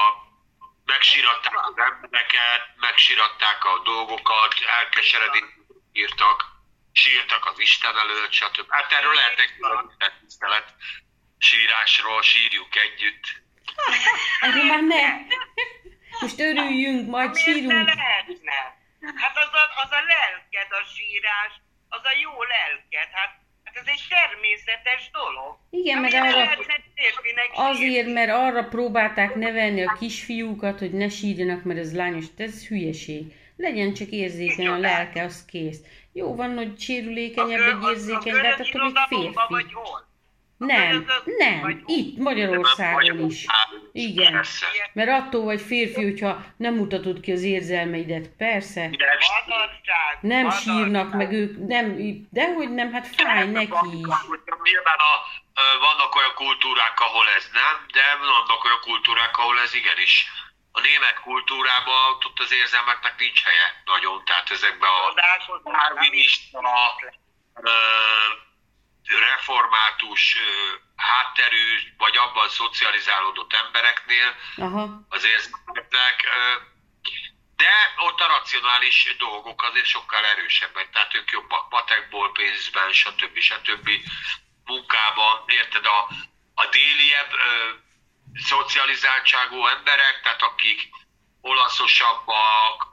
megsíratták 0.85 1.67
az 1.67 1.77
embereket, 1.77 2.61
megsíratták 2.75 3.65
a 3.65 3.81
dolgokat, 3.83 4.53
elkeseredést 4.79 5.53
írtak, 5.91 6.45
sírtak 6.91 7.45
az 7.45 7.59
Isten 7.59 7.97
előtt, 7.97 8.31
stb. 8.31 8.71
Hát 8.71 8.91
erről 8.91 9.13
lehet 9.13 9.39
egy 9.39 9.53
tisztelet 10.21 10.75
sírásról, 11.49 12.21
sírjuk 12.21 12.73
együtt. 12.85 13.25
Erről 14.45 14.63
már 14.63 14.83
ne. 14.93 15.05
Most 16.19 16.39
örüljünk, 16.39 17.09
majd 17.09 17.31
Miért 17.33 17.47
ne 17.47 17.53
sírunk. 17.53 17.93
lehetne? 17.93 18.59
Hát 19.15 19.35
az 19.43 19.51
a, 19.61 19.63
az 19.83 19.91
a 19.99 20.01
lelked 20.13 20.71
a 20.79 20.83
sírás, 20.95 21.53
az 21.89 22.03
a 22.03 22.13
jó 22.23 22.31
lelked. 22.53 23.09
Hát, 23.11 23.31
hát 23.63 23.75
ez 23.75 23.83
egy 23.85 24.03
természetes 24.09 25.09
dolog. 25.11 25.57
Igen, 25.69 26.01
meg 26.01 26.11
ne 26.11 26.19
arra, 26.19 26.49
azért, 27.69 28.07
mert 28.07 28.31
arra 28.31 28.63
próbálták 28.63 29.35
nevelni 29.35 29.83
a 29.85 29.95
kisfiúkat, 29.99 30.79
hogy 30.79 30.91
ne 30.91 31.09
sírjanak, 31.09 31.63
mert 31.63 31.79
ez 31.79 31.95
lányos. 31.95 32.25
Ez 32.37 32.67
hülyeség. 32.67 33.33
Legyen 33.57 33.93
csak 33.93 34.09
érzékeny 34.09 34.67
a 34.67 34.77
lelke, 34.77 35.23
az 35.23 35.45
kész. 35.45 35.79
Jó 36.13 36.35
van, 36.35 36.55
hogy 36.55 36.79
sérülékenyebb 36.79 37.59
egy 37.59 37.89
érzékeny, 37.89 38.33
de 38.33 38.47
hát 38.47 38.59
attól 38.59 38.85
egy 38.85 38.97
férfi. 39.07 39.33
vagy 39.49 39.73
hol? 39.73 40.09
Nem, 40.65 41.05
nem, 41.37 41.83
itt 41.85 42.17
Magyarországon 42.17 43.25
is. 43.25 43.45
Igen. 43.91 44.33
Persze. 44.33 44.65
Mert 44.93 45.09
attól 45.09 45.43
vagy 45.43 45.61
férfi, 45.61 46.03
hogyha 46.03 46.43
nem 46.57 46.73
mutatod 46.73 47.19
ki 47.19 47.31
az 47.31 47.43
érzelmeidet. 47.43 48.27
Persze. 48.37 48.89
Nem 50.21 50.49
sírnak 50.49 51.13
meg 51.13 51.31
ők, 51.31 51.67
nem, 51.67 51.95
dehogy 52.29 52.71
nem, 52.73 52.93
hát 52.93 53.07
fáj 53.07 53.47
neki 53.47 53.87
is. 53.87 54.07
Nyilván 54.63 54.99
a, 55.11 55.13
vannak 55.79 56.15
olyan 56.15 56.33
kultúrák, 56.33 56.99
ahol 56.99 57.25
ez 57.37 57.49
nem, 57.53 57.75
de 57.93 58.03
vannak 58.19 58.65
olyan 58.65 58.81
kultúrák, 58.81 59.37
ahol 59.37 59.59
ez 59.59 59.73
igenis. 59.73 60.31
A 60.71 60.79
német 60.79 61.19
kultúrában 61.19 62.01
ott 62.25 62.39
az 62.39 62.53
érzelmeknek 62.53 63.15
nincs 63.17 63.43
helye 63.43 63.67
nagyon, 63.85 64.23
tehát 64.25 64.49
ezekben 64.49 64.89
a 64.89 65.13
Darwinista, 65.63 66.59
református, 69.07 70.37
hátterű, 70.95 71.77
vagy 71.97 72.17
abban 72.17 72.49
szocializálódott 72.49 73.53
embereknél 73.53 74.35
Aha, 74.57 75.05
az 75.09 75.23
érzelmeknek, 75.25 76.23
ö, 76.23 76.55
de 77.55 77.73
ott 77.97 78.19
a 78.19 78.27
racionális 78.27 79.15
dolgok 79.17 79.63
azért 79.63 79.85
sokkal 79.85 80.25
erősebbek, 80.25 80.89
tehát 80.91 81.15
ők 81.15 81.31
jobbak 81.31 81.69
matekból, 81.69 82.31
pénzben, 82.31 82.91
stb. 82.91 83.39
stb. 83.39 83.89
munkában, 84.65 85.43
érted, 85.47 85.85
a, 85.85 86.09
a 86.53 86.65
déliebb 86.65 87.33
ö, 87.33 87.69
szocializáltságú 88.35 89.67
emberek, 89.67 90.21
tehát 90.23 90.41
akik 90.41 90.89
olaszosabbak, 91.41 92.87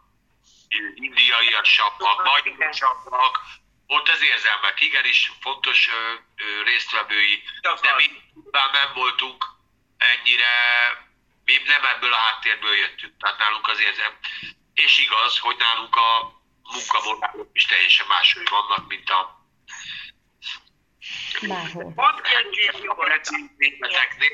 indiaiasabbak, 0.94 2.24
magyarosabbak, 2.24 3.40
ott 3.90 4.08
az 4.08 4.22
érzelmek 4.22 4.80
igenis 4.80 5.32
fontos 5.40 5.88
ö, 5.88 6.14
ö, 6.36 6.62
résztvevői. 6.62 7.42
Az. 7.60 7.80
így- 8.00 8.22
bár 8.50 8.70
nem 8.72 8.92
voltunk 8.94 9.44
ennyire, 9.96 10.52
mi 11.44 11.56
nem 11.66 11.84
ebből 11.84 12.12
a 12.12 12.16
háttérből 12.16 12.74
jöttünk, 12.74 13.16
tehát 13.20 13.38
nálunk 13.38 13.68
az 13.68 13.80
érzem. 13.80 14.18
És 14.74 14.98
igaz, 14.98 15.38
hogy 15.38 15.56
nálunk 15.56 15.96
a 15.96 16.40
munkamorálok 16.62 17.48
is 17.52 17.64
teljesen 17.66 18.06
máshogy 18.06 18.48
vannak, 18.48 18.86
mint 18.86 19.10
a 19.10 19.46
bárhol. 21.48 21.92
Pont 21.94 22.20
németeknél. 23.56 24.30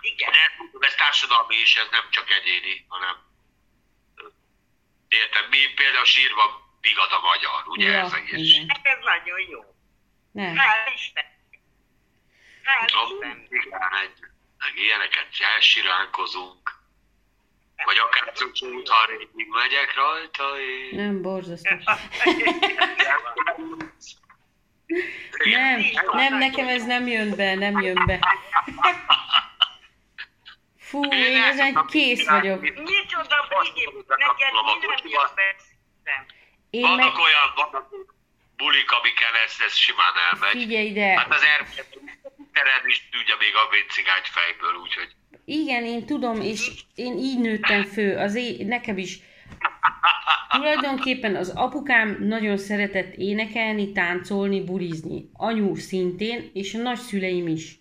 Igen. 0.00 0.30
De 0.72 0.86
ez 0.86 0.94
társadalmi 0.94 1.56
is, 1.56 1.76
ez 1.76 1.86
nem 1.90 2.10
csak 2.10 2.30
egyéni, 2.30 2.84
hanem 2.88 3.16
érted, 5.08 5.48
mi 5.48 5.58
például 5.74 6.04
sírva 6.04 6.67
vigad 6.80 7.10
a 7.10 7.20
magyar, 7.20 7.62
ugye 7.66 7.90
Ja, 7.90 8.04
ez 8.04 8.12
egész. 8.12 8.54
igen. 8.54 8.68
Hát 8.68 8.86
ez 8.86 8.98
nagyon 9.04 9.40
jó. 9.50 9.60
Nem. 10.32 10.56
Hál' 10.56 10.92
Isten. 10.94 11.24
Hál' 12.64 12.86
Isten. 12.86 13.46
meg 14.58 14.72
ilyeneket 14.76 15.28
elsiránkozunk, 15.54 16.80
vagy 17.84 17.98
akár 17.98 18.32
régig 19.08 19.48
megyek 19.48 19.94
rajta, 19.94 20.60
és... 20.60 20.96
Nem, 20.96 21.22
borzasztó. 21.22 21.74
Nem, 25.44 25.80
nem, 26.12 26.38
nekem 26.38 26.68
ez 26.68 26.84
nem 26.86 27.06
jön 27.06 27.36
be, 27.36 27.54
nem 27.54 27.80
jön 27.80 28.02
be. 28.06 28.18
Fú, 30.78 31.04
én 31.04 31.42
ezen 31.42 31.86
kész 31.86 32.28
vagyok. 32.28 32.60
Micsoda 32.60 33.46
buli, 33.48 34.04
neked 34.06 34.52
mi 34.52 34.86
nem 34.86 34.98
jön 35.04 35.30
be. 35.34 35.56
Én 36.70 36.80
meg, 36.80 36.90
Vannak 36.90 37.18
olyan 37.18 37.48
vannak 37.54 37.88
bulik, 38.56 38.90
amiken 38.98 39.34
ez, 39.44 39.54
ez 39.66 39.74
simán 39.74 40.14
elmegy. 40.30 40.62
figyelj 40.62 40.86
ide, 40.86 41.06
Hát 41.18 41.32
az 41.32 41.42
erőtered 41.54 42.84
is 42.86 43.08
tudja 43.10 43.36
még 43.38 43.54
a 43.54 43.68
vécigányt 43.70 44.28
fejből, 44.36 44.74
úgyhogy... 44.82 45.10
igen, 45.44 45.84
én 45.84 46.06
tudom, 46.06 46.40
és 46.40 46.70
én 46.94 47.16
így 47.18 47.38
nőttem 47.40 47.84
fő, 47.84 48.16
az 48.16 48.34
én, 48.34 48.66
nekem 48.66 48.98
is. 48.98 49.18
Tulajdonképpen 50.48 51.36
az 51.36 51.48
apukám 51.48 52.16
nagyon 52.20 52.56
szeretett 52.58 53.14
énekelni, 53.14 53.92
táncolni, 53.92 54.64
bulizni. 54.64 55.30
Anyu 55.32 55.74
szintén, 55.76 56.50
és 56.54 56.74
a 56.74 56.78
nagyszüleim 56.78 57.46
is. 57.46 57.76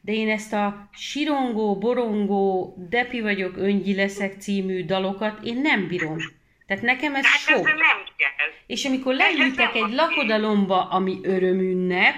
De 0.00 0.12
én 0.12 0.30
ezt 0.30 0.52
a 0.52 0.88
sirongó, 0.92 1.78
borongó, 1.78 2.74
depi 2.88 3.20
vagyok, 3.20 3.56
öngyi 3.56 3.94
leszek 3.94 4.40
című 4.40 4.84
dalokat 4.84 5.38
én 5.44 5.60
nem 5.60 5.88
bírom. 5.88 6.18
Tehát 6.70 6.84
nekem 6.84 7.14
ez 7.14 7.24
Hát 7.24 7.34
ez 7.34 7.40
sok. 7.40 7.64
nem 7.64 7.76
kell. 8.16 8.48
És 8.66 8.84
amikor 8.84 9.14
leültek 9.14 9.74
egy 9.74 9.92
lakodalomba, 9.92 10.88
ami 10.88 11.18
örömünnep, 11.22 12.14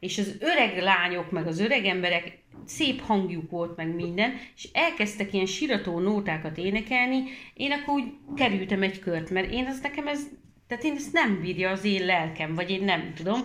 és 0.00 0.18
az 0.18 0.36
öreg 0.40 0.78
lányok, 0.78 1.30
meg 1.30 1.46
az 1.46 1.60
öreg 1.60 1.84
emberek, 1.84 2.38
szép 2.66 3.00
hangjuk 3.00 3.50
volt, 3.50 3.76
meg 3.76 3.94
minden, 3.94 4.40
és 4.56 4.68
elkezdtek 4.72 5.32
ilyen 5.32 5.46
sirató 5.46 5.98
nótákat 5.98 6.56
énekelni, 6.58 7.22
én 7.54 7.72
akkor 7.72 7.94
úgy 7.94 8.04
kerültem 8.36 8.82
egy 8.82 8.98
kört, 8.98 9.30
mert 9.30 9.50
én 9.50 9.66
az 9.66 9.80
nekem 9.80 10.06
ez, 10.06 10.20
tehát 10.68 10.84
én 10.84 10.94
ezt 10.94 11.12
nem 11.12 11.40
bírja 11.40 11.70
az 11.70 11.84
én 11.84 12.04
lelkem, 12.06 12.54
vagy 12.54 12.70
én 12.70 12.84
nem 12.84 13.14
tudom. 13.14 13.40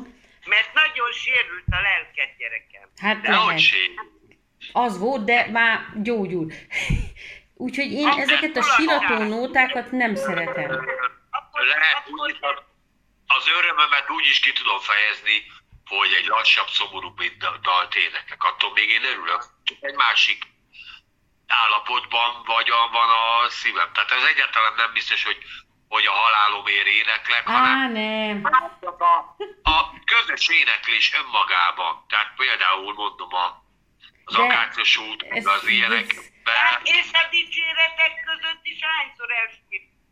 Mert 0.50 0.70
nagyon 0.74 1.12
sérült 1.12 1.66
a 1.68 1.82
lelked, 1.82 2.36
gyerekem. 2.38 2.90
Hát 2.98 3.22
De 3.22 3.30
lehet. 3.30 3.62
Az 4.72 5.00
volt, 5.00 5.26
de 5.26 5.48
már 5.52 5.80
gyógyul. 6.04 6.52
Úgyhogy 7.58 7.92
én 7.92 8.08
ezeket 8.08 8.56
a 8.56 8.62
sirató 8.62 9.24
nótákat 9.24 9.92
nem 9.92 10.16
szeretem. 10.16 10.72
Lehet 11.52 12.04
úgy, 12.10 12.38
az 13.28 13.48
örömömet 13.58 14.10
úgy 14.10 14.26
is 14.26 14.40
ki 14.40 14.52
tudom 14.52 14.80
fejezni, 14.80 15.46
hogy 15.86 16.12
egy 16.20 16.26
lassabb, 16.26 16.68
szomorúbb 16.68 17.22
da- 17.40 17.60
dalt 17.62 17.96
éneklek. 17.96 18.44
Attól 18.44 18.72
még 18.74 18.90
én 18.90 19.04
örülök. 19.04 19.44
Egy 19.80 19.96
másik 19.96 20.44
állapotban 21.48 22.44
vagy 22.46 22.70
a, 22.70 22.90
van 22.92 23.10
a 23.10 23.50
szívem. 23.50 23.90
Tehát 23.94 24.12
ez 24.12 24.24
egyáltalán 24.24 24.74
nem 24.76 24.94
biztos, 24.94 25.24
hogy, 25.24 25.38
hogy 25.88 26.06
a 26.06 26.12
halálomért 26.12 26.88
éneklek, 26.88 27.48
hanem 27.48 27.78
Á, 27.78 27.88
nem. 27.88 28.42
a, 28.90 29.70
a 29.70 29.94
közös 30.06 30.50
éneklés 30.50 31.14
önmagában. 31.20 32.06
Tehát 32.10 32.34
például 32.38 32.94
mondom 32.94 33.34
a, 33.34 33.66
az 34.30 34.36
De 34.36 34.42
akácos 34.42 34.98
út, 34.98 35.22
ez- 35.38 35.46
az 35.46 35.68
ilyenekben. 35.76 36.24
Hát 36.44 36.82
és 36.98 37.08
a 37.22 37.24
dicséretek 37.36 38.14
között 38.30 38.64
is 38.72 38.80
hányszor 38.90 39.30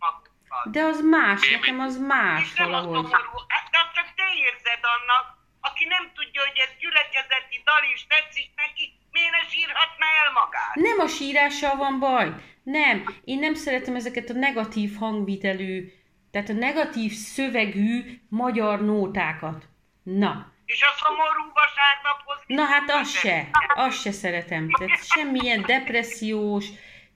magukat. 0.03 0.65
De 0.75 0.81
az 0.91 0.99
más, 1.15 1.39
nekem 1.49 1.79
az 1.79 1.95
más 1.97 2.41
És 2.41 2.53
nem 2.53 2.67
a 2.67 2.69
valahogy. 2.71 2.95
szomorú, 3.11 3.37
hát 3.53 3.65
de 3.73 3.79
csak 3.95 4.07
te 4.19 4.27
érzed 4.45 4.81
annak, 4.95 5.25
aki 5.67 5.85
nem 5.85 6.03
tudja, 6.15 6.41
hogy 6.47 6.57
ez 6.65 6.71
gyülekezeti 6.79 7.57
dal 7.67 7.83
is 7.93 8.01
tetszik 8.13 8.49
neki, 8.55 8.83
miért 9.11 9.31
ne 9.37 9.43
sírhatná 9.49 10.07
el 10.23 10.31
magát? 10.39 10.75
Nem 10.89 10.99
a 10.99 11.07
sírással 11.07 11.75
van 11.75 11.99
baj. 11.99 12.27
Nem. 12.63 12.95
Én 13.23 13.39
nem 13.39 13.53
szeretem 13.53 13.95
ezeket 13.95 14.29
a 14.29 14.33
negatív 14.33 14.97
hangvitelű, 14.97 15.91
tehát 16.31 16.49
a 16.49 16.53
negatív 16.67 17.11
szövegű 17.11 18.21
magyar 18.29 18.81
nótákat. 18.81 19.65
Na. 20.03 20.53
És 20.65 20.81
a 20.81 20.93
szomorú 21.03 21.51
vasárnaphoz... 21.53 22.37
Na 22.47 22.63
hát 22.63 22.89
azt 22.89 23.19
se. 23.19 23.47
Azt 23.75 24.01
se 24.01 24.11
szeretem. 24.11 24.69
Tehát 24.69 25.05
semmilyen 25.05 25.61
depressziós, 25.61 26.65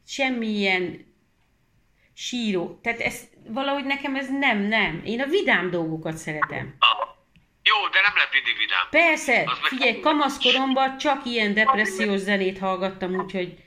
semmilyen 0.07 1.13
síró. 2.13 2.79
Tehát 2.83 2.99
ez 2.99 3.21
valahogy 3.47 3.85
nekem 3.85 4.15
ez 4.15 4.29
nem, 4.29 4.57
nem. 4.57 5.01
Én 5.05 5.21
a 5.21 5.25
vidám 5.25 5.69
dolgokat 5.69 6.17
szeretem. 6.17 6.77
Jó, 7.63 7.87
de 7.87 8.01
nem 8.01 8.15
lett 8.15 8.31
mindig 8.31 8.57
vidám. 8.57 8.87
Persze, 8.89 9.43
Az 9.45 9.57
figyelj, 9.61 9.99
kamaszkoromban 9.99 10.97
csak 10.97 11.25
ilyen 11.25 11.53
depressziós 11.53 12.19
zenét 12.19 12.59
hallgattam, 12.59 13.15
úgyhogy 13.15 13.63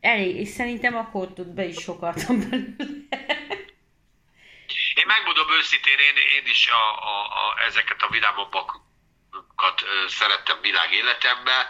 elég, 0.00 0.36
és 0.36 0.48
szerintem 0.48 0.96
akkor 0.96 1.22
ott 1.22 1.46
be 1.46 1.64
is 1.64 1.76
sokaltam 1.76 2.38
belőle. 2.48 2.94
Én 4.94 5.06
megmondom 5.06 5.50
őszintén, 5.58 5.98
én, 5.98 6.16
én 6.38 6.50
is 6.50 6.68
a, 6.68 6.84
a, 7.12 7.16
a, 7.24 7.64
ezeket 7.66 8.02
a 8.02 8.08
vidámabbakat 8.10 8.85
ö, 9.82 10.08
szerettem 10.08 10.60
világ 10.60 10.92
életemben, 10.92 11.66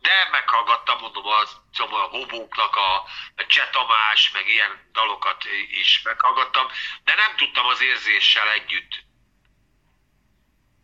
de 0.00 0.28
meghallgattam, 0.30 0.98
mondom, 1.00 1.26
az, 1.26 1.56
szóval 1.72 2.00
a 2.00 2.08
hobóknak 2.08 2.76
a, 2.76 2.94
a 3.36 3.46
Cseh 3.46 3.70
Tamás, 3.70 4.30
meg 4.30 4.48
ilyen 4.48 4.90
dalokat 4.92 5.44
is 5.68 6.02
meghallgattam, 6.02 6.66
de 7.04 7.14
nem 7.14 7.36
tudtam 7.36 7.66
az 7.66 7.80
érzéssel 7.82 8.50
együtt 8.50 8.92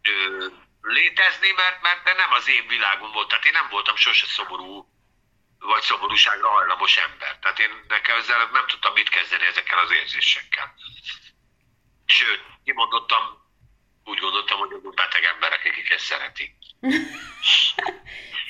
ö, 0.02 0.46
létezni, 0.80 1.50
mert, 1.50 1.82
mert 1.82 2.16
nem 2.16 2.32
az 2.32 2.48
én 2.48 2.66
világom 2.66 3.12
volt. 3.12 3.28
Tehát 3.28 3.44
én 3.44 3.52
nem 3.52 3.68
voltam 3.68 3.96
sose 3.96 4.26
szomorú, 4.26 4.88
vagy 5.58 5.82
szomorúságra 5.82 6.48
hajlamos 6.48 6.96
ember. 6.96 7.38
Tehát 7.38 7.58
én 7.58 7.84
nekem 7.88 8.16
ezzel 8.16 8.48
nem 8.52 8.66
tudtam 8.66 8.92
mit 8.92 9.08
kezdeni 9.08 9.46
ezekkel 9.46 9.78
az 9.78 9.90
érzésekkel. 9.90 10.74
Sőt, 12.06 12.44
kimondottam, 12.64 13.39
úgy 14.04 14.18
gondoltam, 14.18 14.58
hogy 14.58 14.72
azok 14.78 14.94
beteg 14.94 15.22
emberek, 15.34 15.60
akik 15.64 15.90
ezt 15.90 16.04
szeretik. 16.04 16.54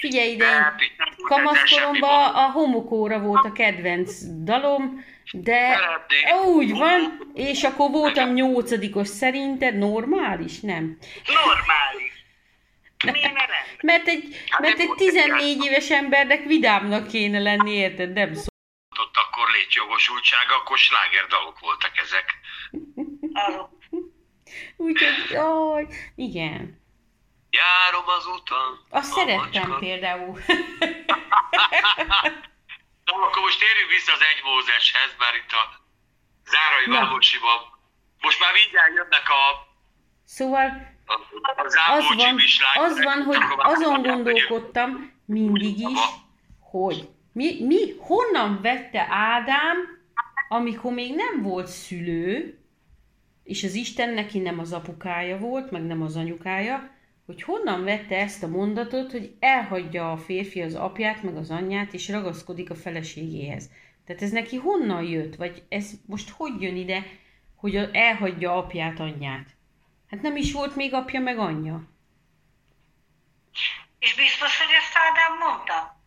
Figyelj 0.01 0.31
ide, 0.31 0.47
hát 0.47 0.81
kamaszkoromban 1.17 2.35
a 2.35 2.51
homokóra 2.51 3.19
volt 3.19 3.45
a 3.45 3.53
kedvenc 3.53 4.13
dalom, 4.45 5.05
de 5.33 5.75
Szeretnék. 5.75 6.35
úgy 6.45 6.71
van, 6.71 7.31
és 7.35 7.63
akkor 7.63 7.91
voltam 7.91 8.33
nyolcadikos, 8.33 9.09
szerinted 9.09 9.79
normális? 9.79 10.61
Nem. 10.61 10.99
Normális. 11.27 12.13
Miért 13.05 13.33
ne? 13.33 13.45
Mert 13.83 14.09
egy, 14.09 14.45
Hát 14.49 14.61
mert 14.61 14.79
egy 14.79 14.87
volt 14.87 14.99
14 14.99 15.65
éves 15.65 15.91
embernek 15.91 16.45
vidámnak 16.45 17.09
kéne 17.09 17.39
lenni, 17.39 17.71
érted? 17.71 18.13
Nem 18.13 18.35
szó. 18.35 18.49
ott 19.01 19.17
akkor 19.17 19.51
létjogosultsága, 19.51 20.55
akkor 20.55 20.79
slágerdalok 20.79 21.59
voltak 21.61 21.93
ezek. 21.99 22.35
Úgyhogy, 24.81 25.31
jaj, 25.31 25.87
igen. 26.15 26.81
Járom 27.51 28.05
az 28.19 28.27
utam. 28.27 28.71
Azt 28.91 29.11
a 29.11 29.15
szerettem 29.15 29.69
macska- 29.69 29.79
például. 29.79 30.39
Na, 33.07 33.13
akkor 33.27 33.43
most 33.43 33.59
térjünk 33.59 33.91
vissza 33.91 34.13
az 34.13 34.21
egy 34.31 34.43
Mózeshez, 34.45 35.11
mert 35.19 35.37
itt 35.41 35.53
a 35.61 35.65
Zárai 36.51 36.87
Na. 36.87 36.95
Valmosiban 36.95 37.59
most 38.21 38.41
már 38.41 38.53
mindjárt 38.61 38.95
jönnek 38.99 39.29
a, 39.43 39.45
Szóval 40.25 40.67
a, 41.07 41.13
a 41.13 41.63
az 41.63 41.75
van, 42.17 42.39
slágerek, 42.39 42.91
az 42.91 43.03
van, 43.03 43.23
hogy 43.23 43.39
azon 43.59 44.03
gondolkodtam 44.03 45.21
mindig 45.27 45.79
is, 45.79 46.01
hogy 46.61 47.09
mi, 47.33 47.65
mi 47.65 47.95
honnan 47.99 48.61
vette 48.63 49.07
Ádám, 49.11 49.77
amikor 50.49 50.93
még 50.93 51.15
nem 51.15 51.43
volt 51.43 51.67
szülő, 51.67 52.61
és 53.51 53.65
az 53.65 53.75
Isten 53.75 54.15
neki 54.15 54.39
nem 54.39 54.59
az 54.59 54.73
apukája 54.73 55.39
volt, 55.39 55.71
meg 55.71 55.83
nem 55.83 56.03
az 56.03 56.17
anyukája, 56.17 56.91
hogy 57.27 57.43
honnan 57.43 57.85
vette 57.85 58.17
ezt 58.17 58.43
a 58.43 58.49
mondatot, 58.49 59.11
hogy 59.11 59.35
elhagyja 59.39 60.13
a 60.13 60.17
férfi 60.17 60.63
az 60.63 60.75
apját, 60.75 61.23
meg 61.23 61.37
az 61.37 61.51
anyját, 61.51 61.93
és 61.93 62.09
ragaszkodik 62.09 62.71
a 62.71 62.75
feleségéhez. 62.75 63.71
Tehát 64.05 64.23
ez 64.23 64.31
neki 64.31 64.57
honnan 64.57 65.03
jött? 65.03 65.37
Vagy 65.37 65.63
ez 65.69 65.91
most 66.07 66.31
hogy 66.31 66.63
jön 66.63 66.77
ide, 66.77 67.07
hogy 67.55 67.77
elhagyja 67.93 68.57
apját, 68.57 69.01
anyját? 69.01 69.49
Hát 70.07 70.23
nem 70.23 70.37
is 70.37 70.53
volt 70.53 70.77
még 70.77 70.95
apja, 70.95 71.21
meg 71.21 71.39
anyja. 71.39 71.89
És 73.99 74.15
biztos, 74.15 74.59
hogy 74.59 74.75
ezt 74.79 74.97
Ádám 74.97 75.39
mondta? 75.39 75.73
Hát 75.73 75.99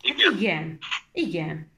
Igen. 0.00 0.38
igen, 0.38 0.78
igen. 1.12 1.70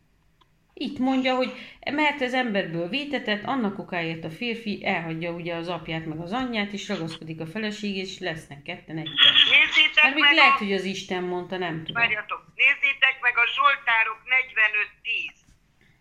Itt 0.86 0.98
mondja, 0.98 1.34
hogy 1.34 1.52
mert 1.92 2.20
az 2.20 2.34
emberből 2.34 2.88
vétetett, 2.88 3.44
annak 3.44 3.78
okáért 3.78 4.24
a 4.24 4.30
férfi 4.30 4.86
elhagyja 4.86 5.30
ugye 5.32 5.54
az 5.54 5.68
apját 5.68 6.04
meg 6.06 6.20
az 6.20 6.32
anyját, 6.32 6.72
és 6.72 6.88
ragaszkodik 6.88 7.40
a 7.40 7.46
feleségéhez, 7.46 8.08
és 8.08 8.18
lesznek 8.18 8.62
ketten 8.62 8.96
egy 8.98 9.08
Nézzétek 9.50 10.02
Mert 10.02 10.14
még 10.14 10.24
meg 10.24 10.34
lehet, 10.34 10.60
a... 10.60 10.64
hogy 10.64 10.72
az 10.72 10.84
Isten 10.84 11.22
mondta, 11.22 11.56
nem 11.56 11.84
tudom. 11.84 12.02
Várjatok, 12.02 12.42
nézzétek 12.54 13.16
meg 13.20 13.38
a 13.38 13.46
Zsoltárok 13.54 14.20
45-10. 14.24 15.36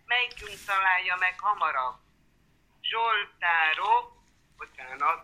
Melyikünk 0.06 0.58
találja 0.66 1.16
meg 1.24 1.34
hamarabb? 1.38 1.98
Zsoltárok, 2.90 4.04
bocsánat, 4.58 5.20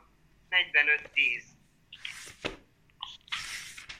45-10. 0.50 1.42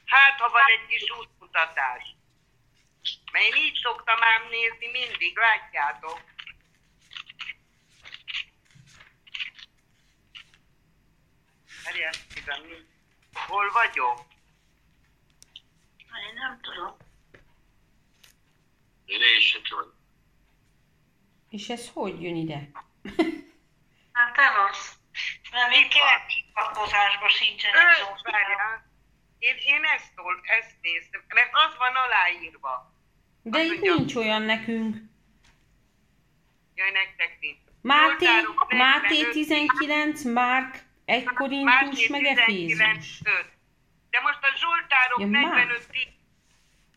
Hát, 0.04 0.34
ha 0.40 0.48
van 0.50 0.66
egy 0.74 0.86
kis 0.88 1.04
útmutatás. 1.20 2.15
Mert 3.32 3.44
én 3.44 3.54
így 3.64 3.78
szoktam 3.82 4.22
ám 4.22 4.48
nézni 4.48 4.86
mindig, 4.90 5.36
látjátok. 5.38 6.20
Mi- 12.62 12.86
Hol 13.46 13.70
vagyok? 13.72 14.20
Én 16.28 16.34
nem 16.34 16.60
tudom. 16.60 16.96
Én 19.04 19.20
is 19.36 19.48
sem 19.48 19.62
tudom. 19.62 19.94
És 21.48 21.68
ez 21.68 21.90
hogy 21.92 22.22
jön 22.22 22.36
ide? 22.36 22.70
Hát 24.12 24.38
el 24.38 24.66
az. 24.70 24.92
Mert 25.50 25.68
még 25.68 25.84
Itt 25.84 25.92
kelet 25.92 26.30
hivatkozásban 26.32 27.28
sincsenek 27.28 27.86
Ö, 27.86 28.02
szó. 28.02 28.30
várjál. 28.30 28.90
Én, 29.38 29.56
én 29.56 29.84
ezt, 29.84 30.12
ezt 30.42 30.76
néztem, 30.80 31.24
mert 31.28 31.50
az 31.52 31.76
van 31.76 31.94
aláírva. 31.94 32.94
De 33.50 33.62
itt 33.62 33.80
nincs 33.80 34.14
olyan 34.14 34.42
nekünk. 34.42 34.96
Jaj, 36.74 36.90
nektek 36.90 37.36
nincs. 37.40 37.58
Máté, 37.82 38.26
Máté 38.68 39.20
45, 39.20 39.30
19, 39.32 40.22
Márk 40.22 40.78
1 41.04 41.24
Korintus, 41.24 42.06
meg 42.08 42.20
19, 42.20 42.38
Efézus. 42.40 43.20
5. 43.24 43.46
De 44.10 44.20
most 44.20 44.38
a 44.42 44.50
Zsoltárok 44.56 45.20
Ja, 45.20 45.26
ja, 45.26 45.30
már. 45.30 45.66
45 45.66 45.90
10 45.90 46.06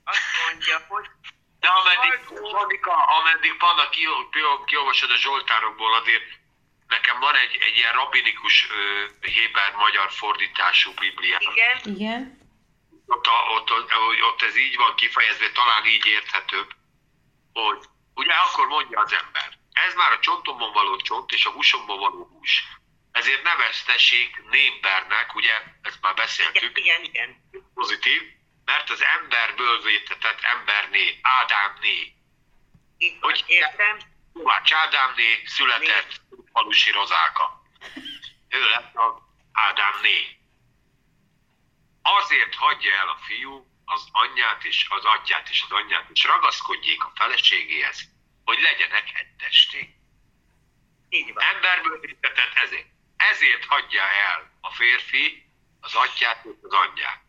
azt 0.04 0.28
mondja, 0.46 0.86
hogy 0.88 1.06
De 1.60 1.68
ameddig, 1.68 2.14
Monika, 2.52 2.94
ameddig 3.20 3.58
Panna 3.58 3.90
ki, 3.90 4.04
ki, 4.32 4.40
kiolvasod 4.66 5.12
a 5.12 5.18
Zsoltárokból, 5.18 5.94
azért 5.96 6.28
nekem 6.88 7.20
van 7.20 7.36
egy, 7.36 7.58
egy 7.68 7.78
ilyen 7.78 7.94
rabinikus 7.94 8.68
ö, 8.70 9.06
héber-magyar 9.36 10.12
fordítású 10.12 10.92
bibliám. 11.00 11.40
igen, 11.42 11.78
Igen. 11.96 12.39
Ott, 13.12 13.26
a, 13.26 13.52
ott, 13.56 13.72
ott, 13.72 13.92
ott 14.22 14.42
ez 14.42 14.56
így 14.56 14.76
van 14.76 14.96
kifejezve, 14.96 15.52
talán 15.52 15.86
így 15.86 16.06
érthetőbb, 16.06 16.70
hogy 17.54 17.80
ugye 18.14 18.34
akkor 18.34 18.68
mondja 18.68 19.00
az 19.00 19.14
ember, 19.14 19.58
ez 19.72 19.94
már 19.94 20.12
a 20.12 20.20
csontomon 20.20 20.72
való 20.74 20.98
csont 20.98 21.32
és 21.32 21.46
a 21.46 21.50
húsomban 21.52 22.00
való 22.00 22.30
hús. 22.32 22.64
Ezért 23.12 23.44
neveztessék 23.44 24.44
némbernek, 24.50 25.36
ugye, 25.36 25.54
ezt 25.82 26.02
már 26.02 26.14
igen, 26.14 26.26
beszéltük, 26.26 26.78
igen, 26.78 27.04
igen. 27.04 27.50
pozitív, 27.74 28.22
mert 28.66 28.90
az 28.90 29.04
emberből 29.04 29.82
vétetett 29.82 30.42
emberné, 30.42 31.20
Ádámné, 31.22 32.14
Így 32.98 33.20
van, 33.20 33.32
Hogy- 33.32 33.44
értem. 33.48 33.98
Kovács 34.34 34.74
Ádámné 34.74 35.42
született 35.46 36.22
falusi 36.54 36.92
rozáka. 36.92 37.62
Ő 38.50 38.70
lett 38.70 38.96
az 38.96 39.14
Ádámné. 39.52 40.39
Azért 42.18 42.56
hagyja 42.56 42.94
el 42.96 43.08
a 43.08 43.18
fiú 43.18 43.68
az 43.86 44.08
anyját 44.12 44.64
és 44.64 44.88
az 44.90 45.06
atyát 45.06 45.50
és 45.50 45.64
az 45.64 45.72
anyját, 45.72 46.10
és 46.10 46.24
ragaszkodjék 46.24 47.04
a 47.04 47.12
feleségéhez, 47.16 48.02
hogy 48.44 48.60
legyenek 48.60 49.12
egy 49.14 49.36
testé. 49.36 49.96
Így 51.10 51.34
van. 51.34 51.44
Emberből 51.44 52.00
vétetett 52.00 52.54
ezért. 52.54 52.88
Ezért 53.18 53.66
hagyja 53.66 54.04
el 54.04 54.58
a 54.62 54.72
férfi 54.72 55.52
az 55.80 55.96
atyát 55.96 56.46
és 56.46 56.52
az 56.62 56.74
anyját. 56.74 57.22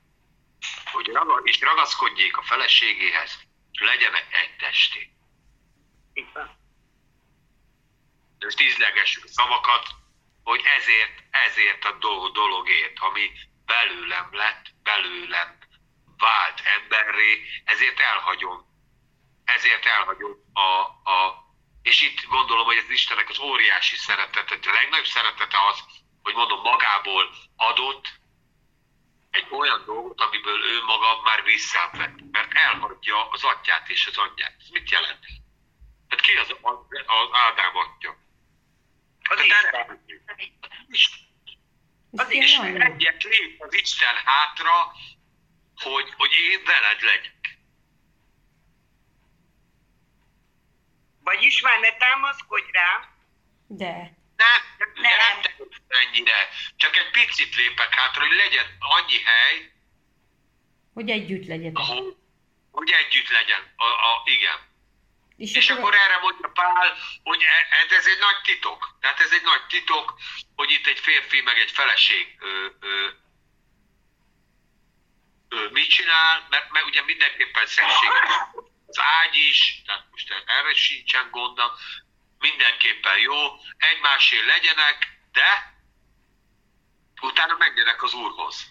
Hogy 0.84 1.06
raga- 1.06 1.46
és 1.46 1.60
ragaszkodjék 1.60 2.36
a 2.36 2.42
feleségéhez, 2.42 3.38
és 3.72 3.80
legyenek 3.80 4.26
egy 4.30 4.56
testé. 4.56 5.12
Így 6.12 6.32
van. 6.32 6.58
most 8.38 8.60
ízlegessük 8.60 9.24
a 9.24 9.28
szavakat, 9.28 9.88
hogy 10.42 10.62
ezért, 10.64 11.22
ezért 11.30 11.84
a 11.84 11.92
dolog, 11.92 12.32
dologért, 12.32 12.98
ami 12.98 13.30
belőlem 13.72 14.28
lett, 14.32 14.64
belőlem 14.82 15.58
vált 16.16 16.60
emberré, 16.76 17.46
ezért 17.64 18.00
elhagyom. 18.00 18.58
Ezért 19.44 19.86
elhagyom 19.86 20.34
a, 20.52 20.70
a 21.10 21.48
és 21.82 22.02
itt 22.02 22.22
gondolom, 22.24 22.64
hogy 22.64 22.76
az 22.76 22.90
Istennek 22.90 23.28
az 23.28 23.38
óriási 23.38 23.96
szeretete, 23.96 24.54
a 24.70 24.72
legnagyobb 24.72 25.06
szeretete 25.06 25.56
az, 25.70 25.78
hogy 26.22 26.34
mondom, 26.34 26.60
magából 26.60 27.24
adott 27.56 28.06
egy 29.30 29.46
olyan 29.50 29.82
dolgot, 29.84 30.20
amiből 30.20 30.64
ő 30.64 30.82
maga 30.84 31.20
már 31.22 31.42
visszavett, 31.42 32.18
mert 32.30 32.52
elhagyja 32.52 33.28
az 33.28 33.44
atyát 33.44 33.88
és 33.88 34.06
az 34.06 34.16
anyját. 34.16 34.54
Ez 34.58 34.68
mit 34.68 34.90
jelent? 34.90 35.24
Hát 36.08 36.20
ki 36.20 36.36
az, 36.36 36.56
az, 36.60 37.28
Ádám 37.32 37.76
atya? 37.76 38.16
Az 39.22 39.38
Hát 39.38 39.46
Isten. 39.46 40.04
Ez 40.88 41.29
Az 42.12 42.30
is 42.30 42.56
egyet 42.58 43.22
lép 43.22 43.62
az 43.62 43.74
Isten 43.74 44.14
hátra, 44.24 44.92
hogy, 45.76 46.12
hogy 46.16 46.30
én 46.50 46.64
veled 46.64 47.00
legyek. 47.02 47.58
Vagyis 51.22 51.60
már 51.60 51.80
ne 51.80 51.96
támaszkodj 51.96 52.70
rám, 52.72 53.08
De. 53.66 54.18
Nem, 54.36 54.60
nem, 54.78 54.92
Nem. 54.94 55.12
nem 55.42 55.68
ennyire. 55.88 56.48
Csak 56.76 56.96
egy 56.96 57.10
picit 57.10 57.54
lépek 57.54 57.94
hátra, 57.94 58.26
hogy 58.26 58.36
legyen 58.36 58.66
annyi 58.78 59.22
hely, 59.22 59.72
Hogy 60.94 61.10
együtt 61.10 61.46
legyetek. 61.46 61.78
ahol, 61.78 62.16
hogy 62.70 62.90
együtt 62.90 63.28
legyen. 63.28 63.72
A, 63.76 63.84
a, 63.84 64.22
igen. 64.24 64.58
És, 65.40 65.54
És 65.54 65.70
akkor 65.70 65.94
erre 65.94 66.18
mondja 66.18 66.48
Pál, 66.48 66.96
hogy 67.22 67.42
e- 67.42 67.76
ez, 67.84 67.92
ez 67.92 68.06
egy 68.06 68.18
nagy 68.18 68.40
titok. 68.42 68.96
Tehát 69.00 69.20
ez 69.20 69.32
egy 69.32 69.42
nagy 69.42 69.66
titok, 69.66 70.14
hogy 70.54 70.70
itt 70.70 70.86
egy 70.86 70.98
férfi 70.98 71.40
meg 71.40 71.58
egy 71.58 71.70
feleség 71.70 72.36
ö, 72.40 72.66
ö, 72.80 73.08
ö, 75.48 75.68
mit 75.70 75.90
csinál, 75.90 76.46
mert, 76.50 76.70
mert 76.70 76.86
ugye 76.86 77.02
mindenképpen 77.02 77.66
szentséges. 77.66 78.30
Az 78.86 78.98
ágy 79.00 79.34
is, 79.36 79.82
tehát 79.86 80.04
most 80.10 80.44
erre 80.46 80.74
sincsen 80.74 81.30
gonda, 81.30 81.78
mindenképpen 82.38 83.18
jó, 83.18 83.34
egymásé 83.76 84.40
legyenek, 84.46 85.08
de 85.32 85.74
utána 87.20 87.56
menjenek 87.56 88.02
az 88.02 88.12
Úrhoz. 88.14 88.66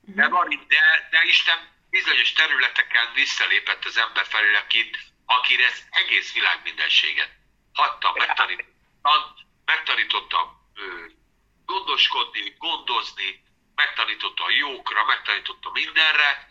De, 0.00 0.28
van, 0.28 0.50
itt- 0.50 0.68
de, 0.68 1.08
de 1.10 1.22
Isten 1.24 1.71
bizonyos 1.92 2.32
területeken 2.32 3.12
visszalépett 3.14 3.84
az 3.84 3.96
ember 3.96 4.26
felé, 4.26 4.54
akit, 4.54 4.98
akire 5.26 5.64
ez 5.64 5.78
egész 5.90 6.32
világ 6.32 6.60
mindenséget 6.64 7.30
hagyta, 7.72 8.16
megtanítottam 9.64 10.70
ö, 10.74 11.06
gondoskodni, 11.64 12.54
gondozni, 12.58 13.44
megtanította 13.74 14.44
a 14.44 14.50
jókra, 14.50 15.04
megtanította 15.04 15.70
mindenre, 15.70 16.48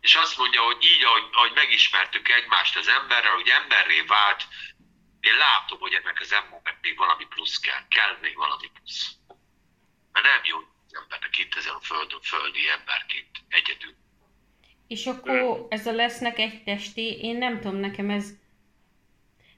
és 0.00 0.14
azt 0.14 0.36
mondja, 0.36 0.62
hogy 0.62 0.84
így, 0.84 1.04
ahogy, 1.04 1.28
ahogy 1.32 1.52
megismertük 1.52 2.28
egymást 2.28 2.76
az 2.76 2.88
emberrel, 2.88 3.34
hogy 3.34 3.48
emberré 3.48 4.00
vált, 4.00 4.46
én 5.20 5.36
látom, 5.36 5.78
hogy 5.78 5.94
ennek 5.94 6.20
az 6.20 6.32
embernek 6.32 6.78
még 6.80 6.96
valami 6.96 7.26
plusz 7.26 7.58
kell, 7.58 7.88
kell 7.88 8.18
még 8.20 8.36
valami 8.36 8.70
plusz. 8.74 9.10
Mert 10.12 10.26
nem 10.26 10.44
jó 10.44 10.58
az 10.58 10.94
embernek 10.94 11.38
itt 11.38 11.54
ezen 11.54 11.74
a 11.74 11.80
földön, 11.80 12.20
földi 12.22 12.68
emberként 12.68 13.38
egyedül. 13.48 14.06
És 14.88 15.06
akkor 15.06 15.66
ez 15.68 15.86
a 15.86 15.92
lesznek 15.92 16.38
egy 16.38 16.62
testé, 16.64 17.18
én 17.20 17.36
nem 17.36 17.60
tudom, 17.60 17.76
nekem 17.76 18.10
ez, 18.10 18.30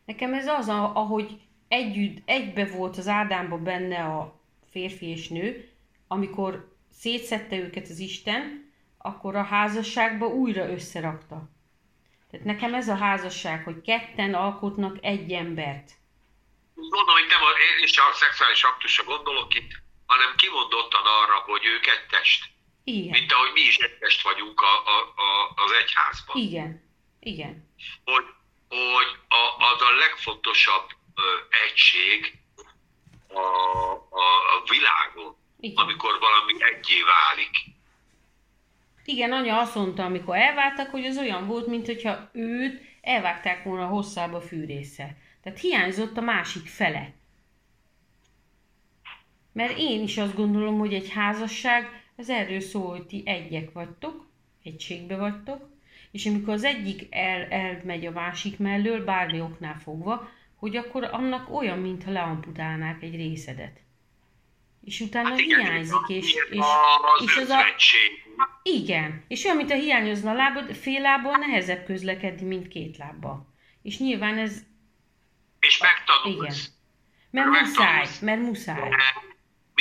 nekem 0.05 0.35
ez 0.35 0.47
az, 0.47 0.69
ahogy 0.69 1.41
együtt, 1.69 2.23
egybe 2.25 2.67
volt 2.67 2.97
az 2.97 3.09
Ádámba 3.09 3.59
benne 3.59 4.05
a 4.05 4.41
férfi 4.71 5.07
és 5.07 5.29
nő, 5.29 5.69
amikor 6.09 6.75
szétszette 6.93 7.57
őket 7.57 7.89
az 7.89 7.99
Isten, 7.99 8.73
akkor 8.99 9.37
a 9.37 9.43
házasságba 9.43 10.27
újra 10.27 10.71
összerakta. 10.71 11.49
Tehát 12.31 12.47
nekem 12.47 12.75
ez 12.75 12.89
a 12.89 12.95
házasság, 12.95 13.65
hogy 13.65 13.81
ketten 13.81 14.35
alkotnak 14.35 14.97
egy 15.01 15.33
embert. 15.33 15.93
Gondolom, 16.75 17.07
hogy 17.07 17.29
nem 17.29 17.43
a, 17.43 17.51
én 17.51 17.85
is 17.85 17.99
a 17.99 18.13
szexuális 18.13 18.63
aktusra 18.63 19.05
gondolok 19.05 19.55
itt, 19.55 19.71
hanem 20.07 20.37
kimondottan 20.37 21.05
arra, 21.05 21.37
hogy 21.47 21.65
ők 21.65 21.87
egy 21.87 22.07
test. 22.11 22.45
Igen, 22.91 23.11
Mint 23.19 23.33
ahogy 23.33 23.53
mi 23.53 23.61
is 23.61 23.77
egy 23.77 23.99
test 23.99 24.23
vagyunk 24.23 24.61
a, 24.61 24.75
a, 24.95 24.99
a, 25.27 25.29
az 25.65 25.73
egyházban. 25.83 26.37
igen, 26.37 26.83
igen. 27.21 27.69
Hogy, 28.05 28.25
hogy 28.69 29.11
a, 29.29 29.65
az 29.73 29.81
a 29.83 29.97
legfontosabb 29.99 30.87
ö, 31.15 31.21
egység 31.67 32.39
a, 33.29 33.39
a, 34.25 34.27
a 34.55 34.63
világon, 34.69 35.37
Igen. 35.61 35.85
amikor 35.85 36.19
valami 36.21 36.53
egyé 36.63 37.03
válik. 37.03 37.51
Igen, 39.05 39.33
anya 39.33 39.59
azt 39.59 39.75
mondta, 39.75 40.05
amikor 40.05 40.37
elváltak, 40.37 40.91
hogy 40.91 41.05
az 41.07 41.19
olyan 41.19 41.47
volt, 41.47 41.67
mint 41.67 41.87
hogyha 41.87 42.31
őt 42.33 42.83
elvágták 43.01 43.65
volna 43.65 43.87
hosszába 43.87 44.41
fűrésze. 44.41 45.17
Tehát 45.43 45.61
hiányzott 45.61 46.17
a 46.17 46.21
másik 46.21 46.69
fele. 46.69 47.15
Mert 49.53 49.79
én 49.79 50.03
is 50.03 50.19
azt 50.19 50.35
gondolom, 50.35 50.79
hogy 50.79 50.95
egy 50.95 51.11
házasság, 51.13 52.00
ez 52.21 52.29
erről 52.29 52.61
szól, 52.61 52.89
hogy 52.91 53.07
ti 53.07 53.23
egyek 53.25 53.73
vagytok, 53.73 54.27
egységbe 54.63 55.17
vagytok, 55.17 55.69
és 56.11 56.27
amikor 56.27 56.55
az 56.55 56.65
egyik 56.65 57.07
el, 57.11 57.43
elmegy 57.45 58.07
a 58.07 58.11
másik 58.11 58.59
mellől, 58.59 59.05
bármi 59.05 59.41
oknál 59.41 59.79
fogva, 59.79 60.29
hogy 60.57 60.77
akkor 60.77 61.05
annak 61.05 61.55
olyan, 61.55 61.79
mintha 61.79 62.11
leamputálnák 62.11 63.03
egy 63.03 63.15
részedet. 63.17 63.81
És 64.85 65.01
utána 65.01 65.29
Hát 65.29 65.39
igen, 65.39 65.61
hiányzik, 65.61 66.09
és, 66.09 66.35
és, 66.51 66.61
az 66.61 67.23
és 67.25 67.37
az 67.37 67.49
a, 67.49 67.59
igen, 68.63 69.25
és 69.29 69.45
olyan, 69.45 69.57
mint 69.57 69.71
a 69.71 69.75
hiányozna 69.75 70.31
a 70.31 70.35
lábad, 70.35 70.75
fél 70.75 71.01
lábbal 71.01 71.37
nehezebb 71.37 71.85
közlekedni, 71.85 72.47
mint 72.47 72.69
két 72.69 72.97
lábbal. 72.97 73.55
És 73.83 73.99
nyilván 73.99 74.39
ez, 74.39 74.63
És 75.61 75.81
megtanulsz. 75.81 76.37
igen, 76.43 76.57
mert 77.31 77.47
Megtanulsz. 77.49 77.69
muszáj, 77.79 78.07
mert 78.21 78.41
muszáj. 78.41 78.89
De 78.89 78.97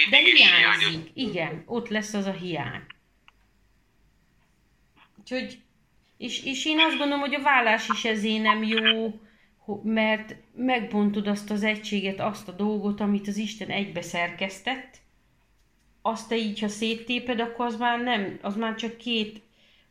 De 0.09 0.15
mindig 0.21 0.33
is 0.33 0.49
hiányoz. 0.51 0.79
hiányzik, 0.79 1.11
igen, 1.13 1.63
ott 1.65 1.87
lesz 1.87 2.13
az 2.13 2.25
a 2.25 2.31
hiány. 2.31 2.81
Úgyhogy, 5.19 5.61
és, 6.17 6.43
és 6.43 6.65
én 6.65 6.79
azt 6.79 6.97
gondolom, 6.97 7.19
hogy 7.19 7.35
a 7.35 7.41
vállás 7.41 7.87
is 7.93 8.05
ezért 8.05 8.41
nem 8.41 8.63
jó, 8.63 9.19
mert 9.83 10.35
megbontod 10.55 11.27
azt 11.27 11.51
az 11.51 11.63
egységet, 11.63 12.19
azt 12.19 12.47
a 12.47 12.51
dolgot, 12.51 12.99
amit 12.99 13.27
az 13.27 13.37
Isten 13.37 13.69
egybe 13.69 14.01
szerkesztett, 14.01 14.97
azt 16.01 16.29
te 16.29 16.35
így, 16.35 16.59
ha 16.59 16.67
széttéped, 16.67 17.39
akkor 17.39 17.65
az 17.65 17.77
már 17.77 17.99
nem, 17.99 18.39
az 18.41 18.55
már 18.55 18.75
csak 18.75 18.97
két 18.97 19.41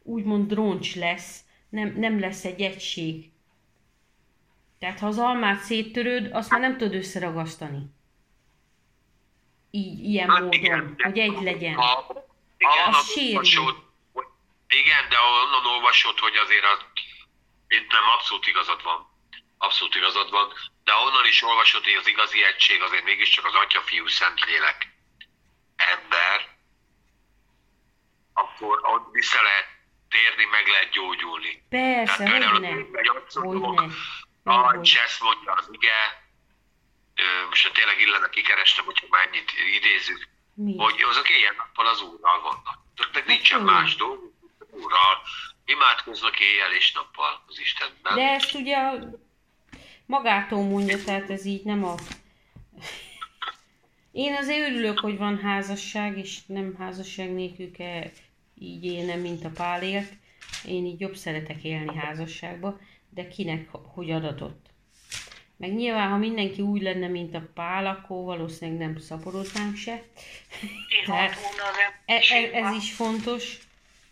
úgymond 0.02 0.48
droncs 0.48 0.96
lesz, 0.96 1.44
nem, 1.68 1.94
nem 1.96 2.20
lesz 2.20 2.44
egy 2.44 2.60
egység. 2.60 3.30
Tehát 4.78 4.98
ha 4.98 5.06
az 5.06 5.18
almát 5.18 5.60
széttöröd, 5.60 6.32
azt 6.32 6.50
már 6.50 6.60
nem 6.60 6.76
tudod 6.76 6.94
összeragasztani. 6.94 7.78
Így, 9.70 9.98
ilyen 10.04 10.28
Hát 10.30 10.38
módon, 10.40 10.52
igen, 10.52 10.94
hogy 11.02 11.18
egy 11.18 11.42
legyen. 11.42 11.74
Ha, 11.74 11.84
ha 11.84 12.24
Igen. 12.58 12.94
Az 12.94 13.10
sérül. 13.12 13.34
olvasod, 13.36 13.76
hogy- 14.12 14.26
igen, 14.68 15.08
de 15.08 15.16
onnan 15.20 15.66
olvasod, 15.74 16.18
hogy 16.18 16.36
azért 16.36 16.64
az, 16.64 16.84
itt 17.68 17.90
nem 17.92 18.08
abszolút 18.16 18.46
igazad 18.46 18.82
van. 18.82 19.06
Abszolút 19.58 19.94
igazad 19.94 20.30
van. 20.30 20.52
De 20.84 20.92
onnan 20.94 21.26
is 21.26 21.42
olvasod, 21.42 21.84
hogy 21.84 21.94
az 21.94 22.06
igazi 22.08 22.44
egység 22.44 22.82
azért 22.82 23.04
mégiscsak 23.04 23.44
az 23.44 23.54
Atya, 23.54 23.80
Fiú, 23.80 24.06
Szentlélek 24.06 24.88
ember, 25.76 26.56
akkor 28.32 28.78
ott 28.82 29.08
vissza 29.12 29.42
lehet 29.42 29.66
térni, 30.10 30.44
meg 30.44 30.66
lehet 30.66 30.90
gyógyulni. 30.90 31.62
Persze, 31.68 32.16
Tehát 32.16 32.30
például 32.32 32.52
hogyne. 32.52 32.98
egy 32.98 33.08
abszolút 33.08 33.64
Hogyne. 33.64 33.80
nagy 33.86 33.94
Megvolt. 34.64 34.84
csesz 34.86 35.20
mondja 35.20 35.52
az 35.52 35.68
ige, 35.72 36.27
Most 37.48 37.66
ha 37.66 37.72
tényleg 37.72 38.00
illene 38.00 38.28
kikerestem, 38.28 38.84
hogyha 38.84 39.06
már 39.10 39.26
ennyit 39.26 39.50
idézzük, 39.78 40.28
Mi? 40.54 40.76
hogy 40.76 41.02
azok 41.10 41.28
éjjel-nappal 41.30 41.86
az 41.86 42.00
úrral 42.02 42.40
vannak. 42.40 42.78
Meg 43.12 43.26
nincsen 43.26 43.60
olyan. 43.62 43.72
más 43.74 43.96
dolguk, 43.96 44.32
úrral. 44.70 45.16
Imádkoznak 45.64 46.40
éjjel 46.40 46.72
és 46.72 46.92
nappal 46.92 47.44
az 47.46 47.60
Istenben. 47.60 48.14
De 48.14 48.22
ezt 48.22 48.54
ugye 48.54 48.76
a- 48.76 49.26
magától 50.06 50.62
mondja, 50.62 51.04
tehát 51.04 51.30
ez 51.30 51.44
így 51.44 51.64
nem 51.64 51.84
a... 51.84 51.94
Én 54.12 54.34
azért 54.34 54.68
örülök, 54.70 54.98
hogy 54.98 55.16
van 55.18 55.38
házasság, 55.40 56.18
és 56.18 56.38
nem 56.46 56.74
házasság 56.78 57.32
nélkül 57.32 57.70
kell 57.72 58.10
így 58.58 58.84
élnem, 58.84 59.20
mint 59.20 59.44
a 59.44 59.50
Pál 59.50 59.82
élt. 59.82 60.12
Én 60.64 60.84
így 60.86 61.00
jobb 61.00 61.14
szeretek 61.14 61.62
élni 61.64 61.96
házasságba, 61.96 62.80
de 63.10 63.28
kinek 63.28 63.68
hogy 63.94 64.10
adatott. 64.10 64.66
Meg 65.58 65.74
nyilván, 65.74 66.10
ha 66.10 66.16
mindenki 66.16 66.62
úgy 66.62 66.82
lenne, 66.82 67.08
mint 67.08 67.34
a 67.34 67.48
Pál, 67.54 67.86
akkor 67.86 68.24
valószínűleg 68.24 68.80
nem 68.80 68.98
szaporodnánk 68.98 69.76
se. 69.76 70.02
Tehát- 71.06 71.36
E, 72.06 72.12
e, 72.12 72.14
emberiség. 72.14 72.50
ez 72.52 72.74
is 72.74 72.92
fontos. 72.92 73.58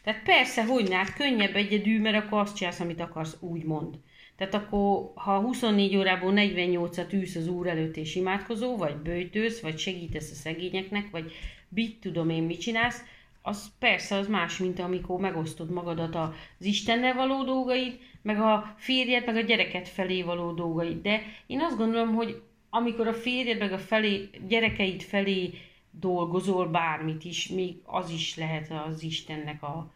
Tehát 0.05 0.23
persze, 0.23 0.65
hogy 0.65 0.93
hát 0.93 1.15
könnyebb 1.15 1.57
egyedül, 1.57 2.01
mert 2.01 2.17
akkor 2.25 2.41
azt 2.41 2.57
csinálsz, 2.57 2.81
amit 2.81 3.01
akarsz, 3.01 3.37
úgymond. 3.41 3.95
Tehát 4.37 4.55
akkor, 4.55 5.13
ha 5.15 5.41
24 5.41 5.97
órából 5.97 6.33
48-at 6.37 7.13
ülsz 7.13 7.35
az 7.35 7.49
úr 7.49 7.67
előtt 7.67 7.97
és 7.97 8.15
imádkozó, 8.15 8.77
vagy 8.77 8.97
bőjtősz, 8.97 9.61
vagy 9.61 9.79
segítesz 9.79 10.31
a 10.31 10.35
szegényeknek, 10.35 11.11
vagy 11.11 11.33
mit 11.69 12.01
tudom 12.01 12.31
én, 12.31 12.43
mit 12.43 12.61
csinálsz, 12.61 13.03
az 13.43 13.71
persze 13.79 14.17
az 14.17 14.29
más, 14.29 14.57
mint 14.57 14.79
amikor 14.79 15.21
megosztod 15.21 15.71
magadat 15.71 16.15
az 16.15 16.31
Istennel 16.61 17.15
való 17.15 17.45
dolgaid, 17.45 17.99
meg 18.27 18.41
a 18.41 18.75
férjed, 18.77 19.27
meg 19.27 19.37
a 19.37 19.41
gyereket 19.41 19.89
felé 19.89 20.23
való 20.23 20.53
dolgaid. 20.53 21.03
De 21.03 21.23
én 21.47 21.61
azt 21.61 21.77
gondolom, 21.77 22.15
hogy 22.15 22.43
amikor 22.71 23.07
a 23.07 23.15
férjed, 23.15 23.59
meg 23.59 23.73
a 23.73 23.79
felé, 23.79 24.29
gyerekeid 24.49 25.03
felé 25.03 25.55
dolgozol 25.91 26.67
bármit 26.67 27.25
is, 27.25 27.49
még 27.49 27.77
az 27.85 28.11
is 28.11 28.37
lehet 28.37 28.73
az 28.87 29.03
Istennek 29.03 29.63
a 29.63 29.93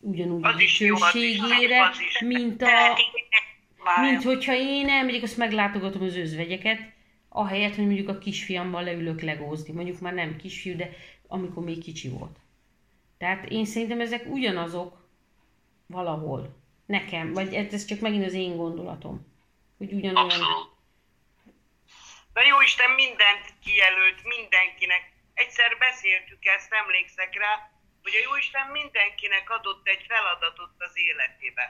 ugyanúgy 0.00 0.44
Az 0.44 0.56
dicsőségére, 0.56 1.88
az 1.88 2.00
is. 2.00 2.20
mint 2.20 2.62
a, 2.62 2.98
mint 4.00 4.22
hogyha 4.22 4.54
én 4.54 4.88
elmegyek, 4.88 5.22
azt 5.22 5.36
meglátogatom 5.36 6.02
az 6.02 6.16
özvegyeket, 6.16 6.78
ahelyett, 7.28 7.74
hogy 7.74 7.86
mondjuk 7.86 8.08
a 8.08 8.18
kisfiammal 8.18 8.82
leülök 8.82 9.20
legózni. 9.20 9.72
Mondjuk 9.72 10.00
már 10.00 10.14
nem 10.14 10.36
kisfiú, 10.36 10.76
de 10.76 10.90
amikor 11.26 11.64
még 11.64 11.82
kicsi 11.82 12.08
volt. 12.08 12.38
Tehát 13.18 13.50
én 13.50 13.64
szerintem 13.64 14.00
ezek 14.00 14.26
ugyanazok 14.30 15.08
valahol. 15.86 16.56
Nekem, 16.96 17.32
vagy 17.32 17.54
ez 17.54 17.84
csak 17.84 18.00
megint 18.00 18.24
az 18.24 18.36
én 18.44 18.56
gondolatom. 18.56 19.16
Hogy 19.78 19.92
ugyanolyan... 19.92 20.24
Abszolút. 20.24 20.70
Na 22.32 22.42
jó 22.50 22.60
Isten 22.60 22.90
mindent 22.90 23.44
kijelölt 23.64 24.20
mindenkinek. 24.34 25.02
Egyszer 25.34 25.70
beszéltük 25.78 26.44
ezt, 26.54 26.72
emlékszek 26.72 27.32
rá, 27.42 27.52
hogy 28.02 28.14
a 28.18 28.24
Jóisten 28.26 28.66
mindenkinek 28.80 29.50
adott 29.56 29.86
egy 29.88 30.04
feladatot 30.08 30.74
az 30.86 30.94
életébe. 31.08 31.66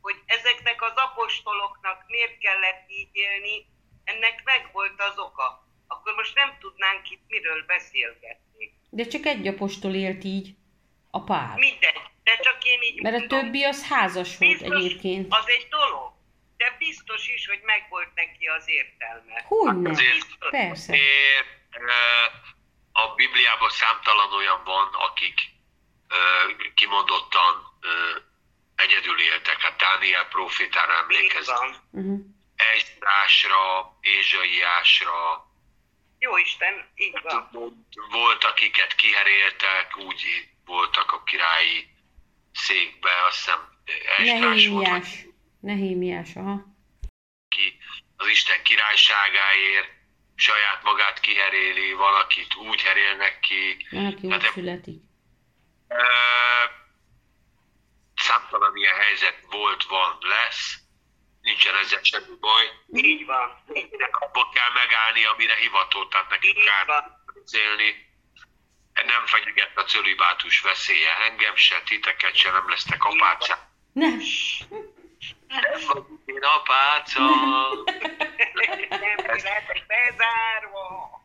Hogy 0.00 0.18
ezeknek 0.26 0.82
az 0.82 0.96
apostoloknak 1.06 2.04
miért 2.06 2.38
kellett 2.38 2.84
így 3.00 3.12
élni, 3.12 3.66
ennek 4.04 4.36
megvolt 4.44 5.00
az 5.08 5.18
oka. 5.18 5.48
Akkor 5.86 6.14
most 6.14 6.34
nem 6.34 6.50
tudnánk 6.60 7.10
itt 7.10 7.24
miről 7.28 7.64
beszélgetni. 7.66 8.64
De 8.90 9.04
csak 9.06 9.24
egy 9.26 9.46
apostol 9.46 9.94
élt 9.94 10.24
így, 10.24 10.46
a 11.14 11.20
pár. 11.22 11.56
Mindegy, 11.56 12.00
de 12.24 12.36
csak 12.36 12.64
én 12.64 12.82
így 12.82 13.02
Mert 13.02 13.14
a 13.14 13.18
mondom. 13.18 13.38
többi 13.40 13.62
az 13.64 13.88
házas 13.88 14.36
volt 14.38 14.50
Biztos, 14.58 14.76
egyébként. 14.76 15.34
Az 15.34 15.44
egy 15.46 15.66
dolog, 15.70 16.12
de 16.56 16.74
biztos 16.78 17.28
is, 17.28 17.46
hogy 17.46 17.60
megvolt 17.62 18.14
neki 18.14 18.46
az 18.46 18.64
értelme. 18.68 19.44
Hogyne? 19.46 19.90
Azért 19.90 20.26
Persze. 20.50 20.92
Azért, 20.92 21.46
ö, 21.78 21.92
a 22.92 23.14
Bibliában 23.14 23.70
számtalan 23.70 24.32
olyan 24.32 24.60
van, 24.64 24.88
akik 24.92 25.40
ö, 26.08 26.16
kimondottan 26.74 27.54
ö, 27.80 27.88
egyedül 28.76 29.20
éltek. 29.20 29.60
Hát 29.60 29.76
Dániel 29.76 30.28
profétára 30.28 30.92
emlékeznek. 30.98 31.58
van. 31.58 31.88
Uh-huh. 31.90 32.20
Ezrásra, 32.74 33.62
Ézsaiásra, 34.00 35.52
Jó 36.18 36.36
Isten, 36.36 36.90
így 36.94 37.20
van. 37.22 37.50
Volt, 38.10 38.44
akiket 38.44 38.94
kiheréltek, 38.94 39.96
úgy 39.96 40.22
voltak 40.64 41.12
a 41.12 41.22
királyi 41.22 41.88
székbe, 42.52 43.10
azt 43.26 43.36
hiszem 43.36 43.68
Esdrás 44.18 44.66
volt, 44.66 44.86
Nehémiás. 44.86 45.22
vagy 45.22 45.32
Nehémiás, 45.60 46.34
aha. 46.36 46.64
ki 47.48 47.78
az 48.16 48.28
Isten 48.28 48.62
királyságáért 48.62 49.88
saját 50.36 50.82
magát 50.82 51.20
kiheréli, 51.20 51.92
valakit 51.92 52.54
úgy 52.54 52.82
herélnek 52.82 53.40
ki. 53.40 53.86
Van, 53.90 54.06
aki 54.06 54.26
úgy 54.26 54.32
Hát, 54.32 54.52
születik. 54.52 55.02
Ö, 55.88 56.02
számtalan 58.14 58.76
ilyen 58.76 58.94
helyzet 58.94 59.38
volt, 59.50 59.84
van, 59.84 60.18
lesz. 60.20 60.78
Nincsen 61.40 61.76
ezzel 61.76 62.02
semmi 62.02 62.36
baj. 62.40 62.64
Így 62.92 63.24
van. 63.24 63.62
Így 63.74 63.90
van. 63.90 64.08
Abba 64.10 64.48
kell 64.48 64.70
megállni, 64.74 65.24
amire 65.24 65.54
hivatott, 65.56 66.10
tehát 66.10 66.30
nekünk 66.30 66.58
kár 66.64 67.04
beszélni. 67.34 68.03
Nem 68.94 69.26
fenyeget 69.26 69.72
a 69.74 69.82
cölibátus 69.82 70.60
veszélye 70.60 71.10
engem 71.30 71.56
se, 71.56 71.82
titeket 71.84 72.34
se, 72.34 72.50
nem 72.50 72.68
lesztek 72.68 73.04
apácák. 73.04 73.58
Nem. 73.92 74.20
Nem 75.48 75.80
vagyok 75.86 76.08
én 76.24 76.42
apáca. 76.42 77.20
Nem 78.54 79.40
lehetek 79.42 79.86
bezárva. 79.86 81.22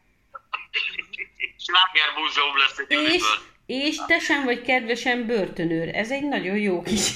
Sláger 1.58 2.14
múzeum 2.16 2.58
lesz 2.58 2.78
egy 2.78 2.92
És, 2.92 3.24
és 3.66 3.96
te 4.08 4.20
sem 4.20 4.44
vagy 4.44 4.62
kedvesen 4.62 5.26
börtönőr. 5.26 5.96
Ez 5.96 6.12
egy 6.12 6.24
nagyon 6.24 6.58
jó 6.58 6.82
kis... 6.82 7.14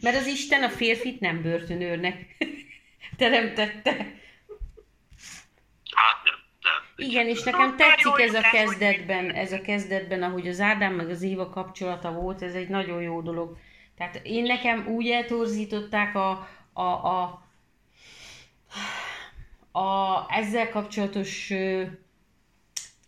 Mert 0.00 0.16
az 0.16 0.26
Isten 0.26 0.62
a 0.62 0.70
férfit 0.70 1.20
nem 1.20 1.42
börtönőrnek 1.42 2.36
teremtette. 3.16 3.90
Hát 5.94 6.22
nem. 6.24 6.39
Igen, 7.00 7.26
és 7.26 7.42
nekem 7.42 7.76
tetszik 7.76 8.18
ez 8.18 8.34
a 8.34 8.40
kezdetben, 8.52 9.30
ez 9.30 9.52
a 9.52 9.60
kezdetben, 9.60 10.22
ahogy 10.22 10.48
az 10.48 10.60
Ádám 10.60 10.94
meg 10.94 11.08
az 11.08 11.22
Éva 11.22 11.48
kapcsolata 11.48 12.12
volt, 12.12 12.42
ez 12.42 12.54
egy 12.54 12.68
nagyon 12.68 13.02
jó 13.02 13.20
dolog. 13.20 13.56
Tehát 13.96 14.20
én 14.22 14.42
nekem 14.42 14.86
úgy 14.86 15.08
eltorzították 15.08 16.14
a, 16.14 16.48
a, 16.72 16.82
a, 16.82 17.42
a 19.78 20.26
ezzel 20.28 20.68
kapcsolatos 20.70 21.52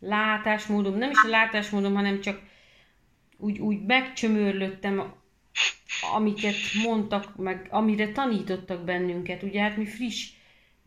látásmódom, 0.00 0.94
nem 0.94 1.10
is 1.10 1.22
a 1.24 1.28
látásmódom, 1.28 1.94
hanem 1.94 2.20
csak 2.20 2.40
úgy, 3.36 3.58
úgy 3.58 3.82
megcsömörlöttem, 3.86 5.14
amiket 6.14 6.54
mondtak, 6.84 7.36
meg 7.36 7.66
amire 7.70 8.12
tanítottak 8.12 8.84
bennünket. 8.84 9.42
Ugye 9.42 9.60
hát 9.60 9.76
mi 9.76 9.86
friss 9.86 10.30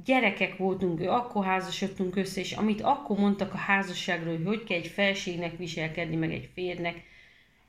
gyerekek 0.04 0.58
voltunk, 0.58 1.02
akkor 1.02 1.46
házasodtunk 1.46 2.16
össze, 2.16 2.40
és 2.40 2.52
amit 2.52 2.82
akkor 2.82 3.18
mondtak 3.18 3.54
a 3.54 3.58
házasságról, 3.58 4.36
hogy 4.36 4.46
hogy 4.46 4.64
kell 4.64 4.78
egy 4.78 4.88
felségnek 4.88 5.58
viselkedni, 5.58 6.16
meg 6.16 6.32
egy 6.32 6.50
férnek, 6.54 7.04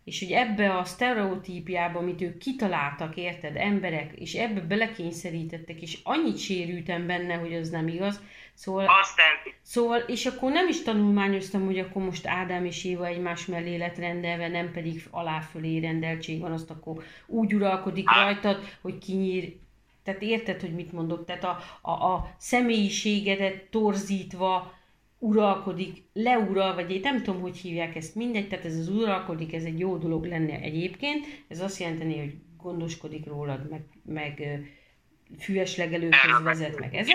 és 0.04 0.18
hogy 0.18 0.30
ebbe 0.30 0.76
a 0.76 0.84
sztereotípiába, 0.84 1.98
amit 1.98 2.20
ők 2.20 2.38
kitaláltak, 2.38 3.16
érted, 3.16 3.56
emberek, 3.56 4.12
és 4.12 4.34
ebbe 4.34 4.60
belekényszerítettek, 4.60 5.82
és 5.82 5.98
annyit 6.02 6.38
sérültem 6.38 7.06
benne, 7.06 7.34
hogy 7.34 7.54
az 7.54 7.68
nem 7.68 7.88
igaz, 7.88 8.20
szóval 8.54 8.86
Azt 9.00 9.18
el. 9.18 9.52
Szóval, 9.62 9.98
és 9.98 10.26
akkor 10.26 10.52
nem 10.52 10.68
is 10.68 10.82
tanulmányoztam, 10.82 11.64
hogy 11.64 11.78
akkor 11.78 12.02
most 12.02 12.26
Ádám 12.26 12.64
és 12.64 12.84
Éva 12.84 13.06
egymás 13.06 13.46
mellé 13.46 13.76
lett 13.76 13.98
rendelve, 13.98 14.48
nem 14.48 14.72
pedig 14.72 15.06
alá-fölé 15.10 15.78
rendeltség 15.78 16.40
van, 16.40 16.52
azt 16.52 16.70
akkor 16.70 17.04
úgy 17.26 17.54
uralkodik 17.54 18.10
rajtad, 18.10 18.78
hogy 18.80 18.98
kinyír. 18.98 19.56
Tehát 20.06 20.22
érted, 20.22 20.60
hogy 20.60 20.74
mit 20.74 20.92
mondok? 20.92 21.24
Tehát 21.24 21.44
a, 21.44 21.58
a, 21.80 21.90
a 21.90 22.34
személyiségedet 22.38 23.64
torzítva 23.70 24.74
uralkodik, 25.18 26.02
leural, 26.12 26.74
vagy 26.74 26.90
én 26.90 27.00
nem 27.02 27.22
tudom, 27.22 27.40
hogy 27.40 27.56
hívják 27.56 27.96
ezt, 27.96 28.14
mindegy, 28.14 28.48
tehát 28.48 28.64
ez 28.64 28.76
az 28.76 28.88
uralkodik, 28.88 29.54
ez 29.54 29.64
egy 29.64 29.78
jó 29.78 29.96
dolog 29.96 30.24
lenne 30.24 30.60
egyébként, 30.60 31.26
ez 31.48 31.60
azt 31.60 31.80
jelenteni, 31.80 32.18
hogy 32.18 32.34
gondoskodik 32.62 33.26
rólad, 33.26 33.70
meg, 33.70 33.82
meg 34.04 34.60
füves 35.38 35.76
legelőkhöz 35.76 36.42
vezet, 36.42 36.80
meg 36.80 36.94
ezek. 36.94 37.14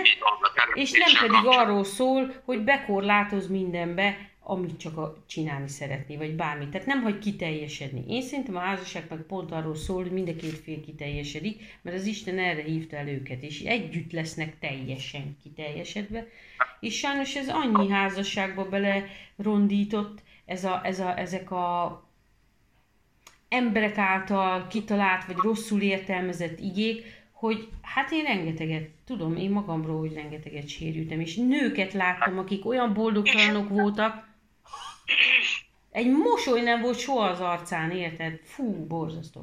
És 0.73 0.91
nem 0.91 1.27
pedig 1.27 1.49
arról 1.49 1.83
szól, 1.83 2.33
hogy 2.45 2.63
bekorlátoz 2.63 3.47
mindenbe, 3.47 4.30
amit 4.43 4.77
csak 4.77 4.97
a, 4.97 5.23
csinálni 5.27 5.67
szeretné, 5.67 6.17
vagy 6.17 6.35
bármit. 6.35 6.69
Tehát 6.69 6.87
nem 6.87 7.01
hagy 7.01 7.19
kiteljesedni. 7.19 8.03
Én 8.07 8.21
szerintem 8.21 8.55
a 8.55 8.59
házasság 8.59 9.05
meg 9.09 9.19
pont 9.19 9.51
arról 9.51 9.75
szól, 9.75 10.01
hogy 10.01 10.11
mind 10.11 10.27
a 10.27 10.35
két 10.35 10.57
fél 10.57 10.81
kiteljesedik, 10.81 11.79
mert 11.81 11.97
az 11.97 12.05
Isten 12.05 12.39
erre 12.39 12.63
hívta 12.63 12.95
el 12.95 13.07
őket, 13.07 13.43
és 13.43 13.59
együtt 13.59 14.11
lesznek 14.11 14.59
teljesen 14.59 15.37
kiteljesedve. 15.43 16.27
És 16.79 16.97
sajnos 16.97 17.35
ez 17.35 17.49
annyi 17.49 17.89
házasságba 17.89 18.69
bele 18.69 19.05
rondított, 19.35 20.21
ez 20.45 20.63
a, 20.63 20.81
ez 20.83 20.99
a, 20.99 21.19
ezek 21.19 21.51
a 21.51 22.03
emberek 23.49 23.97
által 23.97 24.67
kitalált 24.67 25.25
vagy 25.25 25.35
rosszul 25.35 25.81
értelmezett 25.81 26.59
igék, 26.59 27.03
hogy 27.31 27.69
hát 27.81 28.11
én 28.11 28.23
rengeteget, 28.23 28.89
tudom 29.05 29.35
én 29.35 29.51
magamról, 29.51 29.99
hogy 29.99 30.13
rengeteget 30.13 30.67
sérültem, 30.67 31.19
és 31.19 31.35
nőket 31.35 31.93
láttam, 31.93 32.37
akik 32.37 32.65
olyan 32.65 32.93
boldogtalanok 32.93 33.69
voltak, 33.69 34.30
egy 35.91 36.09
mosoly 36.09 36.61
nem 36.61 36.81
volt 36.81 36.99
soha 36.99 37.27
az 37.27 37.41
arcán, 37.41 37.91
érted? 37.91 38.39
Fú, 38.55 38.87
borzasztó. 38.87 39.41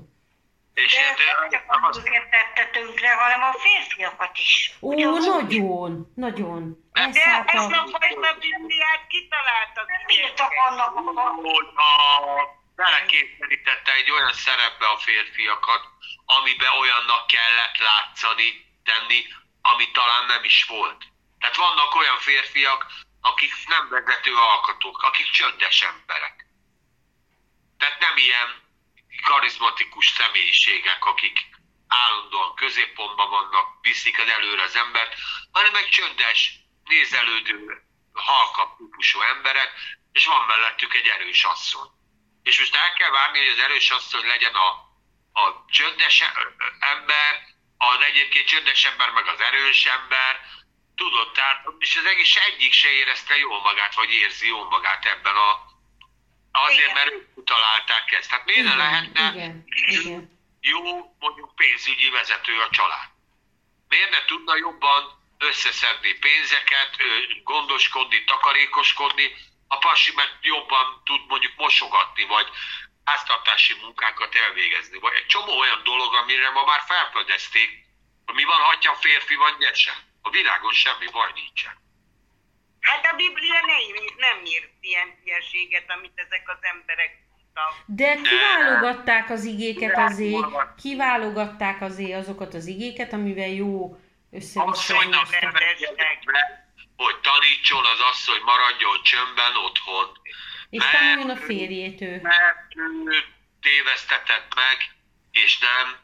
És 0.75 0.95
De 0.95 1.01
hát, 1.01 1.19
nem 1.41 1.51
csak 1.51 1.67
nem 1.71 1.85
a 1.85 1.91
nőket 1.97 2.31
tette 2.31 2.65
tönkre, 2.73 3.15
hanem 3.15 3.43
a 3.43 3.53
férfiakat 3.65 4.39
is. 4.39 4.73
Ó, 4.81 4.93
Ugyanaz- 4.93 5.27
nagyon, 5.27 6.13
nagyon. 6.17 6.61
De 6.93 7.01
Elszállt 7.01 7.49
ezt 7.49 7.73
a... 7.73 7.87
fajta 7.99 8.31
Bibliát 8.41 9.07
kitaláltak. 9.09 9.87
Nem 9.89 10.03
bírtak 10.07 10.53
annak 10.69 10.93
a 11.77 11.91
belekényszerítette 12.77 13.93
egy 14.01 14.11
olyan 14.11 14.33
szerepbe 14.33 14.87
a 14.95 14.99
férfiakat, 15.07 15.83
amiben 16.37 16.73
olyannak 16.81 17.27
kellett 17.35 17.77
látszani, 17.89 18.49
tenni, 18.89 19.21
ami 19.71 19.85
talán 19.99 20.25
nem 20.27 20.45
is 20.45 20.59
volt. 20.65 21.01
Tehát 21.41 21.57
vannak 21.57 21.95
olyan 22.01 22.19
férfiak, 22.29 22.81
akik 23.21 23.53
nem 23.67 23.89
vezető 23.89 24.35
alkatók, 24.35 25.03
akik 25.03 25.31
csöndes 25.31 25.83
emberek. 25.83 26.47
Tehát 27.79 28.01
nem 28.01 28.17
ilyen 28.17 28.63
karizmatikus 29.23 30.09
személyiségek, 30.09 31.05
akik 31.05 31.39
állandóan 31.89 32.55
középpontban 32.55 33.31
vannak, 33.31 33.67
viszik 33.81 34.19
el 34.19 34.31
előre 34.31 34.63
az 34.63 34.77
embert, 34.77 35.15
hanem 35.53 35.75
egy 35.75 35.89
csöndes, 35.89 36.53
nézelődő, 36.85 37.83
halkabb 38.13 38.77
típusú 38.77 39.21
emberek, 39.21 39.73
és 40.13 40.27
van 40.27 40.47
mellettük 40.47 40.95
egy 40.95 41.07
erős 41.07 41.45
asszony. 41.45 41.89
És 42.43 42.59
most 42.59 42.75
el 42.75 42.93
kell 42.93 43.11
várni, 43.11 43.39
hogy 43.39 43.49
az 43.49 43.59
erős 43.59 43.91
asszony 43.91 44.27
legyen 44.27 44.55
a, 44.55 44.69
a 45.33 45.65
csöndes 45.69 46.25
ember, 46.79 47.57
az 47.79 48.01
egyébként 48.01 48.49
csöndes 48.49 48.85
ember, 48.85 49.11
meg 49.11 49.27
az 49.27 49.41
erős 49.41 49.87
ember, 49.87 50.41
tudod, 50.99 51.33
tehát, 51.33 51.59
és 51.79 51.97
az 51.97 52.05
egész 52.05 52.37
egyik 52.37 52.73
se 52.73 52.91
érezte 52.91 53.37
jól 53.37 53.61
magát, 53.61 53.95
vagy 53.95 54.11
érzi 54.11 54.47
jól 54.47 54.69
magát 54.69 55.05
ebben 55.05 55.37
a, 55.37 55.51
azért, 56.53 56.91
Igen. 56.91 56.95
mert 56.95 57.11
ők 57.11 57.45
találták 57.45 58.13
ezt. 58.13 58.29
Tehát 58.31 58.45
miért 58.45 58.65
Igen, 58.65 58.77
lehetne 58.77 59.31
igen, 59.35 59.65
igen. 59.67 60.23
jó, 60.61 60.81
mondjuk 61.19 61.55
pénzügyi 61.55 62.09
vezető 62.11 62.61
a 62.61 62.69
család. 62.71 63.09
Miért 63.89 64.11
ne 64.11 64.25
tudna 64.25 64.57
jobban 64.57 65.03
összeszedni 65.39 66.13
pénzeket, 66.13 66.97
gondoskodni, 67.45 68.25
takarékoskodni, 68.25 69.37
a 69.69 69.79
pasi 69.79 70.13
meg 70.15 70.39
jobban 70.41 71.03
tud 71.05 71.27
mondjuk 71.27 71.53
mosogatni, 71.57 72.25
vagy 72.25 72.49
háztartási 73.05 73.75
munkákat 73.83 74.35
elvégezni. 74.35 74.99
Vagy 74.99 75.15
egy 75.15 75.27
csomó 75.27 75.59
olyan 75.59 75.81
dolog, 75.85 76.15
amire 76.15 76.51
ma 76.51 76.65
már 76.65 76.83
felfedezték, 76.87 77.71
hogy 78.27 78.35
mi 78.35 78.45
van, 78.45 78.61
ha 78.61 78.77
a 78.81 78.95
férfi 78.95 79.35
van 79.35 79.57
gyesen. 79.59 80.08
A 80.23 80.31
világon 80.31 80.73
semmi 80.73 81.09
baj 81.13 81.31
nincsen. 81.35 81.73
Hát 82.81 83.05
a 83.13 83.17
Biblia 83.17 83.61
ne 83.67 83.79
ír, 83.81 84.15
nem 84.17 84.45
írt 84.45 84.73
ilyen 84.81 85.09
hülyeséget, 85.23 85.91
amit 85.91 86.13
ezek 86.15 86.43
az 86.47 86.59
emberek. 86.61 87.27
De 87.87 88.15
kiválogatták 88.15 89.31
az 89.31 89.45
igéket 89.45 89.97
azért, 89.97 90.47
kiválogatták 90.83 91.81
azért 91.81 92.19
azokat 92.19 92.55
az 92.55 92.67
igéket, 92.67 93.13
amivel 93.13 93.49
jó 93.49 94.01
nem 94.31 95.53
be, 96.25 96.65
hogy 96.97 97.17
tanítson 97.21 97.85
az 97.85 98.01
asszony, 98.11 98.41
maradjon 98.45 99.03
csömbben 99.03 99.57
otthon. 99.57 100.07
És 100.71 100.85
tanuljon 100.93 101.31
a 101.31 101.37
férjétől. 101.37 102.21
mert 102.21 102.75
ő 103.07 103.25
tévesztetett 103.61 104.55
meg, 104.55 104.77
és 105.31 105.59
nem, 105.59 105.97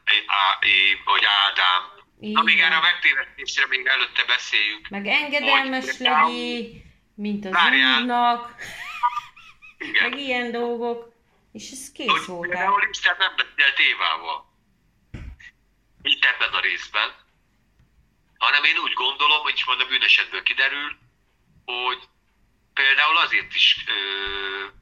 vagy 1.05 1.23
Ádám. 1.25 1.94
Még 2.19 2.31
Igen. 2.31 2.65
erre 2.65 2.75
a 2.75 2.81
megtévesztésre 2.81 3.65
még 3.67 3.85
előtte 3.85 4.23
beszéljünk. 4.25 4.87
Meg 4.89 5.07
engedelmes 5.07 5.85
Hogy- 5.85 5.99
legyél, 5.99 6.69
mint 7.15 7.45
az 7.45 7.51
Várjál. 7.51 8.01
úrnak, 8.01 8.55
Igen. 9.77 10.09
meg 10.09 10.19
ilyen 10.19 10.51
dolgok. 10.51 11.13
És 11.53 11.71
ez 11.71 11.91
kész 11.91 12.07
Hogy 12.09 12.25
voltál. 12.25 12.49
például 12.57 12.87
Isten 12.89 13.15
nem 13.19 13.33
beszélt 13.35 13.79
Évával. 13.79 14.53
Itt 16.01 16.25
ebben 16.25 16.53
a 16.53 16.59
részben. 16.59 17.15
Hanem 18.37 18.63
én 18.63 18.77
úgy 18.77 18.93
gondolom, 18.93 19.41
hogy 19.41 19.63
majd 19.65 19.79
a 19.81 19.85
bűnesetből 19.85 20.43
kiderül, 20.43 20.97
hogy 21.65 21.99
például 22.73 23.17
azért 23.17 23.55
is 23.55 23.77
ö, 23.87 23.93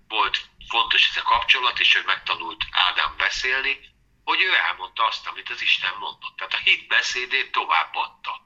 volt 0.07 0.37
fontos 0.69 1.09
ez 1.09 1.17
a 1.17 1.21
kapcsolat, 1.27 1.79
és 1.79 1.93
hogy 1.95 2.03
megtanult 2.05 2.63
Ádám 2.71 3.13
beszélni, 3.17 3.79
hogy 4.23 4.41
ő 4.41 4.53
elmondta 4.67 5.05
azt, 5.05 5.27
amit 5.27 5.49
az 5.49 5.61
Isten 5.61 5.93
mondott. 5.99 6.35
Tehát 6.37 6.53
a 6.53 6.63
hit 6.63 6.87
beszédét 6.87 7.51
továbbadta. 7.51 8.41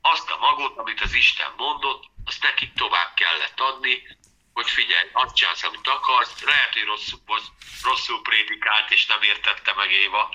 Azt 0.00 0.30
a 0.30 0.36
magot, 0.36 0.78
amit 0.78 1.00
az 1.00 1.14
Isten 1.14 1.52
mondott, 1.56 2.04
azt 2.24 2.42
nekik 2.42 2.72
tovább 2.72 3.14
kellett 3.14 3.60
adni, 3.60 4.02
hogy 4.52 4.70
figyelj, 4.70 5.08
azt 5.12 5.34
csinálsz, 5.34 5.62
amit 5.62 5.88
akarsz, 5.88 6.42
lehet, 6.42 6.72
hogy 6.72 6.84
rosszul, 6.84 7.20
rosszul 7.82 8.22
prédikált, 8.22 8.90
és 8.90 9.06
nem 9.06 9.22
értette 9.22 9.74
meg 9.74 9.90
Éva, 9.90 10.34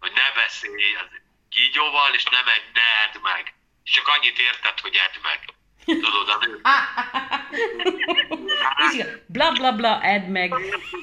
hogy 0.00 0.12
ne 0.12 0.32
beszélj 0.34 0.94
az 0.94 1.08
kígyóval, 1.48 2.14
és 2.14 2.24
nem 2.24 2.48
egy 2.48 2.70
ne 2.74 2.86
edd 3.04 3.22
meg. 3.22 3.54
És 3.84 3.90
csak 3.90 4.08
annyit 4.08 4.38
érted, 4.38 4.80
hogy 4.80 4.94
edd 4.94 5.22
meg. 5.22 5.54
Tudod, 5.84 6.28
a 6.28 6.36
nő. 6.36 6.60
bla 9.26 9.52
bla 9.52 9.72
bla, 9.72 10.02
edd 10.02 10.22
meg. 10.22 10.48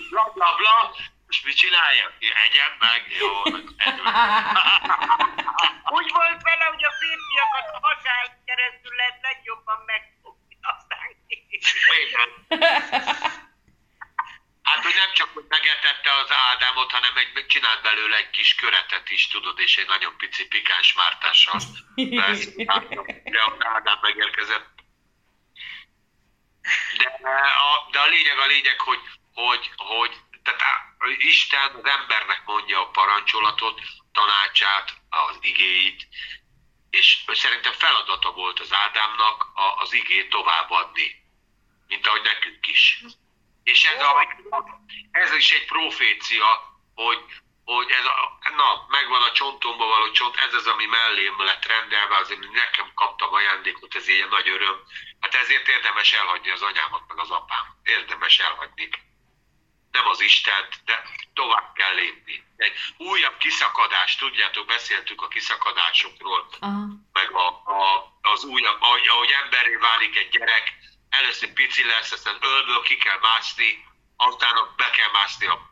Bla 0.10 0.32
bla 0.34 0.56
bla, 0.56 0.96
és 1.34 1.42
mit 1.42 1.56
csinálja? 1.56 2.12
Egyem 2.46 2.74
meg, 2.80 3.02
jó. 3.20 3.42
Úgy 5.98 6.10
volt 6.12 6.42
vele, 6.42 6.66
hogy 6.74 6.84
a 6.84 6.92
férfiakat 7.00 7.68
a 7.76 7.78
hasán 7.88 8.42
keresztül 8.46 8.96
lehet 8.96 9.20
legjobban 9.22 9.80
megfogni, 9.86 10.58
aztán. 10.62 11.08
Hát, 14.64 14.84
hogy 14.84 14.94
nem 14.96 15.14
csak 15.14 15.30
hogy 15.34 15.46
megetette 15.48 16.12
az 16.22 16.32
Ádámot, 16.52 16.92
hanem 16.92 17.18
egy, 17.18 17.46
csinált 17.46 17.82
belőle 17.82 18.16
egy 18.16 18.30
kis 18.30 18.56
köretet 18.56 19.10
is, 19.10 19.28
tudod, 19.28 19.60
és 19.60 19.78
egy 19.78 19.88
nagyon 19.88 20.18
pici 20.18 20.48
pikáns 20.48 20.94
mártással. 20.94 21.62
De 21.96 22.24
az 23.46 23.56
Ádám 23.60 24.00
megérkezett. 24.02 24.72
De 26.98 27.06
a, 27.70 27.90
de 27.92 28.00
a 28.00 28.08
lényeg 28.08 28.38
a 28.38 28.46
lényeg, 28.46 28.80
hogy, 28.80 29.00
hogy, 29.34 29.72
hogy 29.76 30.22
tehát 30.44 30.84
Isten 31.18 31.76
az 31.76 31.86
embernek 31.86 32.42
mondja 32.46 32.80
a 32.80 32.90
parancsolatot, 32.90 33.82
tanácsát, 34.12 34.94
az 35.10 35.38
igéit, 35.42 36.08
és 36.90 37.24
szerintem 37.28 37.74
feladata 37.74 38.32
volt 38.32 38.60
az 38.60 38.74
Ádámnak 38.74 39.48
az 39.78 39.94
igét 39.94 40.30
továbbadni, 40.30 41.24
mint 41.88 42.08
ahogy 42.08 42.22
nekünk 42.22 42.68
is. 42.68 43.04
És 43.64 43.84
ez, 43.84 44.02
a, 44.02 44.28
ez 45.12 45.34
is 45.34 45.52
egy 45.52 45.66
profécia, 45.66 46.80
hogy, 46.96 47.26
hogy 47.66 47.90
ez 47.90 48.06
a, 48.06 48.40
na, 48.56 48.86
megvan 48.88 49.22
a 49.22 49.32
csontomba 49.32 49.86
való 49.86 50.12
csont, 50.12 50.36
ez 50.36 50.54
az, 50.54 50.68
ami 50.68 50.86
mellém 50.86 51.44
lett 51.44 51.66
rendelve, 51.66 52.18
az, 52.18 52.32
ami 52.32 52.46
nekem 52.46 52.92
kaptam 52.96 53.34
ajándékot, 53.34 53.96
ez 53.96 54.08
egy 54.08 54.28
nagy 54.30 54.50
öröm. 54.50 54.84
Hát 55.20 55.34
ezért 55.36 55.68
érdemes 55.68 56.14
elhagyni 56.14 56.50
az 56.50 56.62
anyámat, 56.62 57.04
meg 57.08 57.20
az 57.20 57.30
apám. 57.30 57.80
Érdemes 57.84 58.40
elhagyni. 58.40 58.90
Nem 59.94 60.08
az 60.08 60.22
Istent, 60.22 60.72
de 60.86 60.96
tovább 61.34 61.74
kell 61.74 61.94
lépni. 61.94 62.44
Egy 62.58 62.74
újabb 62.98 63.38
kiszakadás, 63.38 64.16
tudjátok, 64.16 64.66
beszéltük 64.66 65.22
a 65.22 65.28
kiszakadásokról, 65.28 66.48
Aha. 66.60 66.86
meg 67.14 67.32
a, 67.32 67.48
a, 67.80 68.14
az 68.22 68.44
újabb, 68.44 68.82
ahogy, 68.82 69.08
ahogy 69.08 69.32
emberré 69.44 69.76
válik 69.76 70.18
egy 70.18 70.30
gyerek, 70.30 70.74
először 71.10 71.54
pici 71.54 71.84
lesz, 71.86 72.12
aztán 72.12 72.38
ölből 72.42 72.82
ki 72.82 72.98
kell 72.98 73.20
mászni, 73.20 73.86
aztán 74.18 74.54
be 74.78 74.90
kell 74.90 75.12
mászni 75.12 75.46
a 75.46 75.72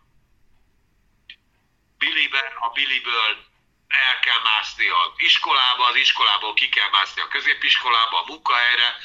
bilibe, 1.97 2.53
a 2.59 2.69
biliből 2.69 3.49
el 3.87 4.19
kell 4.19 4.41
mászni 4.43 4.87
az 4.87 5.11
iskolába, 5.17 5.85
az 5.85 5.95
iskolából 5.95 6.53
ki 6.53 6.69
kell 6.69 6.89
mászni 6.89 7.21
a 7.21 7.27
középiskolába, 7.27 8.19
a 8.19 8.25
munkahelyre, 8.27 8.97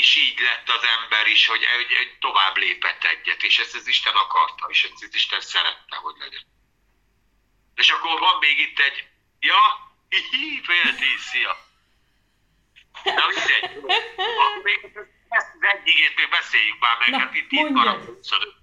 és 0.00 0.16
így 0.16 0.38
lett 0.38 0.68
az 0.68 0.84
ember 0.96 1.26
is, 1.26 1.46
hogy 1.46 1.62
egy, 1.62 1.92
egy 1.92 2.18
tovább 2.18 2.56
lépett 2.56 3.04
egyet, 3.04 3.42
és 3.42 3.58
ezt 3.58 3.74
az 3.74 3.86
Isten 3.86 4.14
akarta, 4.14 4.66
és 4.68 4.84
ezt 4.84 5.02
az 5.02 5.14
Isten 5.14 5.40
szerette, 5.40 5.96
hogy 5.96 6.14
legyen. 6.18 6.46
És 7.74 7.90
akkor 7.90 8.18
van 8.18 8.38
még 8.38 8.58
itt 8.58 8.78
egy, 8.78 9.08
ja, 9.40 9.60
hihi, 10.08 10.60
fél 10.62 10.94
tíz, 10.94 11.20
szia. 11.20 11.56
Na 13.04 13.26
mindegy. 13.26 13.84
Még 14.62 14.80
ezt 15.28 15.54
az 15.54 15.62
egyikét 15.74 16.16
még 16.16 16.28
beszéljük 16.28 16.78
már 16.78 16.98
meg, 16.98 17.10
Na, 17.10 17.18
hát 17.18 17.34
itt, 17.34 17.50
itt 17.50 17.68
25. 17.68 18.54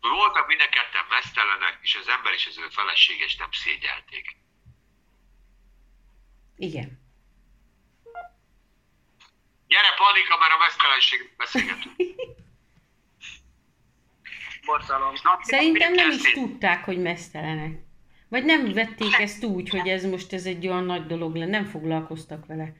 Voltak 0.00 0.46
mind 0.46 0.68
ketten 0.68 1.06
mesztelenek, 1.08 1.78
és 1.82 1.94
az 1.94 2.08
ember 2.08 2.32
és 2.32 2.46
az 2.46 2.58
ő 2.58 2.68
feleséges 2.68 3.36
nem 3.36 3.52
szégyelték. 3.52 4.36
Igen. 6.56 7.05
Gyere, 9.68 9.90
Panika, 9.96 10.36
mert 10.38 10.52
a 10.52 10.58
mesztelenségről 10.64 11.30
beszélgetünk. 11.36 11.96
borzalom. 14.66 15.14
Szerintem 15.40 15.92
nem 15.92 16.10
is 16.10 16.32
tudták, 16.32 16.84
hogy 16.84 17.02
mesztelenek. 17.02 17.84
Vagy 18.28 18.44
nem 18.44 18.72
vették 18.72 19.18
ezt 19.18 19.44
úgy, 19.44 19.68
hogy 19.68 19.88
ez 19.88 20.04
most 20.04 20.32
ez 20.32 20.44
egy 20.44 20.66
olyan 20.66 20.84
nagy 20.84 21.06
dolog 21.06 21.36
le, 21.36 21.46
nem 21.46 21.64
foglalkoztak 21.64 22.46
vele. 22.46 22.72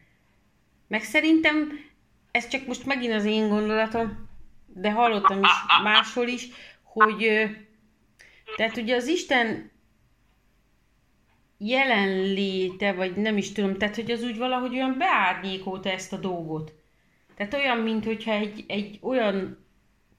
Meg 0.89 1.03
szerintem, 1.03 1.85
ez 2.31 2.49
csak 2.49 2.67
most 2.67 2.85
megint 2.85 3.15
az 3.15 3.25
én 3.25 3.49
gondolatom, 3.49 4.29
de 4.67 4.93
hallottam 4.93 5.43
is 5.43 5.51
máshol 5.83 6.27
is, 6.27 6.49
hogy 6.83 7.51
tehát 8.57 8.77
ugye 8.77 8.95
az 8.97 9.07
Isten 9.07 9.71
jelenléte, 11.59 12.93
vagy 12.93 13.17
nem 13.17 13.37
is 13.37 13.53
tudom, 13.53 13.77
tehát 13.77 13.95
hogy 13.95 14.11
az 14.11 14.23
úgy 14.23 14.39
valahogy 14.39 14.75
olyan 14.75 14.99
beárnyékolta 14.99 15.91
ezt 15.91 16.13
a 16.13 16.17
dolgot. 16.17 16.73
Tehát 17.37 17.55
olyan, 17.55 17.79
mint 17.79 18.05
hogyha 18.05 18.33
egy, 18.33 18.65
egy 18.69 18.99
olyan 19.03 19.67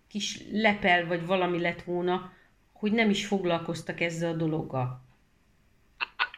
kis 0.09 0.39
lepel, 0.51 1.07
vagy 1.07 1.25
valami 1.25 1.59
lett 1.59 1.81
volna, 1.81 2.31
hogy 2.73 2.91
nem 2.91 3.09
is 3.09 3.25
foglalkoztak 3.25 4.01
ezzel 4.01 4.31
a 4.31 4.35
dologgal. 4.35 5.05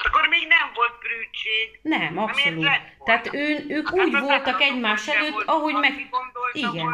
Akkor 0.05 0.27
még 0.29 0.47
nem 0.47 0.71
volt 0.73 0.93
brűdség. 0.99 1.79
Nem, 1.81 2.17
abszolút. 2.17 2.67
Tehát 3.05 3.33
ő, 3.33 3.65
ők 3.67 3.89
Hát 3.89 4.05
úgy 4.05 4.19
voltak 4.19 4.61
egymás 4.61 5.07
előtt, 5.07 5.31
volt, 5.31 5.47
ahogy 5.47 5.73
meg... 5.73 6.09
Igen. 6.51 6.87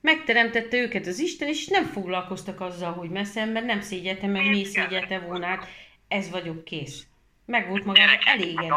Megteremtette 0.00 0.76
őket 0.76 1.06
az 1.06 1.18
Isten, 1.18 1.48
és 1.48 1.66
nem 1.66 1.84
foglalkoztak 1.84 2.60
azzal, 2.60 2.92
hogy 2.92 3.10
messze, 3.10 3.44
mert 3.44 3.66
nem 3.66 3.80
szégyelte 3.80 4.26
meg, 4.26 4.48
mi 4.48 4.64
szégyelte 4.64 5.18
volna? 5.18 5.46
Hát 5.46 5.68
Ez 6.08 6.30
vagyok, 6.30 6.64
kész. 6.64 7.06
Meg 7.54 7.68
volt 7.68 7.94
Gyerekek, 7.94 8.26
elégedve. 8.26 8.74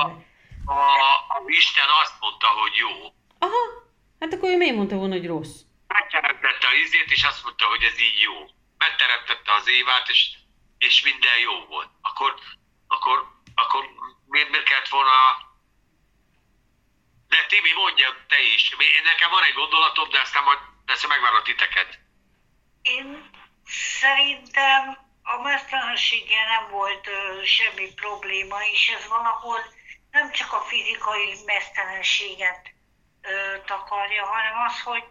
A, 0.65 0.80
a 1.35 1.43
Isten 1.45 1.89
azt 2.02 2.15
mondta, 2.19 2.48
hogy 2.48 2.76
jó. 2.76 2.91
Aha, 3.39 3.64
hát 4.19 4.34
akkor 4.34 4.49
ő 4.49 4.57
miért 4.57 4.76
mondta 4.76 4.95
volna, 4.95 5.15
hogy 5.15 5.27
rossz? 5.27 5.56
Megteremtette 5.88 6.68
a 6.68 6.73
izét, 6.84 7.11
és 7.11 7.23
azt 7.23 7.43
mondta, 7.43 7.65
hogy 7.65 7.84
ez 7.84 7.99
így 7.99 8.19
jó. 8.27 8.34
Megteremtette 8.77 9.53
az 9.53 9.68
évát, 9.69 10.10
és, 10.10 10.30
és 10.77 11.03
minden 11.03 11.38
jó 11.39 11.65
volt. 11.65 11.89
Akkor, 12.02 12.35
akkor, 12.88 13.18
akkor 13.56 13.81
miért, 14.27 14.49
miért 14.49 14.65
kellett 14.65 14.88
volna... 14.88 15.15
De 17.27 17.45
Timi, 17.48 17.73
mondja 17.73 18.26
te 18.27 18.39
is. 18.56 18.76
Nekem 19.03 19.30
van 19.30 19.43
egy 19.43 19.53
gondolatom, 19.53 20.10
de 20.10 20.19
aztán 20.19 20.43
majd 20.43 20.60
persze 20.85 21.07
megvárom 21.07 21.43
titeket. 21.43 21.99
Én 22.81 23.30
szerintem 23.65 25.10
a 25.37 25.41
mesztelenséggel 25.41 26.45
nem 26.45 26.69
volt 26.69 27.07
ö, 27.07 27.43
semmi 27.45 27.93
probléma, 27.93 28.57
és 28.73 28.89
ez 28.89 29.07
valahol 29.07 29.59
nem 30.11 30.31
csak 30.31 30.53
a 30.53 30.59
fizikai 30.59 31.35
mesztelenséget 31.45 32.73
ö, 33.21 33.57
takarja, 33.65 34.25
hanem 34.25 34.61
az, 34.67 34.81
hogy, 34.81 35.03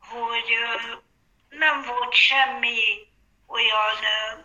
hogy 0.00 0.52
ö, 0.52 0.94
nem 1.48 1.82
volt 1.82 2.14
semmi 2.14 2.82
olyan 3.46 3.96
ö, 4.00 4.40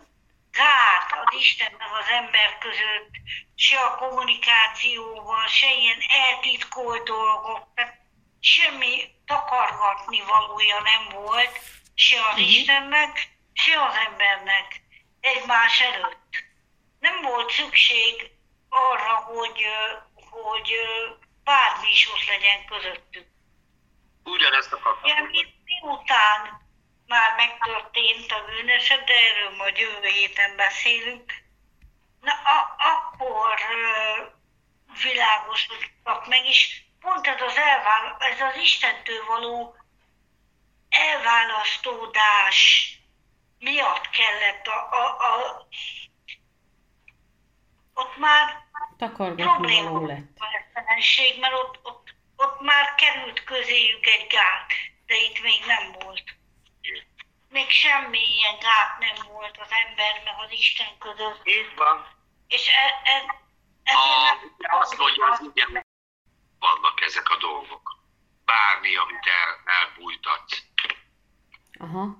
gát 0.50 1.12
az 1.12 1.34
Isten 1.38 1.72
meg 1.78 1.88
az 2.00 2.08
ember 2.10 2.58
között, 2.58 3.10
se 3.54 3.80
a 3.80 3.94
kommunikációban, 3.96 5.46
se 5.46 5.74
ilyen 5.74 5.98
eltitkolt 6.08 7.04
dolgok, 7.04 7.68
tehát 7.74 7.96
semmi 8.40 9.10
takargatni 9.26 10.20
valója 10.20 10.80
nem 10.80 11.22
volt, 11.22 11.58
se 11.94 12.20
az 12.20 12.32
Mhm. 12.34 12.40
Istennek, 12.42 13.28
se 13.52 13.82
az 13.82 13.94
embernek 14.06 14.80
egymás 15.36 15.80
előtt. 15.80 16.44
Nem 16.98 17.22
volt 17.22 17.50
szükség 17.50 18.30
arra, 18.68 19.14
hogy, 19.14 19.64
hogy 20.30 20.74
bármi 21.44 21.90
is 21.90 22.08
ott 22.12 22.26
legyen 22.26 22.66
közöttük. 22.66 23.26
Ugyanezt 24.24 24.72
akartam 24.72 25.26
mi- 25.26 25.54
miután 25.64 26.66
már 27.06 27.34
megtörtént 27.36 28.32
a 28.32 28.44
bűneset, 28.46 29.04
de 29.04 29.14
erről 29.14 29.56
majd 29.56 29.78
jövő 29.78 30.08
héten 30.08 30.56
beszélünk, 30.56 31.32
na 32.20 32.32
a, 32.32 32.76
akkor 32.78 33.60
világosodtak 35.02 36.28
meg, 36.28 36.46
és 36.46 36.80
pont 37.00 37.26
ez 37.26 37.42
az, 37.42 37.56
elvál, 37.56 38.16
ez 38.18 38.40
az 38.40 38.62
Istentől 38.62 39.24
való 39.24 39.76
elválasztódás 40.88 42.88
miatt 43.58 44.10
kellett 44.10 44.66
a, 44.66 44.88
a, 44.90 45.16
a 45.18 45.66
ott 47.94 48.16
már 48.16 48.66
probléma 49.36 50.06
lett. 50.06 50.36
a 50.38 50.46
mesztelenség, 50.52 51.40
mert 51.40 51.54
ott, 51.54 51.78
ott, 51.82 52.14
ott 52.36 52.60
már 52.60 52.94
került 52.94 53.44
közéjük 53.44 54.06
egy 54.06 54.26
gát, 54.26 54.72
de 55.06 55.14
itt 55.16 55.42
még 55.42 55.64
nem 55.66 55.92
volt. 55.92 56.36
Még 57.48 57.70
semmi 57.70 58.18
ilyen 58.18 58.58
gát 58.58 58.98
nem 58.98 59.26
volt 59.32 59.58
az 59.58 59.68
ember 59.70 60.22
meg 60.24 60.34
az 60.44 60.52
Isten 60.52 60.98
között. 60.98 61.40
Így 61.44 61.72
van. 61.76 62.06
És 62.48 62.68
e, 62.68 63.10
e, 63.12 63.24
A, 63.94 64.34
ezért 64.34 64.56
nem- 64.58 64.80
azt 64.80 64.98
mondja, 64.98 65.30
az 65.30 65.50
igen, 65.54 65.86
vannak 66.58 67.00
ezek 67.00 67.28
a 67.28 67.36
dolgok. 67.36 67.96
Bármi, 68.44 68.96
amit 68.96 69.26
el, 69.26 69.74
elbújtatsz. 69.78 70.62
Aha. 71.78 72.16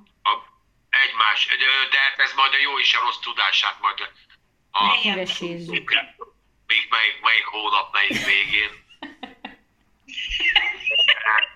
Egymás, 1.47 1.89
de 1.91 1.99
hát 1.99 2.19
ez 2.19 2.33
majd 2.33 2.53
a 2.53 2.59
jó 2.59 2.79
és 2.79 2.95
a 2.95 3.01
rossz 3.01 3.19
tudását 3.19 3.81
majd 3.81 4.01
a, 4.71 4.85
még 6.67 6.87
melyik, 6.91 7.21
melyik 7.21 7.45
hónap, 7.45 7.93
melyik 7.93 8.25
végén. 8.25 8.87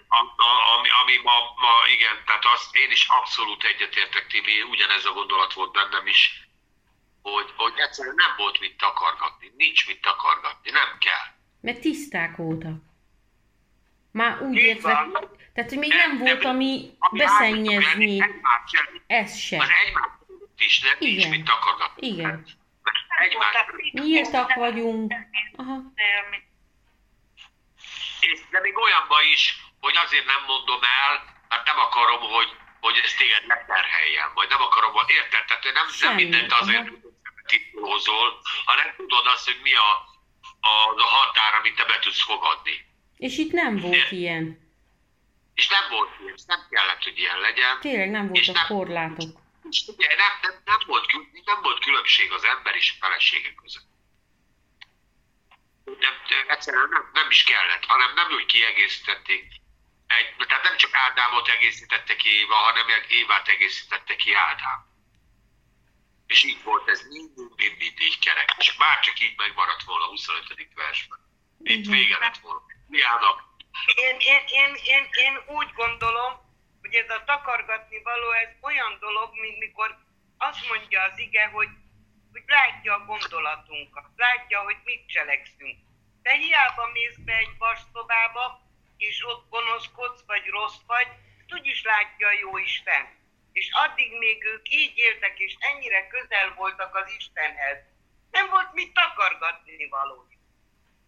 A, 0.09 0.16
a, 0.48 0.76
ami, 0.76 0.88
ami 1.02 1.16
ma, 1.22 1.36
ma, 1.56 1.72
igen, 1.94 2.24
tehát 2.26 2.44
azt 2.44 2.76
én 2.76 2.90
is 2.90 3.06
abszolút 3.09 3.64
egyetértek, 3.64 4.26
Timi, 4.26 4.62
ugyanez 4.62 5.04
a 5.04 5.12
gondolat 5.12 5.52
volt 5.52 5.72
bennem 5.72 6.06
is, 6.06 6.48
hogy, 7.22 7.52
hogy 7.56 7.72
egyszerűen 7.76 8.14
nem 8.14 8.34
volt 8.36 8.60
mit 8.60 8.76
takargatni, 8.76 9.52
nincs 9.56 9.86
mit 9.86 10.00
takargatni, 10.00 10.70
nem 10.70 10.98
kell. 10.98 11.26
Mert 11.60 11.80
tiszták 11.80 12.36
voltak. 12.36 12.76
Már 14.12 14.42
úgy 14.42 14.56
Így 14.56 14.62
értve, 14.62 14.92
van. 14.92 15.40
Tehát 15.54 15.70
hogy 15.70 15.78
még 15.78 15.92
nem 15.92 16.18
volt, 16.18 16.44
ami 16.44 16.90
Ami 16.98 17.18
beszennyezni, 17.18 18.16
sem- 18.18 19.02
ez 19.06 19.38
se. 19.38 19.56
Az 19.58 19.68
egymás 19.86 20.08
is 20.56 20.80
nem, 20.80 20.96
nincs 20.98 21.18
Igen. 21.24 21.30
mit 21.30 21.44
takargatni. 21.44 22.06
Igen. 22.06 22.46
Egymás, 23.18 23.54
Nyíltak 23.92 24.54
vagyunk. 24.54 25.12
Aha. 25.56 25.82
és 28.20 28.40
de 28.50 28.60
még 28.60 28.76
olyanban 28.78 29.22
is, 29.32 29.56
hogy 29.80 29.96
azért 30.04 30.26
nem 30.26 30.42
mondom 30.46 30.80
el, 30.82 31.24
mert 31.48 31.66
nem 31.66 31.78
akarom, 31.78 32.20
hogy, 32.20 32.50
hogy 32.80 33.00
ez 33.04 33.14
téged 33.14 33.46
leterheljen, 33.46 34.28
vagy 34.34 34.48
nem 34.48 34.62
akarom, 34.62 34.92
hogy 34.92 35.10
érted? 35.10 35.44
Tehát 35.44 35.64
nem, 35.64 35.72
nem 35.74 35.88
Semmi, 35.88 36.22
mindent 36.22 36.52
azért 36.52 36.90
titulózol, 37.46 38.40
hanem 38.64 38.94
tudod 38.96 39.26
azt, 39.26 39.44
hogy 39.44 39.60
mi 39.62 39.74
a, 39.74 39.90
a, 40.60 40.74
a 40.96 41.08
határ, 41.16 41.54
amit 41.60 41.74
te 41.76 41.84
be 41.84 41.98
tudsz 41.98 42.22
fogadni. 42.22 42.84
És 43.16 43.38
itt 43.38 43.52
nem 43.52 43.76
volt 43.76 44.10
ilyen. 44.10 44.61
És 45.54 45.68
nem 45.68 45.84
volt 45.90 46.10
ilyen, 46.20 46.34
és 46.34 46.42
nem 46.46 46.66
kellett, 46.70 47.02
hogy 47.02 47.18
ilyen 47.18 47.38
legyen. 47.40 47.80
Tényleg 47.80 48.10
nem 48.10 48.34
És 48.34 48.46
voltak 48.46 48.68
nem- 48.68 48.76
korlátok. 48.76 49.40
És 49.70 49.82
ugye 49.86 50.14
nem, 50.16 50.32
nem, 50.42 50.62
nem, 50.64 50.78
volt, 50.86 51.06
nem 51.44 51.62
volt 51.62 51.84
különbség 51.84 52.32
az 52.32 52.44
ember 52.44 52.74
és 52.74 52.94
a 52.96 53.04
felesége 53.04 53.54
között. 53.54 53.90
Nem, 55.84 56.14
egyszerűen 56.48 56.88
nem, 56.88 57.10
nem 57.12 57.30
is 57.30 57.44
kellett, 57.44 57.84
hanem 57.84 58.14
nem 58.14 58.32
úgy 58.32 58.46
kiegészítették. 58.46 59.44
Egy, 60.06 60.46
tehát 60.46 60.62
nem 60.64 60.76
csak 60.76 60.94
Ádámot 60.94 61.48
egészítette 61.48 62.16
ki 62.16 62.28
Éva, 62.28 62.54
hanem 62.54 62.86
Évát 63.08 63.48
egészítette 63.48 64.16
ki 64.16 64.32
Ádám. 64.34 64.90
És 66.26 66.44
így 66.44 66.62
volt 66.62 66.88
ez 66.88 67.02
mindig, 67.08 67.52
mindig 67.56 68.00
így 68.02 68.18
kerek. 68.18 68.54
És 68.58 68.76
már 68.76 69.00
csak 69.00 69.20
így 69.20 69.36
megmaradt 69.36 69.82
volna 69.82 70.04
a 70.04 70.08
25. 70.08 70.68
versben. 70.74 71.18
Itt 71.62 71.86
vége 71.86 72.18
lett 72.18 72.36
volna. 72.36 72.60
Miának 72.88 73.51
Én, 73.94 74.16
én, 74.18 74.42
én, 74.46 74.74
én, 74.84 75.08
én 75.24 75.34
úgy 75.46 75.72
gondolom, 75.72 76.32
hogy 76.80 76.94
ez 76.94 77.10
a 77.10 77.24
takargatni 77.24 78.02
való, 78.02 78.30
ez 78.30 78.48
olyan 78.60 78.96
dolog, 79.00 79.30
mint 79.40 79.58
mikor 79.58 79.98
azt 80.38 80.68
mondja 80.68 81.02
az 81.02 81.18
ige, 81.18 81.46
hogy, 81.46 81.68
hogy 82.32 82.42
látja 82.46 82.94
a 82.94 83.04
gondolatunkat, 83.04 84.06
látja, 84.16 84.60
hogy 84.60 84.76
mit 84.84 85.08
cselekszünk. 85.08 85.78
De 86.22 86.32
hiába 86.32 86.90
mész 86.92 87.16
be 87.16 87.36
egy 87.36 87.56
vasszobába, 87.58 88.60
és 88.96 89.24
ott 89.24 89.48
gonoszkodsz, 89.50 90.24
vagy 90.26 90.46
rossz 90.46 90.80
vagy, 90.86 91.08
úgyis 91.48 91.82
látja 91.82 92.28
a 92.28 92.38
jó 92.40 92.58
Isten. 92.58 93.20
És 93.52 93.68
addig 93.72 94.18
még 94.18 94.44
ők 94.44 94.68
így 94.68 94.92
éltek, 94.96 95.38
és 95.38 95.56
ennyire 95.58 96.06
közel 96.06 96.54
voltak 96.54 96.94
az 96.94 97.12
Istenhez. 97.16 97.78
Nem 98.30 98.48
volt 98.48 98.72
mit 98.72 98.92
takargatni 98.92 99.88
való 99.88 100.26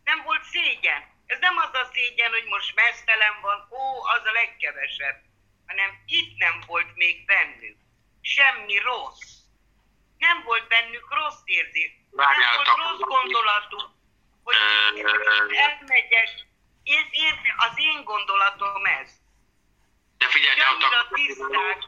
nem 0.05 0.23
volt 0.25 0.43
szégyen. 0.43 1.03
Ez 1.27 1.39
nem 1.41 1.57
az 1.57 1.71
a 1.73 1.91
szégyen, 1.93 2.31
hogy 2.31 2.45
most 2.45 2.75
mesztelen 2.75 3.41
van, 3.41 3.69
ó, 3.71 4.05
az 4.05 4.23
a 4.25 4.33
legkevesebb, 4.33 5.23
hanem 5.67 5.91
itt 6.07 6.37
nem 6.39 6.63
volt 6.67 6.95
még 6.95 7.25
bennük. 7.25 7.77
Semmi 8.21 8.79
rossz. 8.79 9.33
Nem 10.19 10.43
volt 10.43 10.69
bennük 10.69 11.15
rossz 11.15 11.41
érzés. 11.45 11.91
Nem 12.11 12.27
volt 12.55 12.69
rossz 12.77 13.01
gondolatú, 13.01 13.79
hogy 14.45 14.57
elmegyek. 15.57 16.31
Én, 16.83 17.07
én, 17.11 17.35
az 17.57 17.73
én 17.77 18.05
gondolatom 18.05 18.85
ez. 18.85 19.11
De 20.19 20.29
figyelj, 20.29 20.57
de 20.57 20.65
Annyira 20.65 20.99
a 20.99 21.09
tiszták. 21.15 21.79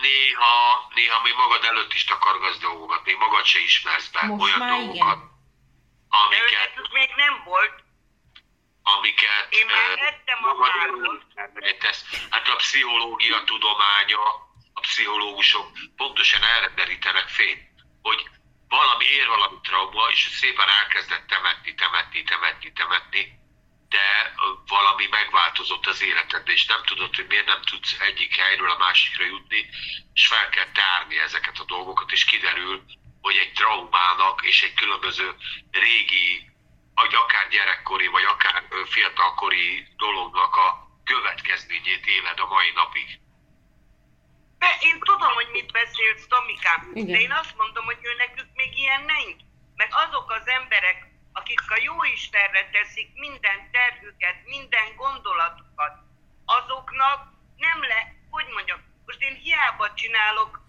néha, 0.00 0.90
néha 0.94 1.22
még 1.22 1.34
magad 1.34 1.64
előtt 1.64 1.92
is 1.92 2.04
takargatsz 2.04 2.58
dolgokat, 2.58 3.04
még 3.04 3.16
magad 3.16 3.44
se 3.44 3.58
ismersz 3.58 4.08
be 4.08 4.22
Most 4.26 4.42
olyan 4.42 4.58
már 4.58 4.68
dolgokat, 4.70 5.16
igen. 5.16 5.30
amiket, 6.08 6.74
Nekük 6.74 6.92
még 6.92 7.10
nem 7.16 7.42
volt. 7.44 7.84
Amiket 8.94 9.46
Én 9.48 9.66
már 9.66 9.98
ettem 9.98 10.44
a. 10.44 10.54
Hát 12.30 12.48
a 12.48 12.56
pszichológia 12.56 13.44
tudománya, 13.44 14.22
a 14.72 14.80
pszichológusok 14.80 15.66
pontosan 15.96 16.42
erre 16.42 16.68
derítenek 16.74 17.28
fényt, 17.28 17.62
hogy 18.02 18.28
valami 18.68 19.04
ér 19.04 19.26
valami 19.26 19.56
trauma, 19.62 20.08
és 20.10 20.28
szépen 20.40 20.68
elkezdett 20.68 21.26
temetni, 21.26 21.74
temetni, 21.74 22.22
temetni, 22.22 22.72
temetni, 22.72 23.38
de 23.88 24.34
valami 24.66 25.06
megváltozott 25.10 25.86
az 25.86 26.02
életedben, 26.02 26.54
és 26.54 26.66
nem 26.66 26.82
tudod, 26.84 27.14
hogy 27.14 27.26
miért 27.26 27.46
nem 27.46 27.62
tudsz 27.62 27.96
egyik 28.00 28.36
helyről 28.36 28.70
a 28.70 28.76
másikra 28.76 29.24
jutni, 29.24 29.68
és 30.12 30.26
fel 30.26 30.48
kell 30.48 30.70
tárni 30.72 31.18
ezeket 31.18 31.58
a 31.58 31.64
dolgokat, 31.64 32.12
és 32.12 32.24
kiderül, 32.24 32.84
hogy 33.20 33.36
egy 33.36 33.52
traumának 33.52 34.44
és 34.44 34.62
egy 34.62 34.74
különböző 34.74 35.36
régi, 35.70 36.55
vagy 37.00 37.14
akár 37.14 37.48
gyerekkori, 37.48 38.06
vagy 38.06 38.24
akár 38.24 38.62
fiatalkori 38.94 39.86
dolognak 39.96 40.54
a 40.56 40.68
következményét 41.04 42.06
éled 42.06 42.38
a 42.38 42.46
mai 42.46 42.70
napig. 42.74 43.08
De 44.58 44.70
én 44.80 44.98
tudom, 45.00 45.32
hogy 45.32 45.48
mit 45.52 45.72
beszélsz, 45.72 46.26
Tomikám. 46.26 46.90
Igen. 46.94 47.12
De 47.12 47.20
én 47.20 47.32
azt 47.32 47.56
mondom, 47.56 47.84
hogy 47.84 47.98
ő 48.02 48.14
nekük 48.24 48.48
még 48.54 48.78
ilyen 48.78 49.04
nincs. 49.12 49.40
Meg 49.76 49.90
azok 50.04 50.30
az 50.30 50.46
emberek, 50.48 50.98
akik 51.32 51.70
a 51.70 51.78
jó 51.88 52.04
Istenre 52.04 52.70
teszik 52.70 53.08
minden 53.14 53.70
terhüket, 53.70 54.36
minden 54.44 54.96
gondolatukat, 54.96 55.94
azoknak 56.44 57.18
nem 57.56 57.80
le, 57.80 58.14
hogy 58.30 58.46
mondjam, 58.48 58.80
most 59.06 59.20
én 59.20 59.34
hiába 59.34 59.94
csinálok 59.94 60.60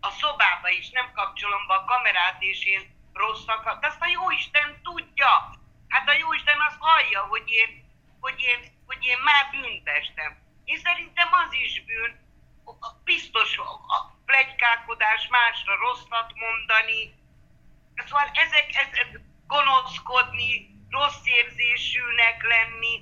a 0.00 0.10
szobába 0.10 0.68
is, 0.68 0.90
nem 0.90 1.12
kapcsolom 1.14 1.66
be 1.66 1.74
a 1.74 1.84
kamerát, 1.84 2.42
és 2.42 2.64
én 2.64 2.82
rosszakat, 3.12 3.84
azt 3.84 4.00
a 4.00 4.06
jó 4.06 4.30
Isten 4.30 4.80
tudja. 4.82 5.62
Hát 5.94 6.08
a 6.08 6.12
jó 6.22 6.32
Isten 6.32 6.60
azt 6.68 6.78
hallja, 6.78 7.20
hogy 7.20 7.50
én, 7.60 7.70
hogy 8.20 8.40
én, 8.40 8.60
hogy 8.86 9.04
én 9.04 9.18
már 9.18 9.50
bűntestem. 9.50 10.32
Én 10.64 10.78
szerintem 10.78 11.28
az 11.32 11.52
is 11.52 11.84
bűn, 11.84 12.12
a- 12.64 12.92
biztos 13.04 13.58
a 13.96 13.98
plegykálkodás, 14.26 15.26
másra 15.28 15.74
rosszat 15.76 16.30
mondani, 16.34 17.14
szóval 18.06 18.30
ezek, 18.44 18.68
ezek 18.82 19.20
gonoszkodni, 19.46 20.52
rossz 20.90 21.24
érzésűnek 21.24 22.42
lenni, 22.42 22.94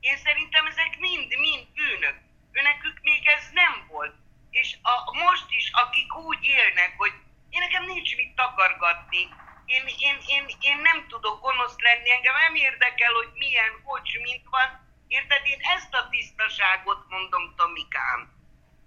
én 0.00 0.16
szerintem 0.16 0.66
ezek 0.66 0.98
mind-mind 0.98 1.66
bűnök. 1.74 2.16
Őnekük 2.52 2.98
még 3.02 3.26
ez 3.26 3.50
nem 3.52 3.86
volt. 3.88 4.14
És 4.50 4.76
a, 4.82 5.16
most 5.24 5.50
is, 5.50 5.70
akik 5.72 6.16
úgy 6.16 6.44
élnek, 6.44 6.94
hogy 6.96 7.12
én 7.50 7.60
nekem 7.60 7.84
nincs 7.84 8.16
mit 8.16 8.34
takargatni, 8.34 9.28
én, 9.70 9.86
én, 10.08 10.18
én, 10.26 10.44
én 10.60 10.78
nem 10.78 11.06
tudok 11.08 11.40
gonosz 11.40 11.78
lenni, 11.78 12.10
engem 12.10 12.34
nem 12.34 12.54
érdekel, 12.54 13.12
hogy 13.12 13.30
milyen, 13.34 13.80
hogy, 13.82 14.18
mint 14.22 14.44
van. 14.50 14.68
Érted? 15.08 15.46
Én 15.46 15.60
ezt 15.60 15.94
a 15.94 16.08
tisztaságot 16.08 17.08
mondom, 17.08 17.54
Tomikám. 17.56 18.20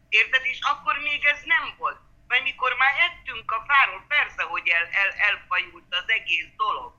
Érted? 0.09 0.45
És 0.45 0.59
akkor 0.61 0.97
még 0.97 1.25
ez 1.25 1.41
nem 1.43 1.75
volt. 1.77 1.99
Mert 2.27 2.43
mikor 2.43 2.73
már 2.73 2.95
ettünk 2.99 3.51
a 3.51 3.63
fáról, 3.67 4.05
persze, 4.07 4.43
hogy 4.43 4.67
el, 4.67 4.87
el, 4.91 5.09
elfajult 5.09 5.85
az 5.89 6.03
egész 6.07 6.51
dolog. 6.57 6.93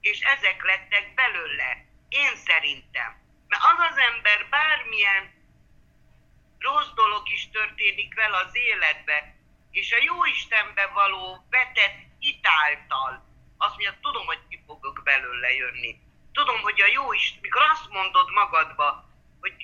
És 0.00 0.20
ezek 0.20 0.64
lettek 0.64 1.14
belőle. 1.14 1.84
Én 2.08 2.36
szerintem. 2.36 3.10
Mert 3.48 3.62
az 3.62 3.90
az 3.90 3.96
ember 3.96 4.48
bármilyen 4.48 5.34
rossz 6.58 6.92
dolog 6.94 7.28
is 7.28 7.50
történik 7.50 8.14
vele 8.14 8.36
az 8.36 8.54
életbe, 8.56 9.36
és 9.70 9.92
a 9.92 10.02
jó 10.02 10.24
Istenbe 10.24 10.86
való 10.86 11.46
vetett 11.50 12.05
hitáltal, 12.18 13.24
azt 13.56 13.76
mondja, 13.76 13.98
tudom, 14.00 14.26
hogy 14.26 14.40
ki 14.48 14.62
fogok 14.66 15.00
belőle 15.04 15.54
jönni. 15.54 16.00
Tudom, 16.32 16.60
hogy 16.60 16.80
a 16.80 16.86
jó 16.86 17.12
Isten, 17.12 17.38
mikor 17.40 17.62
azt 17.62 17.88
mondod 17.88 18.30
magadba, 18.30 19.08
hogy, 19.40 19.54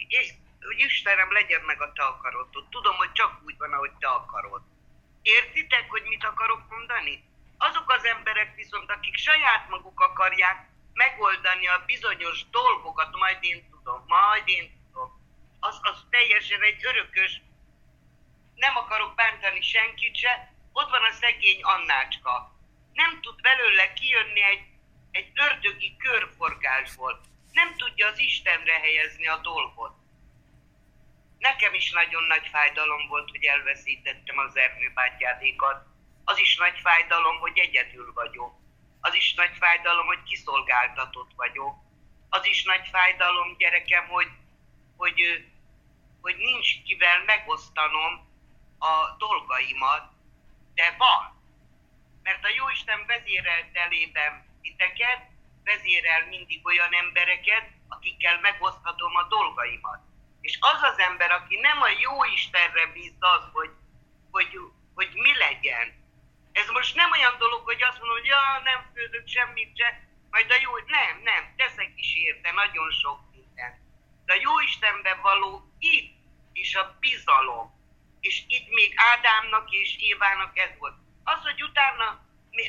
hogy 0.61 0.79
Istenem, 0.79 1.33
legyen 1.33 1.61
meg 1.61 1.81
a 1.81 1.93
te 1.93 2.03
akaratod. 2.03 2.69
Tudom, 2.69 2.97
hogy 2.97 3.13
csak 3.13 3.41
úgy 3.45 3.57
van, 3.59 3.73
ahogy 3.73 3.93
te 3.93 4.09
akarod. 4.09 4.63
Értitek, 5.23 5.91
hogy 5.91 6.03
mit 6.03 6.25
akarok 6.25 6.69
mondani? 6.69 7.25
Azok 7.59 7.91
az 7.91 8.05
emberek 8.05 8.55
viszont, 8.55 8.91
akik 8.91 9.17
saját 9.17 9.69
maguk 9.69 10.01
akarják 10.01 10.69
megoldani 10.93 11.67
a 11.67 11.83
bizonyos 11.87 12.49
dolgokat, 12.51 13.17
majd 13.17 13.39
én 13.41 13.71
tudom, 13.71 14.05
majd 14.07 14.43
én 14.45 14.71
tudom. 14.87 15.21
Az, 15.61 15.79
az 15.83 16.05
teljesen 16.11 16.63
egy 16.63 16.85
örökös, 16.85 17.41
nem 18.55 18.77
akarok 18.77 19.15
bántani 19.15 19.61
senkit 19.61 20.17
se, 20.17 20.52
ott 20.73 20.91
van 20.91 21.05
a 21.05 21.13
szegény 21.13 21.63
Annácska. 21.63 22.57
Nem 22.93 23.21
tud 23.21 23.41
belőle 23.41 23.93
kijönni 23.93 24.43
egy, 24.43 24.65
egy 25.11 25.31
ördögi 25.35 25.97
körforgásból. 25.97 27.21
Nem 27.53 27.75
tudja 27.77 28.07
az 28.07 28.19
Istenre 28.19 28.73
helyezni 28.73 29.27
a 29.27 29.37
dolgot. 29.37 29.95
Nekem 31.39 31.75
is 31.75 31.91
nagyon 31.91 32.23
nagy 32.23 32.49
fájdalom 32.53 33.09
volt, 33.09 33.31
hogy 33.31 33.45
elveszítettem 33.45 34.39
az 34.39 34.57
Ernő 34.57 34.93
bátyádékat. 34.95 35.87
Az 36.25 36.39
is 36.39 36.57
nagy 36.57 36.79
fájdalom, 36.83 37.39
hogy 37.39 37.59
egyedül 37.59 38.13
vagyok. 38.13 38.55
Az 39.01 39.15
is 39.15 39.35
nagy 39.35 39.57
fájdalom, 39.59 40.07
hogy 40.07 40.23
kiszolgáltatott 40.23 41.31
vagyok. 41.37 41.75
Az 42.29 42.45
is 42.45 42.63
nagy 42.65 42.89
fájdalom, 42.91 43.57
gyerekem, 43.57 44.09
hogy, 44.09 44.29
hogy, 44.97 45.45
hogy 46.21 46.37
nincs 46.37 46.83
kivel 46.83 47.25
megosztanom 47.25 48.29
a 48.79 49.17
dolgaimat, 49.19 50.12
de 50.83 50.95
van. 50.99 51.23
Mert 52.23 52.45
a 52.45 52.55
Jóisten 52.59 53.01
vezérelt 53.07 53.77
elében 53.85 54.33
titeket, 54.63 55.21
vezérel 55.65 56.27
mindig 56.29 56.61
olyan 56.67 56.93
embereket, 57.03 57.67
akikkel 57.89 58.41
megoszthatom 58.41 59.17
a 59.17 59.29
dolgaimat. 59.37 60.01
És 60.41 60.59
az 60.61 60.83
az 60.83 60.99
ember, 60.99 61.31
aki 61.31 61.57
nem 61.57 61.83
a 61.83 61.89
jó 61.89 62.25
Istenre 62.25 62.87
bízza 62.87 63.29
az, 63.37 63.45
hogy, 63.53 63.71
hogy, 64.31 64.59
hogy 64.95 65.11
mi 65.15 65.33
legyen. 65.47 65.87
Ez 66.53 66.69
most 66.69 66.95
nem 66.95 67.11
olyan 67.11 67.37
dolog, 67.39 67.63
hogy 67.65 67.83
azt 67.83 67.99
mondom, 67.99 68.17
hogy 68.19 68.27
ja, 68.27 68.61
nem 68.65 68.81
főzök 68.95 69.27
semmit 69.29 69.77
se, 69.79 69.89
majd 70.31 70.51
a 70.51 70.59
jó, 70.65 70.73
nem, 70.87 71.23
nem, 71.23 71.43
teszek 71.57 71.93
is 71.97 72.17
érte 72.17 72.53
nagyon 72.53 72.91
sok 72.91 73.19
minden. 73.33 73.73
De 74.25 74.33
a 74.33 74.43
jó 74.47 74.61
Istenben 74.61 75.21
való 75.21 75.51
itt 75.79 76.17
is 76.53 76.75
a 76.75 76.97
bizalom. 77.01 77.82
És 78.23 78.43
itt 78.47 78.69
még 78.69 78.93
Ádámnak 78.97 79.71
és 79.71 79.97
Évának 79.99 80.59
ez 80.59 80.71
volt. 80.79 80.95
Az, 81.25 81.43
hogy 81.43 81.63
utána 81.63 82.07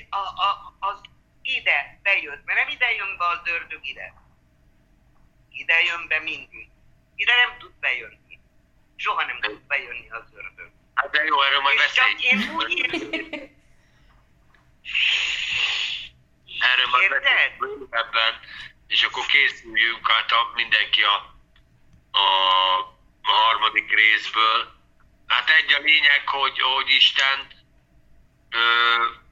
a, 0.10 0.18
a, 0.18 0.76
az 0.80 1.00
ide 1.42 2.00
bejött, 2.04 2.46
mert 2.46 2.60
nem 2.60 2.70
ide 2.76 2.92
jön 2.92 3.18
be 3.18 3.26
az 3.26 3.40
ördög 3.44 3.86
ide. 3.86 4.14
Ide 5.50 5.82
jön 5.84 6.08
be 6.08 6.20
mindig. 6.20 6.70
Ide 7.16 7.34
nem 7.36 7.58
tud 7.58 7.74
bejönni. 7.80 8.40
Soha 8.96 9.26
nem 9.26 9.40
tud 9.42 9.62
bejönni 9.62 10.10
az 10.10 10.24
ördög. 10.34 10.72
Hát 10.94 11.10
de 11.12 11.24
jó, 11.24 11.42
erről 11.42 11.62
majd 11.62 11.80
És 11.80 11.92
csak 11.92 12.14
beszéljünk. 12.14 12.44
én 12.44 12.56
úgy 12.56 12.78
érzem, 12.78 13.52
Erről 16.72 16.88
majd 16.90 17.10
beszéljünk 17.10 17.58
bővebben, 17.58 18.40
és 18.88 19.04
akkor 19.04 19.26
készüljünk 19.26 20.12
hát 20.12 20.32
a, 20.32 20.52
mindenki 20.56 21.02
a, 21.04 21.16
a, 22.12 22.28
a 23.22 23.32
harmadik 23.32 23.94
részből. 23.94 24.82
Hát 25.34 25.50
egy 25.50 25.74
a 25.74 25.80
lényeg, 25.80 26.30
hogy, 26.30 26.60
hogy 26.60 26.90
Isten 26.90 27.48
ö, 28.50 28.60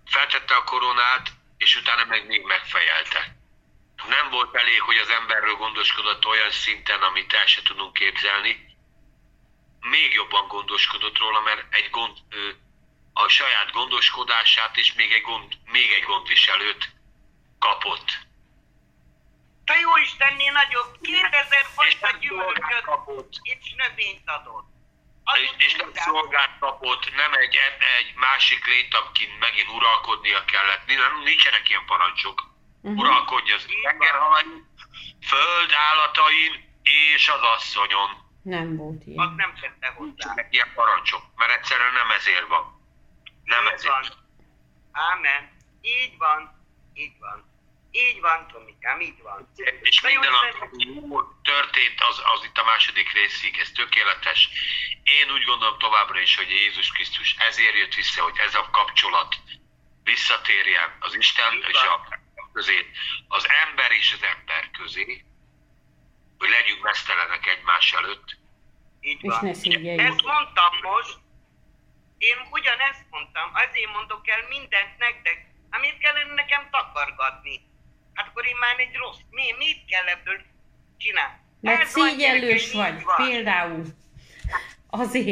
feltette 0.06 0.56
a 0.56 0.64
koronát, 0.64 1.32
és 1.58 1.76
utána 1.76 2.06
meg 2.06 2.28
még 2.28 2.44
megfejelte. 2.44 3.36
Nem 4.08 4.30
volt 4.30 4.56
elég, 4.56 4.82
hogy 4.82 4.98
az 4.98 5.10
emberről 5.10 5.56
gondoskodott 5.56 6.26
olyan 6.26 6.52
szinten, 6.52 7.02
amit 7.02 7.34
el 7.34 7.46
se 7.46 7.62
tudunk 7.62 7.94
képzelni. 7.94 8.78
Még 9.80 10.14
jobban 10.14 10.48
gondoskodott 10.48 11.18
róla, 11.18 11.40
mert 11.40 11.66
egy 11.70 11.90
gond, 11.90 12.18
ö, 12.30 12.50
a 13.14 13.28
saját 13.28 13.72
gondoskodását 13.72 14.78
és 14.78 14.94
még 14.94 15.14
egy, 15.14 15.22
gond, 15.22 15.54
még 15.66 15.92
egy 15.92 16.04
gondviselőt 16.04 16.90
kapott. 17.60 18.10
a 19.66 19.74
jó 19.82 19.98
Istennél 19.98 20.52
nagyobb 20.52 21.02
2000 21.02 21.62
És 21.62 21.68
fajta 21.74 22.18
gyümölcsöt 22.18 22.86
és 23.42 23.74
növényt 23.78 24.30
adott. 24.30 24.81
És, 25.42 25.66
és 25.66 25.74
nem 25.76 25.92
szolgát 25.94 26.58
kapott, 26.60 27.16
nem 27.16 27.34
egy, 27.34 27.56
egy 28.00 28.14
másik 28.16 28.64
akin 28.92 29.30
megint 29.40 29.70
uralkodnia 29.70 30.46
kellett. 30.46 30.86
Nincsenek 31.24 31.70
ilyen 31.70 31.86
parancsok. 31.86 32.50
Mhm. 32.82 32.98
Uralkodj 32.98 33.52
az 33.52 33.66
tengerhalain, 33.84 34.68
föld 35.28 35.72
állatain 35.90 36.80
és 36.84 37.28
az 37.30 37.42
asszonyon. 37.42 38.10
Nem 38.44 38.76
volt 38.76 39.00
Az 39.02 39.08
ilyen. 39.08 39.34
nem 39.38 39.54
tette 39.62 39.88
hozzá. 39.88 40.04
Nincsenek 40.06 40.48
ilyen 40.54 40.72
parancsok, 40.74 41.24
mert 41.36 41.52
egyszerűen 41.52 41.94
nem 41.94 42.12
ezért 42.12 42.48
van. 42.48 42.82
Nem 43.44 43.66
Így 43.66 43.72
ezért. 43.72 43.94
van. 43.94 44.06
Ámen. 44.92 45.58
Így 45.82 46.18
van. 46.18 46.66
Így 46.94 47.20
van. 47.20 47.51
Így 47.92 48.20
van, 48.22 48.48
Tomikám, 48.48 49.00
így 49.00 49.22
van. 49.22 49.52
És 49.82 50.02
minden, 50.02 50.32
de- 50.32 50.58
ami 50.60 51.24
történt, 51.44 52.02
az, 52.10 52.22
az 52.34 52.44
itt 52.44 52.58
a 52.58 52.64
második 52.64 53.12
részig, 53.12 53.58
ez 53.58 53.72
tökéletes. 53.72 54.50
Én 55.04 55.32
úgy 55.32 55.44
gondolom 55.44 55.78
továbbra 55.80 56.20
is, 56.20 56.36
hogy 56.36 56.50
Jézus 56.50 56.92
Krisztus 56.92 57.36
ezért 57.38 57.76
jött 57.78 57.94
vissza, 57.94 58.24
hogy 58.24 58.38
ez 58.38 58.56
a 58.56 58.70
kapcsolat 58.72 59.36
visszatérjen 60.04 60.98
az 61.00 61.14
Isten 61.16 61.54
Így 61.54 61.66
és 61.68 61.74
van. 61.84 61.88
a 62.36 62.50
közé, 62.54 62.90
az 63.28 63.48
ember 63.68 63.92
és 63.92 64.14
az 64.14 64.24
ember 64.24 64.70
közé, 64.72 65.26
hogy 66.38 66.50
legyünk 66.50 66.82
mesztelenek 66.84 67.48
egymás 67.48 67.92
előtt. 67.94 68.38
Így 69.02 69.24
És 69.24 69.30
van. 69.32 69.46
ne 69.46 69.54
szégyeljük. 69.54 70.00
Ezt 70.02 70.24
mondtam 70.24 70.78
most. 70.82 71.18
Én 72.18 72.38
ugyanezt 72.52 73.06
mondtam. 73.10 73.52
Azért 73.54 73.92
mondok 73.94 74.28
el 74.28 74.48
mindent 74.48 74.98
nektek. 74.98 75.46
Miért 75.80 75.98
kellene 75.98 76.34
nekem 76.34 76.70
takargatni? 76.72 77.70
Hát 78.14 78.28
akkor 78.28 78.46
én 78.46 78.56
már 78.60 78.80
egy 78.80 78.96
rossz. 78.96 79.18
Mi, 79.30 79.44
mit 79.58 79.86
kell 79.86 80.06
ebből 80.08 80.42
csinálni? 80.98 81.40
Mert 81.62 81.82
Ez 81.82 81.96
van, 81.96 82.10
szégyellős 82.10 82.72
vagy, 82.74 83.04
van. 83.04 83.16
például. 83.28 83.84
Azért. 84.90 85.26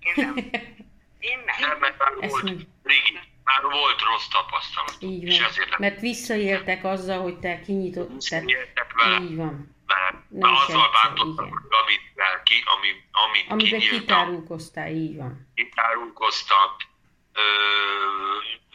Én 0.00 0.12
nem. 0.16 0.36
Én 1.18 1.38
Nem, 1.44 1.68
nem. 1.68 1.78
mert 1.78 1.98
már 1.98 2.14
volt, 2.30 2.48
régi, 2.82 3.18
már 3.44 3.62
volt 3.62 4.00
rossz 4.02 4.26
tapasztalat. 4.28 4.96
Így 5.00 5.22
És 5.22 5.38
van. 5.40 5.48
ezért 5.48 5.68
nem 5.68 5.78
Mert 5.80 6.00
visszaéltek 6.00 6.84
azzal, 6.84 7.20
hogy 7.22 7.38
te 7.38 7.60
kinyitott. 7.60 8.22
Értek 8.46 8.92
vele. 8.94 9.20
így 9.20 9.36
van. 9.36 9.76
mert 9.86 10.30
Nem 10.30 10.52
is 10.52 10.58
azzal 10.60 10.80
hogy 11.16 11.34
amit, 11.82 12.00
ki, 12.42 12.54
ami, 12.76 12.88
amit 13.12 13.50
Amiben 13.50 13.80
kinyíltam, 13.80 13.98
kitárulkoztál, 14.00 14.88
így 14.90 15.16
van. 15.16 15.50
kitárulkoztak, 15.54 16.82
ö, 17.32 17.40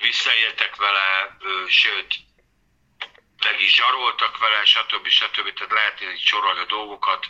visszaéltek 0.01 0.75
vele, 0.75 1.37
ö, 1.39 1.67
sőt, 1.67 2.15
meg 3.43 3.61
is 3.61 3.75
zsaroltak 3.75 4.37
vele, 4.37 4.65
stb. 4.65 5.07
stb. 5.07 5.53
Tehát 5.53 5.71
lehet 5.71 6.01
így 6.01 6.19
sorolni 6.19 6.59
a 6.59 6.65
dolgokat. 6.65 7.25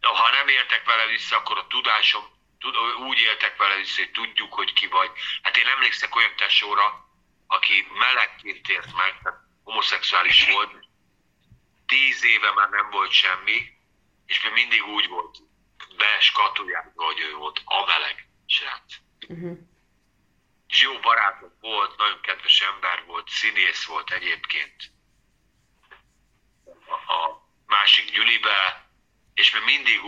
Ha 0.00 0.30
nem 0.30 0.48
értek 0.48 0.84
vele 0.84 1.06
vissza, 1.06 1.36
akkor 1.36 1.58
a 1.58 1.66
tudásom, 1.66 2.24
tud, 2.58 2.76
úgy 3.08 3.18
éltek 3.18 3.56
vele 3.56 3.76
vissza, 3.76 4.00
hogy 4.00 4.10
tudjuk, 4.10 4.54
hogy 4.54 4.72
ki 4.72 4.86
vagy. 4.86 5.10
Hát 5.42 5.56
én 5.56 5.66
emlékszek 5.66 6.14
olyan 6.16 6.36
tesóra, 6.36 7.10
aki 7.46 7.86
melegként 7.94 8.68
ért 8.68 8.94
meg, 8.94 9.18
tehát 9.22 9.40
homoszexuális 9.64 10.50
volt, 10.50 10.72
tíz 11.86 12.24
éve 12.24 12.52
már 12.52 12.68
nem 12.68 12.90
volt 12.90 13.10
semmi, 13.10 13.72
és 14.26 14.42
még 14.42 14.52
mindig 14.52 14.84
úgy 14.84 15.08
volt 15.08 15.38
beskatujázva, 15.96 17.04
hogy 17.04 17.20
ő 17.20 17.34
volt 17.34 17.60
a 17.64 17.86
meleg 17.86 18.28
srác. 18.46 18.94
Uh-huh. 19.28 19.58
És 20.68 20.82
jó 20.82 20.98
barátok 20.98 21.52
volt, 21.60 21.96
nagyon 21.96 22.20
kedves 22.20 22.60
ember 22.60 23.04
volt, 23.06 23.28
színész 23.28 23.84
volt 23.84 24.10
egyébként. 24.10 24.90
A, 26.92 27.42
másik 27.66 28.10
gyülibe, 28.10 28.88
és 29.34 29.52
még 29.52 29.62
mindig 29.62 30.00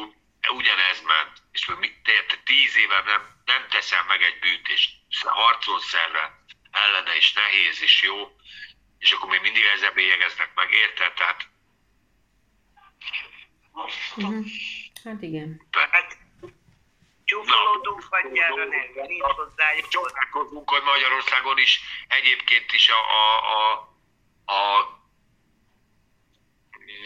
ugyanez 0.53 1.01
ment. 1.03 1.43
És 1.53 1.67
még 1.67 1.77
mi- 1.79 2.01
te- 2.03 2.25
te 2.29 2.37
tíz 2.45 2.77
éve 2.77 3.03
nem, 3.03 3.43
nem 3.45 3.69
teszel 3.69 4.05
meg 4.05 4.23
egy 4.23 4.39
bűnt, 4.39 4.69
és 4.69 4.89
harcolsz 5.23 5.95
erre 5.95 6.45
ellene, 6.71 7.17
és 7.17 7.33
nehéz, 7.33 7.83
és 7.83 8.03
jó, 8.03 8.37
és 8.99 9.13
akkor 9.13 9.29
még 9.29 9.41
mindig 9.41 9.63
ezzel 9.65 9.93
bélyegeznek 9.93 10.55
meg, 10.55 10.73
érted? 10.73 11.13
Tehát 11.13 11.53
Uh-huh. 14.17 14.45
Hát 15.05 15.23
igen. 15.23 15.67
Hát 15.91 16.19
csúfolódunk 17.25 18.09
vagy 18.09 18.39
erre 18.39 18.65
nem, 18.65 19.07
nincs 19.07 19.23
hogy 20.65 20.83
Magyarországon 20.83 21.59
is 21.59 21.81
egyébként 22.09 22.73
is 22.73 22.89
a, 22.89 22.99
a, 22.99 23.53
a, 23.57 23.73
a 24.53 24.89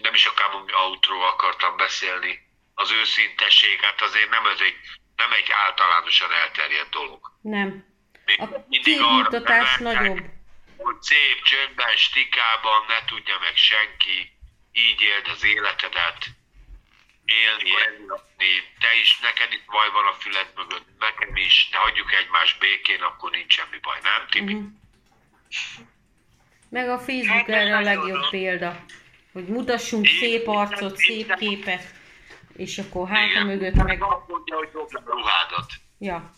nem 0.03 0.15
is 0.15 0.27
akár 0.27 0.49
autóról 0.67 1.27
akartam 1.27 1.77
beszélni, 1.77 2.47
az 2.75 2.91
őszintesség, 2.93 3.81
hát 3.81 4.01
azért 4.01 4.31
nem, 4.31 4.47
ez 4.47 4.61
egy, 4.61 4.77
nem 5.17 5.33
egy 5.33 5.51
általánosan 5.67 6.33
elterjedt 6.33 6.91
dolog. 6.91 7.33
Nem. 7.41 7.85
Még 8.25 8.41
A 8.41 8.65
mindig 8.69 9.01
arra 9.01 9.77
nagyobb. 9.79 10.25
hogy 10.77 11.03
szép, 11.03 11.43
csöndben, 11.43 11.97
stikában 11.97 12.85
ne 12.89 13.05
tudja 13.05 13.39
meg 13.41 13.57
senki, 13.57 14.33
így 14.73 15.01
éld 15.01 15.29
az 15.29 15.45
életedet, 15.45 16.27
élni, 17.25 17.71
elni, 17.87 18.53
te 18.79 18.89
is, 19.01 19.19
neked 19.19 19.53
itt 19.53 19.65
baj 19.65 19.91
van 19.91 20.07
a 20.07 20.13
füled 20.13 20.53
mögött, 20.55 20.87
nekem 20.99 21.37
is, 21.37 21.69
ne 21.73 21.79
hagyjuk 21.79 22.13
egymást 22.13 22.59
békén, 22.59 23.03
akkor 23.03 23.31
nincs 23.31 23.53
semmi 23.53 23.79
baj, 23.83 23.99
nem 24.03 24.27
Tibi? 24.31 24.55
Uh-huh. 24.55 24.71
Meg 26.71 26.89
a 26.89 26.99
Facebook 26.99 27.29
Hát, 27.29 27.49
erre 27.49 27.77
a 27.77 27.81
legjobb 27.81 28.29
példa, 28.31 28.85
hogy 29.39 29.47
mutassunk 29.47 30.07
szép 30.07 30.47
arcot, 30.49 30.97
szép 30.97 31.35
képet, 31.35 31.85
és 32.57 32.79
akkor 32.79 33.09
háta 33.09 33.45
mögött 33.45 33.75
meg... 33.75 34.03
Azt 34.03 34.29
mondja, 34.29 34.57
hogy 34.57 34.71
dobd 34.71 34.95
a 34.95 35.03
ruhádat. 35.07 35.71
Ja, 35.99 36.31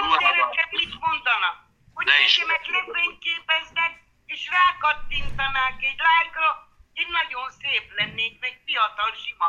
ruhádat. 0.00 0.20
gyerekek, 0.20 0.70
mit 0.70 0.94
mondanak? 1.06 1.56
Hogy 1.94 2.06
meg 2.52 2.62
lépvényképeznek, 2.74 3.92
és 4.26 4.48
rákattintanák 4.56 5.76
egy 5.90 6.00
lájkra, 6.08 6.48
én 6.92 7.08
nagyon 7.20 7.48
szép 7.60 7.84
lennék, 7.98 8.34
meg 8.40 8.54
fiatal, 8.66 9.12
sima. 9.24 9.48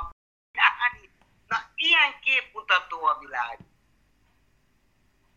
Na, 1.52 1.58
ilyen 1.76 2.12
képmutató 2.26 2.98
a 3.06 3.18
világ. 3.20 3.58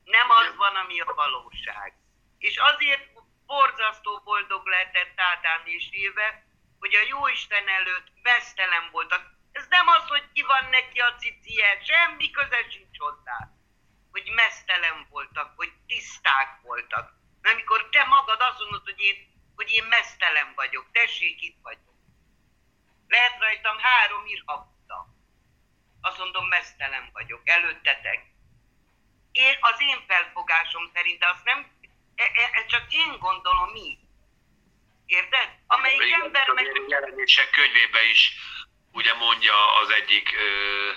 Nem 0.05 0.28
az 0.40 0.57
van, 0.57 0.74
ami 0.82 1.01
a 1.01 1.12
valóság. 1.23 1.89
És 2.39 2.57
azért 2.70 3.05
borzasztó 3.47 4.20
boldog 4.24 4.66
lehetett 4.66 5.15
Ádám 5.16 5.62
és 5.65 5.86
Éve, 5.90 6.49
hogy 6.81 6.94
a 6.94 7.07
Jóisten 7.09 7.69
előtt 7.69 8.09
mesztelen 8.23 8.90
voltak. 8.90 9.23
Ez 9.52 9.66
nem 9.69 9.86
az, 9.86 10.05
hogy 10.09 10.24
ki 10.32 10.43
van 10.43 10.65
neki 10.70 10.98
a 10.98 11.15
cicie, 11.15 11.81
semmi 11.82 12.31
köze 12.31 12.61
sincs 12.70 12.98
hozzá. 12.98 13.39
Hogy 14.11 14.31
mesztelen 14.35 15.07
voltak, 15.11 15.52
hogy 15.57 15.73
tiszták 15.86 16.61
voltak. 16.62 17.12
Mert 17.40 17.55
amikor 17.55 17.89
te 17.89 18.05
magad 18.05 18.40
azt 18.40 18.59
hogy 18.85 19.01
én, 19.01 19.16
hogy 19.57 19.70
én 19.70 19.85
mesztelen 19.85 20.52
vagyok, 20.55 20.86
tessék, 20.93 21.43
itt 21.43 21.59
vagyok. 21.62 21.94
Lehet 23.09 23.40
rajtam 23.40 23.78
három 23.78 24.27
irhabta. 24.27 25.07
Azt 26.01 26.19
mondom, 26.19 26.47
mesztelen 26.48 27.11
vagyok, 27.12 27.48
előttetek. 27.48 28.27
Én, 29.32 29.57
az 29.61 29.81
én 29.81 30.05
felfogásom 30.07 30.90
szerint, 30.94 31.19
de 31.19 31.28
azt 31.28 31.44
nem, 31.44 31.70
e, 32.15 32.23
e, 32.23 32.51
e, 32.52 32.65
csak 32.66 32.93
én 32.93 33.19
gondolom 33.19 33.74
így. 33.74 33.98
Érted? 35.11 35.49
Amelyik 35.66 36.01
Igen, 36.01 36.20
ember 36.20 36.49
meg... 36.49 36.82
jelenések 36.89 37.51
könyvében 37.51 38.05
is 38.05 38.32
ugye 38.93 39.15
mondja 39.15 39.74
az 39.74 39.91
egyik 39.91 40.32
ö, 40.32 40.91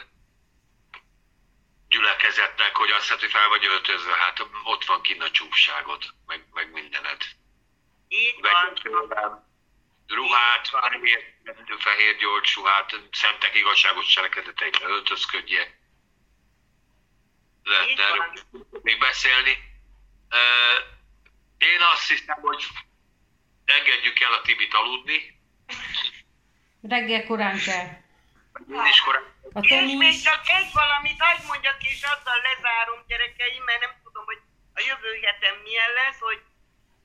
gyülekezetnek, 1.88 2.76
hogy 2.76 2.92
azt 2.92 3.10
hogy 3.10 3.32
fel 3.32 3.48
vagy 3.48 3.66
öltözve, 3.66 4.14
hát 4.14 4.48
ott 4.64 4.86
van 4.86 5.02
kinn 5.02 5.22
a 5.22 5.32
csúfságot, 5.32 6.06
meg, 6.26 6.46
meg 6.52 6.72
mindened. 6.72 7.22
Így 8.08 8.42
van. 8.42 8.74
Tőlem 8.76 9.52
ruhát, 10.08 10.68
fehér, 10.68 11.36
fehér 11.78 12.18
gyolcs 12.18 12.56
ruhát, 12.56 12.96
szentek 13.12 13.56
igazságos 13.56 14.06
cselekedeteibe 14.06 14.86
öltözködje. 14.86 15.80
Lehetne 17.64 18.04
erről 18.04 18.34
még 18.82 19.00
beszélni. 19.00 19.58
Én 21.58 21.82
azt 21.82 22.08
hiszem, 22.08 22.42
hogy 22.42 22.68
engedjük 23.66 24.20
el 24.20 24.34
a 24.34 24.42
Tibit 24.42 24.74
aludni. 24.74 25.40
reggel 26.82 27.26
korán 27.26 27.60
kell. 27.60 27.88
Én 28.70 28.86
is 28.94 29.00
korán 29.02 29.26
A 29.54 29.60
És 29.62 29.96
még 30.06 30.22
csak 30.22 30.42
egy 30.58 30.72
valamit 30.74 31.22
hagyd 31.26 31.46
mondjak, 31.48 31.84
és 31.92 32.02
azzal 32.14 32.40
lezárom 32.50 33.00
gyerekeim, 33.08 33.64
mert 33.64 33.80
nem 33.80 33.94
tudom, 34.04 34.26
hogy 34.26 34.42
a 34.74 34.82
jövő 34.90 35.12
héten 35.14 35.56
milyen 35.64 35.92
lesz, 36.00 36.20
hogy 36.20 36.42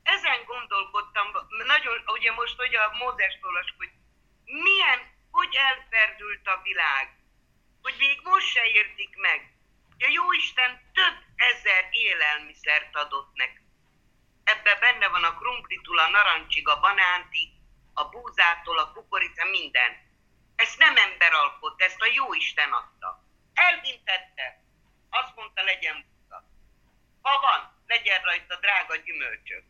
ezen 0.02 0.40
gondolkodtam, 0.52 1.26
nagyon, 1.72 1.96
ugye 2.16 2.32
most, 2.32 2.56
hogy 2.62 2.74
a 2.74 2.96
Mózes 3.00 3.34
olvas, 3.42 3.74
hogy 3.76 3.92
milyen, 4.44 5.00
hogy 5.30 5.52
elferdült 5.68 6.46
a 6.54 6.60
világ, 6.62 7.06
hogy 7.82 7.94
még 7.98 8.16
most 8.22 8.48
se 8.54 8.64
értik 8.78 9.12
meg, 9.26 9.38
hogy 9.92 10.04
a 10.08 10.14
Jóisten 10.18 10.72
több 10.98 11.16
ezer 11.50 11.82
élelmiszert 11.90 12.96
adott 12.96 13.30
nekünk. 13.34 13.67
Ebben 14.54 14.78
benne 14.80 15.08
van 15.08 15.24
a 15.24 15.34
krumplitól, 15.34 15.98
a 15.98 16.08
narancsig, 16.08 16.68
a 16.68 16.80
banántig, 16.80 17.48
a 17.94 18.04
búzától, 18.04 18.78
a 18.78 18.92
kukorica, 18.92 19.44
minden. 19.44 19.92
Ezt 20.56 20.78
nem 20.78 20.96
ember 20.96 21.32
alkot, 21.32 21.82
ezt 21.82 22.00
a 22.00 22.12
jó 22.14 22.34
Isten 22.34 22.72
adta. 22.72 23.24
Elvintette. 23.54 24.62
Azt 25.10 25.34
mondta, 25.36 25.62
legyen 25.62 26.06
búza. 26.06 26.44
Ha 27.22 27.40
van, 27.40 27.82
legyen 27.86 28.22
rajta 28.22 28.56
drága 28.56 28.96
gyümölcsök. 28.96 29.64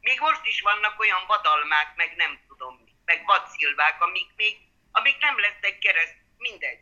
Még 0.00 0.20
most 0.20 0.46
is 0.46 0.60
vannak 0.60 1.00
olyan 1.00 1.26
vadalmák, 1.26 1.96
meg 1.96 2.16
nem 2.16 2.40
tudom 2.48 2.74
mi, 2.84 2.92
meg 3.04 3.24
vadszilvák, 3.24 4.02
amik 4.02 4.30
még, 4.36 4.56
amik 4.92 5.18
nem 5.20 5.38
lesznek 5.38 5.78
kereszt, 5.78 6.16
mindegy. 6.36 6.80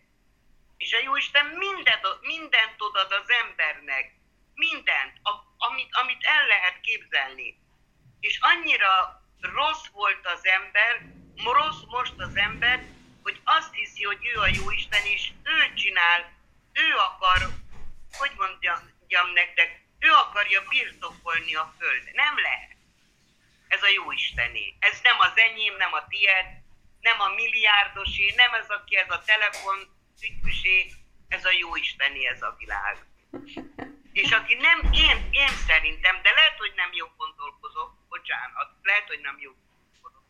És 0.77 0.93
a 0.93 0.99
Jóisten 0.99 1.47
mindent, 1.47 2.21
mindent 2.21 2.83
odad 2.83 3.13
az 3.13 3.31
embernek. 3.31 4.13
Mindent, 4.55 5.13
a, 5.23 5.31
amit, 5.57 5.89
amit 5.91 6.25
el 6.25 6.47
lehet 6.47 6.81
képzelni. 6.81 7.59
És 8.21 8.39
annyira 8.41 9.23
rossz 9.41 9.87
volt 9.93 10.27
az 10.27 10.47
ember, 10.47 11.03
rossz 11.45 11.83
most 11.87 12.15
az 12.19 12.37
ember, 12.37 12.85
hogy 13.23 13.41
azt 13.45 13.75
hiszi, 13.75 14.05
hogy 14.05 14.27
ő 14.35 14.39
a 14.39 14.47
Jóisten, 14.47 15.05
és 15.05 15.31
ő 15.43 15.75
csinál, 15.75 16.33
ő 16.73 16.95
akar, 16.97 17.49
hogy 18.13 18.33
mondjam 18.37 19.33
nektek, 19.35 19.81
ő 19.99 20.11
akarja 20.13 20.63
birtokolni 20.69 21.55
a 21.55 21.75
földet. 21.79 22.15
Nem 22.15 22.39
lehet. 22.39 22.77
Ez 23.69 23.83
a 23.83 23.89
Jóistené. 23.89 24.77
Ez 24.79 25.01
nem 25.03 25.17
az 25.19 25.33
enyém, 25.35 25.77
nem 25.77 25.93
a 25.93 26.07
tied, 26.07 26.47
nem 27.01 27.21
a 27.21 27.29
milliárdosé, 27.29 28.35
nem 28.37 28.55
ez, 28.55 28.69
aki 28.69 28.97
ez 28.97 29.11
a 29.11 29.23
telefon 29.25 29.77
tükküsé, 30.21 30.93
ez 31.29 31.45
a 31.45 31.51
Jóistené, 31.51 32.27
ez 32.27 32.43
a 32.43 32.55
világ. 32.59 33.07
És 34.13 34.33
aki 34.33 34.55
nem, 34.55 34.79
én, 34.93 35.29
én 35.31 35.55
szerintem, 35.67 36.23
de 36.23 36.31
lehet, 36.31 36.59
hogy 36.59 36.73
nem 36.77 36.91
jó 36.93 37.07
gondolkozok, 37.17 37.91
bocsánat, 38.09 38.69
lehet, 38.83 39.07
hogy 39.07 39.21
nem 39.21 39.37
jó 39.39 39.51
gondolkozok. 39.51 40.25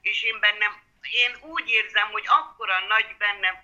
És 0.00 0.22
én 0.22 0.40
bennem, 0.40 0.72
én 1.10 1.36
úgy 1.40 1.68
érzem, 1.70 2.10
hogy 2.10 2.24
akkora 2.26 2.86
nagy 2.86 3.16
bennem 3.18 3.56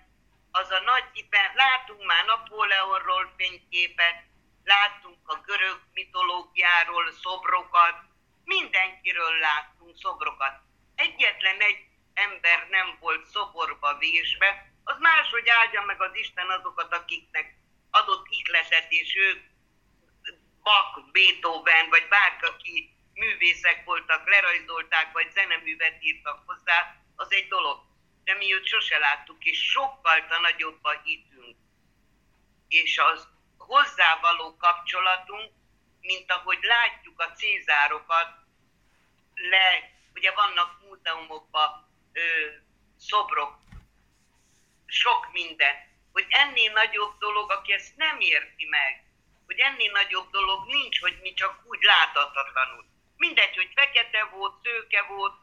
az 0.51 0.71
a 0.71 0.79
nagy, 0.79 1.25
ben, 1.29 1.51
látunk 1.53 2.05
már 2.05 2.25
Napóleonról 2.25 3.33
fényképet, 3.37 4.23
láttunk 4.63 5.17
a 5.23 5.35
görög 5.45 5.79
mitológiáról 5.93 7.11
szobrokat, 7.11 7.95
mindenkiről 8.43 9.37
láttunk 9.37 9.97
szobrokat. 9.97 10.53
Egyetlen 10.95 11.59
egy 11.59 11.79
ember 12.13 12.67
nem 12.69 12.97
volt 12.99 13.25
szoborba 13.25 13.97
vésve, 13.97 14.73
az 14.83 14.95
máshogy 14.99 15.49
áldja 15.49 15.81
meg 15.81 16.01
az 16.01 16.15
Isten 16.15 16.49
azokat, 16.49 16.93
akiknek 16.93 17.55
adott 17.91 18.25
ihletet, 18.29 18.91
és 18.91 19.15
ők 19.15 19.54
Bach, 20.65 21.11
Beethoven, 21.11 21.89
vagy 21.89 22.07
bárki, 22.07 22.45
aki 22.45 22.95
művészek 23.13 23.83
voltak, 23.83 24.29
lerajzolták, 24.29 25.11
vagy 25.11 25.31
zeneművet 25.31 25.97
írtak 26.03 26.43
hozzá, 26.45 26.95
az 27.15 27.31
egy 27.31 27.47
dolog. 27.47 27.79
De 28.23 28.33
mi 28.33 28.53
őt 28.53 28.65
sose 28.65 28.97
láttuk, 28.97 29.45
és 29.45 29.69
sokkal 29.71 30.25
nagyobb 30.41 30.79
a 30.81 31.01
hitünk. 31.03 31.55
És 32.67 32.97
az 32.97 33.27
hozzávaló 33.57 34.57
kapcsolatunk, 34.57 35.51
mint 36.01 36.31
ahogy 36.31 36.59
látjuk 36.61 37.19
a 37.19 37.31
cézárokat, 37.31 38.29
le, 39.33 39.91
ugye 40.13 40.31
vannak 40.31 40.79
múzeumokban 40.81 41.69
ö, 42.13 42.21
szobrok, 42.97 43.57
sok 44.85 45.31
minden, 45.31 45.75
hogy 46.11 46.25
ennél 46.29 46.71
nagyobb 46.71 47.17
dolog, 47.17 47.51
aki 47.51 47.71
ezt 47.73 47.95
nem 47.95 48.19
érti 48.19 48.65
meg, 48.65 49.04
hogy 49.45 49.59
ennél 49.59 49.91
nagyobb 49.91 50.29
dolog 50.29 50.65
nincs, 50.65 50.99
hogy 50.99 51.19
mi 51.21 51.33
csak 51.33 51.61
úgy 51.63 51.81
láthatatlanul. 51.81 52.85
Mindegy, 53.17 53.55
hogy 53.55 53.71
fekete 53.75 54.23
volt, 54.23 54.53
szőke 54.63 55.01
volt, 55.01 55.35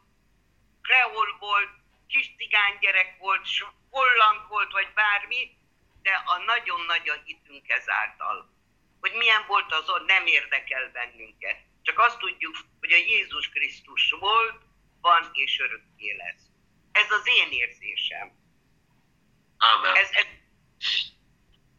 kreol 0.81 1.37
volt, 1.39 1.69
kis 2.07 2.31
cigány 2.37 2.77
gyerek 2.79 3.17
volt, 3.17 3.47
holland 3.89 4.47
volt, 4.47 4.71
vagy 4.71 4.93
bármi, 4.93 5.57
de 6.01 6.23
a 6.25 6.37
nagyon 6.37 6.81
nagy 6.85 7.09
a 7.09 7.21
hitünk 7.25 7.69
ezáltal. 7.69 8.51
Hogy 8.99 9.13
milyen 9.13 9.45
volt 9.47 9.73
az, 9.73 9.85
nem 10.05 10.25
érdekel 10.25 10.91
bennünket. 10.91 11.57
Csak 11.81 11.99
azt 11.99 12.19
tudjuk, 12.19 12.55
hogy 12.79 12.91
a 12.91 12.95
Jézus 12.95 13.49
Krisztus 13.49 14.15
volt, 14.19 14.61
van 15.01 15.29
és 15.33 15.59
örökké 15.59 16.15
lesz. 16.15 16.43
Ez 16.91 17.11
az 17.11 17.27
én 17.27 17.51
érzésem. 17.51 18.31
Ámen. 19.57 19.95
Ez, 19.95 20.09
ez, 20.11 20.25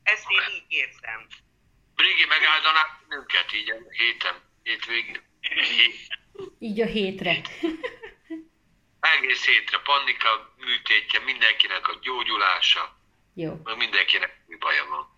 ezt 0.02 0.30
én 0.30 0.55
így 0.55 0.64
érzem. 0.68 1.26
Brigi 1.96 2.26
megáldaná 2.34 2.82
minket 3.08 3.48
így 3.58 3.70
a 3.70 3.76
héten, 3.98 4.36
hétvégén. 4.62 5.20
Hét, 5.40 5.94
így 6.58 6.80
a 6.80 6.86
hétre. 6.86 7.32
egész 9.16 9.44
hétre 9.46 9.78
Pannika 9.88 10.54
műtétje, 10.66 11.18
mindenkinek 11.24 11.88
a 11.88 11.98
gyógyulása, 12.02 12.82
Jó. 13.34 13.60
meg 13.64 13.76
mindenkinek 13.76 14.32
mi 14.46 14.56
baja 14.56 14.84
van. 14.88 15.12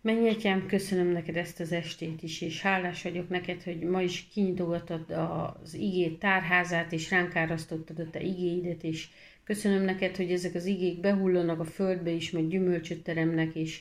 Mennyi 0.00 0.28
atyám, 0.28 0.66
köszönöm 0.66 1.06
neked 1.06 1.36
ezt 1.36 1.60
az 1.60 1.72
estét 1.72 2.22
is, 2.22 2.40
és 2.40 2.60
hálás 2.60 3.02
vagyok 3.02 3.28
neked, 3.28 3.62
hogy 3.62 3.78
ma 3.78 4.02
is 4.02 4.24
kinyitogattad 4.32 5.10
az 5.10 5.74
igét 5.74 6.18
tárházát, 6.18 6.92
és 6.92 7.10
ránk 7.10 7.36
árasztottad 7.36 7.98
a 7.98 8.10
te 8.10 8.20
igéidet, 8.20 8.82
és 8.82 9.06
köszönöm 9.44 9.82
neked, 9.82 10.16
hogy 10.16 10.32
ezek 10.32 10.54
az 10.54 10.64
igék 10.64 11.00
behullanak 11.00 11.60
a 11.60 11.64
földbe 11.64 12.10
is, 12.10 12.30
meg 12.30 12.48
gyümölcsöt 12.48 13.02
teremnek, 13.02 13.54
és 13.54 13.80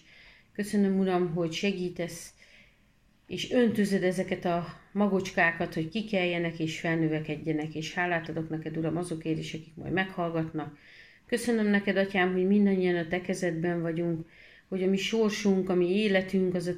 köszönöm, 0.58 1.00
Uram, 1.00 1.34
hogy 1.34 1.52
segítesz, 1.52 2.34
és 3.28 3.52
öntözöd 3.52 4.04
ezeket 4.04 4.46
a 4.46 4.66
magocskákat, 4.92 5.74
hogy 5.74 5.90
kikeljenek 5.90 6.60
és 6.60 6.80
felnövekedjenek, 6.80 7.76
és 7.76 7.94
hálát 7.94 8.30
adok 8.30 8.50
neked, 8.50 8.78
Uram, 8.78 8.98
azokért 8.98 9.38
is, 9.38 9.54
akik 9.54 9.76
majd 9.76 9.94
meghallgatnak. 9.94 10.78
Köszönöm 11.26 11.68
neked, 11.68 11.98
Atyám, 11.98 12.34
hogy 12.34 12.48
mindannyian 12.48 12.96
a 12.96 13.08
te 13.08 13.22
kezedben 13.22 13.82
vagyunk, 13.82 14.30
hogy 14.68 14.84
a 14.84 14.88
mi 14.88 14.98
sorsunk, 14.98 15.70
a 15.70 15.76
mi 15.76 15.90
életünk 15.90 16.56
az 16.56 16.68
a 16.68 16.74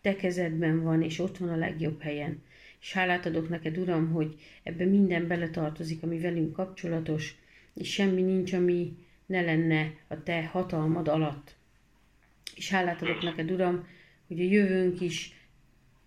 te 0.00 0.16
kezedben 0.16 0.82
van, 0.82 1.02
és 1.02 1.18
ott 1.18 1.36
van 1.36 1.48
a 1.48 1.56
legjobb 1.56 2.00
helyen. 2.00 2.42
És 2.80 2.92
hálát 2.92 3.26
adok 3.26 3.48
neked, 3.48 3.78
Uram, 3.78 4.10
hogy 4.10 4.34
ebbe 4.62 4.84
minden 4.84 5.26
beletartozik, 5.26 6.02
ami 6.02 6.20
velünk 6.20 6.52
kapcsolatos, 6.52 7.34
és 7.74 7.92
semmi 7.92 8.22
nincs, 8.22 8.52
ami 8.52 8.96
ne 9.26 9.40
lenne 9.40 9.94
a 10.06 10.22
te 10.22 10.44
hatalmad 10.44 11.08
alatt. 11.08 11.57
És 12.58 12.70
hálát 12.70 13.02
adok 13.02 13.22
neked, 13.22 13.50
Uram, 13.50 13.86
hogy 14.26 14.40
a 14.40 14.44
jövőnk 14.44 15.00
is 15.00 15.32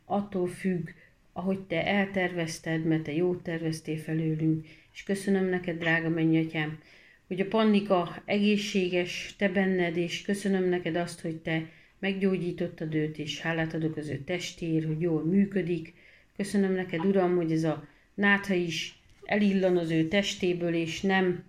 attól 0.05 0.47
függ, 0.47 0.89
ahogy 1.33 1.59
te 1.59 1.85
eltervezted, 1.85 2.85
mert 2.85 3.03
te 3.03 3.13
jót 3.13 3.43
terveztél 3.43 3.97
felőlünk. 3.97 4.65
És 4.93 5.03
köszönöm 5.03 5.45
neked, 5.45 5.77
drága 5.77 6.09
mennyatyám, 6.09 6.79
hogy 7.27 7.39
a 7.39 7.47
Pannika 7.47 8.21
egészséges, 8.25 9.35
te 9.37 9.49
benned, 9.49 9.97
és 9.97 10.21
köszönöm 10.21 10.69
neked 10.69 10.95
azt, 10.95 11.21
hogy 11.21 11.35
te 11.35 11.69
meggyógyítottad 11.99 12.95
őt, 12.95 13.17
és 13.17 13.41
hálát 13.41 13.73
adok 13.73 13.97
az 13.97 14.09
ő 14.09 14.17
testér, 14.17 14.85
hogy 14.85 15.01
jól 15.01 15.23
működik. 15.23 15.93
Köszönöm 16.37 16.71
neked, 16.71 17.05
Uram, 17.05 17.35
hogy 17.35 17.51
ez 17.51 17.63
a 17.63 17.87
nátha 18.13 18.53
is 18.53 18.99
elillan 19.25 19.77
az 19.77 19.91
ő 19.91 20.07
testéből, 20.07 20.73
és 20.73 21.01
nem 21.01 21.43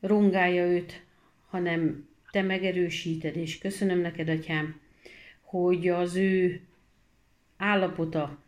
rongálja 0.00 0.66
őt, 0.66 1.02
hanem 1.48 2.08
te 2.34 2.42
megerősíted, 2.42 3.36
és 3.36 3.58
köszönöm 3.58 3.98
neked, 3.98 4.28
Atyám, 4.28 4.80
hogy 5.40 5.88
az 5.88 6.16
ő 6.16 6.60
állapota, 7.56 8.38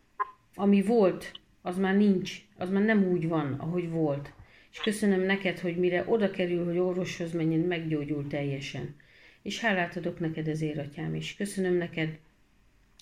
ami 0.55 0.83
volt, 0.83 1.33
az 1.63 1.79
már 1.79 1.97
nincs, 1.97 2.45
az 2.57 2.71
már 2.71 2.83
nem 2.83 3.05
úgy 3.05 3.29
van, 3.29 3.53
ahogy 3.53 3.91
volt. 3.91 4.33
És 4.73 4.79
köszönöm 4.79 5.21
neked, 5.21 5.59
hogy 5.59 5.77
mire 5.77 6.05
oda 6.07 6.31
kerül, 6.31 6.65
hogy 6.65 6.79
orvoshoz 6.79 7.33
menjen, 7.33 7.61
meggyógyul 7.61 8.27
teljesen. 8.27 8.95
És 9.43 9.61
hálát 9.61 9.97
adok 9.97 10.19
neked 10.19 10.49
ezért, 10.49 10.79
atyám, 10.79 11.15
és 11.15 11.37
köszönöm 11.37 11.75
neked, 11.75 12.19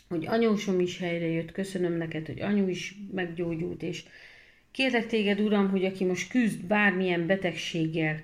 hogy 0.08 0.26
anyósom 0.26 0.80
is 0.80 0.98
helyre 0.98 1.26
jött, 1.26 1.52
köszönöm 1.52 1.92
neked, 1.92 2.26
hogy 2.26 2.40
anyu 2.40 2.68
is 2.68 2.94
meggyógyult, 3.12 3.82
és 3.82 4.04
kérlek 4.70 5.06
téged, 5.06 5.40
Uram, 5.40 5.70
hogy 5.70 5.84
aki 5.84 6.04
most 6.04 6.30
küzd 6.30 6.64
bármilyen 6.64 7.26
betegséggel, 7.26 8.22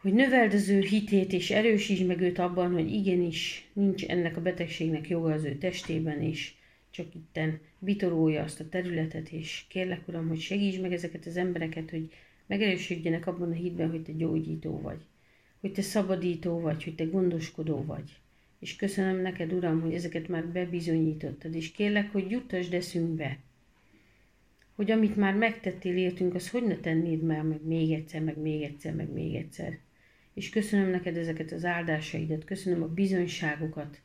hogy 0.00 0.12
növeld 0.12 0.52
az 0.52 0.68
ő 0.68 0.80
hitét, 0.80 1.32
és 1.32 1.50
erősítsd 1.50 2.06
meg 2.06 2.20
őt 2.20 2.38
abban, 2.38 2.72
hogy 2.72 2.92
igenis 2.92 3.68
nincs 3.72 4.04
ennek 4.04 4.36
a 4.36 4.42
betegségnek 4.42 5.08
joga 5.08 5.32
az 5.32 5.44
ő 5.44 5.56
testében, 5.56 6.22
és 6.22 6.52
csak 6.90 7.14
itten 7.14 7.60
bitorolja 7.78 8.42
azt 8.42 8.60
a 8.60 8.68
területet, 8.68 9.28
és 9.28 9.64
kérlek, 9.68 10.08
Uram, 10.08 10.28
hogy 10.28 10.40
segíts 10.40 10.80
meg 10.80 10.92
ezeket 10.92 11.26
az 11.26 11.36
embereket, 11.36 11.90
hogy 11.90 12.10
megerősödjenek 12.46 13.26
abban 13.26 13.50
a 13.50 13.54
hitben, 13.54 13.90
hogy 13.90 14.02
te 14.02 14.12
gyógyító 14.12 14.80
vagy, 14.80 15.00
hogy 15.60 15.72
te 15.72 15.82
szabadító 15.82 16.60
vagy, 16.60 16.84
hogy 16.84 16.94
te 16.94 17.04
gondoskodó 17.04 17.84
vagy. 17.84 18.16
És 18.60 18.76
köszönöm 18.76 19.20
neked, 19.20 19.52
Uram, 19.52 19.80
hogy 19.80 19.94
ezeket 19.94 20.28
már 20.28 20.46
bebizonyítottad, 20.46 21.54
és 21.54 21.70
kérlek, 21.70 22.12
hogy 22.12 22.30
juttasd 22.30 22.74
eszünkbe, 22.74 23.38
hogy 24.74 24.90
amit 24.90 25.16
már 25.16 25.34
megtettél 25.34 25.96
értünk, 25.96 26.34
az 26.34 26.50
hogy 26.50 26.64
ne 26.64 26.76
tennéd 26.76 27.22
már 27.22 27.42
meg 27.42 27.64
még 27.64 27.92
egyszer, 27.92 28.22
meg 28.22 28.38
még 28.38 28.62
egyszer, 28.62 28.94
meg 28.94 29.12
még 29.12 29.34
egyszer. 29.34 29.78
És 30.38 30.50
köszönöm 30.50 30.90
neked 30.90 31.16
ezeket 31.16 31.52
az 31.52 31.64
áldásaidat, 31.64 32.44
köszönöm 32.44 32.82
a 32.82 32.88
bizonyságokat, 32.88 34.00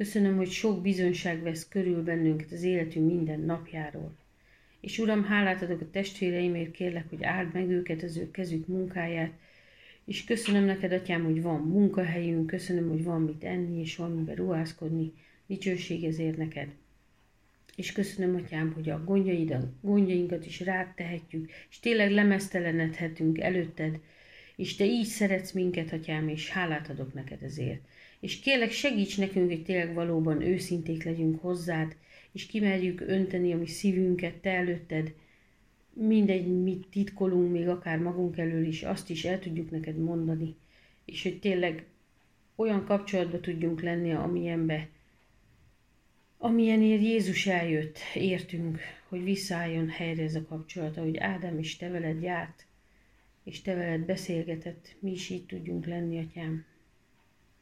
Köszönöm, 0.00 0.36
hogy 0.36 0.50
sok 0.50 0.82
bizonyság 0.82 1.42
vesz 1.42 1.68
körül 1.68 2.02
bennünket 2.02 2.52
az 2.52 2.62
életünk 2.62 3.06
minden 3.06 3.40
napjáról. 3.40 4.16
És 4.80 4.98
Uram, 4.98 5.24
hálát 5.24 5.62
adok 5.62 5.80
a 5.80 5.90
testvéreimért, 5.90 6.70
kérlek, 6.70 7.08
hogy 7.08 7.24
áld 7.24 7.52
meg 7.52 7.68
őket, 7.68 8.02
az 8.02 8.16
ő 8.16 8.30
kezük 8.30 8.66
munkáját, 8.66 9.32
és 10.04 10.24
köszönöm 10.24 10.64
neked, 10.64 10.92
Atyám, 10.92 11.24
hogy 11.24 11.42
van 11.42 11.60
munkahelyünk, 11.60 12.46
köszönöm, 12.46 12.88
hogy 12.88 13.04
van 13.04 13.22
mit 13.22 13.44
enni, 13.44 13.80
és 13.80 13.96
van 13.96 14.10
miben 14.10 14.34
ruházkodni, 14.34 15.12
dicsőség 15.46 16.04
ezért 16.04 16.36
neked. 16.36 16.68
És 17.76 17.92
köszönöm, 17.92 18.34
Atyám, 18.34 18.72
hogy 18.72 18.90
a 18.90 19.04
gondjaidat, 19.04 19.66
gondjainkat 19.80 20.46
is 20.46 20.60
rád 20.60 20.94
tehetjük, 20.94 21.50
és 21.70 21.80
tényleg 21.80 22.10
lemeztelenedhetünk 22.10 23.38
előtted, 23.38 24.00
és 24.60 24.76
Te 24.76 24.84
így 24.84 25.06
szeretsz 25.06 25.52
minket, 25.52 25.92
Atyám, 25.92 26.28
és 26.28 26.50
hálát 26.50 26.88
adok 26.88 27.14
neked 27.14 27.42
ezért. 27.42 27.80
És 28.20 28.38
kérlek 28.40 28.70
segíts 28.70 29.18
nekünk, 29.18 29.48
hogy 29.48 29.62
tényleg 29.62 29.94
valóban 29.94 30.42
őszinték 30.42 31.04
legyünk 31.04 31.40
hozzád, 31.40 31.96
és 32.32 32.46
kimerjük 32.46 33.00
önteni 33.00 33.52
a 33.52 33.56
mi 33.56 33.66
szívünket 33.66 34.34
te 34.34 34.50
előtted, 34.50 35.14
mindegy, 35.92 36.62
mit 36.62 36.86
titkolunk, 36.90 37.52
még 37.52 37.68
akár 37.68 37.98
magunk 37.98 38.38
elől 38.38 38.66
is, 38.66 38.82
azt 38.82 39.10
is 39.10 39.24
el 39.24 39.38
tudjuk 39.38 39.70
neked 39.70 39.98
mondani, 39.98 40.56
és 41.04 41.22
hogy 41.22 41.38
tényleg 41.38 41.84
olyan 42.54 42.84
kapcsolatba 42.84 43.40
tudjunk 43.40 43.82
lenni, 43.82 44.12
amilyenbe, 44.12 44.88
amilyenért 46.38 47.02
Jézus 47.02 47.46
eljött, 47.46 47.98
értünk, 48.14 48.78
hogy 49.08 49.24
visszaálljon 49.24 49.88
helyre 49.88 50.22
ez 50.22 50.34
a 50.34 50.44
kapcsolat, 50.44 50.96
ahogy 50.96 51.16
Ádám 51.16 51.58
is 51.58 51.76
te 51.76 51.88
veled 51.88 52.22
járt, 52.22 52.68
és 53.44 53.62
te 53.62 53.74
veled 53.74 54.00
beszélgetett, 54.00 54.96
mi 54.98 55.10
is 55.10 55.30
így 55.30 55.46
tudjunk 55.46 55.86
lenni, 55.86 56.18
atyám. 56.18 56.64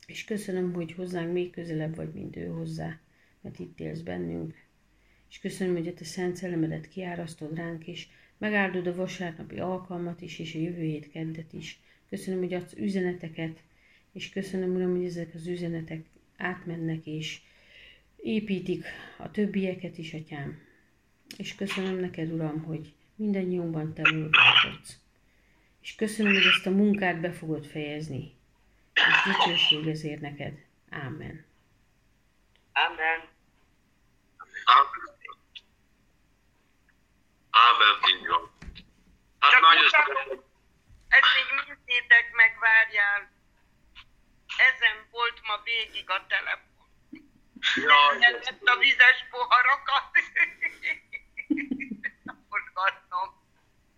És 0.06 0.24
köszönöm, 0.24 0.72
hogy 0.72 0.92
hozzánk 0.92 1.32
még 1.32 1.50
közelebb 1.50 1.94
vagy, 1.94 2.12
mint 2.12 2.36
ő 2.36 2.46
hozzá, 2.46 3.00
mert 3.40 3.58
itt 3.58 3.80
élsz 3.80 4.00
bennünk. 4.00 4.54
És 5.30 5.38
köszönöm, 5.38 5.74
hogy 5.74 5.88
a 5.88 5.94
te 5.94 6.04
szent 6.04 6.36
szellemedet 6.36 6.88
kiárasztod 6.88 7.56
ránk, 7.56 7.86
és 7.86 8.06
megáldod 8.38 8.86
a 8.86 8.94
vasárnapi 8.94 9.58
alkalmat 9.58 10.20
is, 10.20 10.38
és 10.38 10.54
a 10.54 10.58
jövő 10.58 10.82
hét 10.82 11.10
keddet 11.10 11.52
is. 11.52 11.80
Köszönöm, 12.08 12.40
hogy 12.40 12.54
adsz 12.54 12.74
üzeneteket, 12.76 13.62
és 14.12 14.28
köszönöm, 14.28 14.74
Uram, 14.74 14.96
hogy 14.96 15.04
ezek 15.04 15.34
az 15.34 15.46
üzenetek 15.46 16.04
átmennek, 16.36 17.06
és 17.06 17.40
építik 18.16 18.84
a 19.18 19.30
többieket 19.30 19.98
is, 19.98 20.14
Atyám. 20.14 20.58
És 21.36 21.54
köszönöm 21.54 21.98
neked, 22.00 22.32
Uram, 22.32 22.62
hogy 22.62 22.92
mindannyiunkban 23.14 23.94
te 23.94 24.02
munkálkodsz. 24.12 25.00
És 25.88 25.94
köszönöm, 25.94 26.32
hogy 26.32 26.46
ezt 26.46 26.66
a 26.66 26.70
munkát 26.70 27.20
be 27.20 27.32
fogod 27.32 27.66
fejezni, 27.66 28.36
és 28.94 29.22
dicsőség 29.24 29.88
ezért 29.88 30.20
neked. 30.20 30.54
Ámen. 30.90 31.46
Amen. 32.72 33.20
Ámen, 37.50 37.94
így 38.10 38.26
van. 38.26 38.52
Hát 39.38 39.50
Csak 39.50 39.60
nagy 39.60 39.84
utána- 39.86 40.44
Ezt 41.08 41.30
még 41.36 41.46
nézzétek 41.66 42.32
meg, 42.32 42.58
várjál. 42.60 43.30
Ezen 44.70 45.06
volt 45.10 45.40
ma 45.42 45.60
végig 45.64 46.10
a 46.10 46.26
telefon. 46.26 46.86
Jaj, 47.74 48.18
Lett 48.18 48.62
a 48.62 48.78
vizes 48.78 49.26
poharakat. 49.30 50.10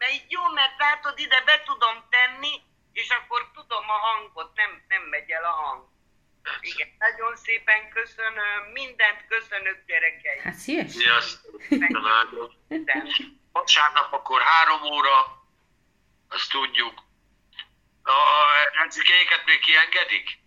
Mert 0.00 0.12
így 0.12 0.26
jó, 0.36 0.42
mert 0.58 0.78
látod, 0.78 1.14
ide 1.18 1.40
be 1.48 1.56
tudom 1.68 1.96
tenni, 2.16 2.52
és 2.92 3.08
akkor 3.18 3.40
tudom 3.54 3.84
a 3.96 3.98
hangot, 4.06 4.50
nem, 4.60 4.70
nem 4.88 5.02
megy 5.02 5.30
el 5.30 5.44
a 5.44 5.54
hang. 5.60 5.80
Igen, 6.60 6.88
nagyon 6.98 7.36
szépen 7.36 7.88
köszönöm, 7.88 8.62
mindent 8.72 9.20
köszönök 9.28 9.78
gyerekeim. 9.86 10.42
Hát? 10.42 10.54
Sziasztok! 10.54 11.62
Mindent. 12.68 13.08
Vasárnap 13.52 14.12
akkor 14.12 14.40
három 14.42 14.82
óra, 14.82 15.16
azt 16.28 16.50
tudjuk. 16.50 16.94
A 18.02 18.18
rendszeréket 18.78 19.42
még 19.46 19.58
kiengedik? 19.60 20.38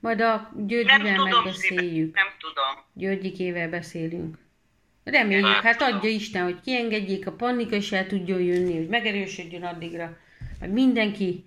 Majd 0.00 0.20
a 0.20 0.34
Nem 0.36 0.66
Györgyivel 0.66 1.14
tudom, 1.16 1.42
megbeszéljük. 1.44 2.14
nem 2.14 2.34
tudom. 2.38 2.84
Györgyikével 2.94 3.68
beszélünk. 3.68 4.36
Reméljük, 5.04 5.62
hát 5.62 5.82
adja 5.82 6.10
Isten, 6.10 6.42
hogy 6.42 6.60
kiengedjék, 6.60 7.26
a 7.26 7.32
pannika 7.32 7.76
is 7.76 7.92
el 7.92 8.06
tudjon 8.06 8.40
jönni, 8.40 8.76
hogy 8.76 8.88
megerősödjön 8.88 9.64
addigra. 9.64 10.16
Meg 10.60 10.70
mindenki. 10.70 11.44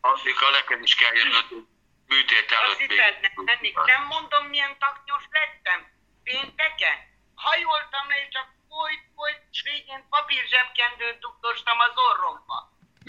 Addig 0.00 0.36
a 0.46 0.50
nekem 0.58 0.82
is 0.82 0.94
kell 0.94 1.14
jönnöd 1.14 1.66
műtét 2.08 2.48
előtt 2.58 2.78
nem, 2.78 3.44
menni. 3.44 3.70
nem 3.92 4.02
mondom, 4.14 4.44
milyen 4.54 4.74
taknyos 4.84 5.24
lettem. 5.36 5.80
Pénteken 6.28 6.96
hajoltam 7.44 8.04
le, 8.10 8.16
és 8.22 8.28
csak 8.36 8.48
folyt, 8.70 9.04
folyt, 9.16 9.40
és 9.52 9.60
végén 9.68 10.02
papírzsebkendőt 10.14 11.18
dugdostam 11.24 11.78
az 11.86 11.94
orromba. 12.08 12.58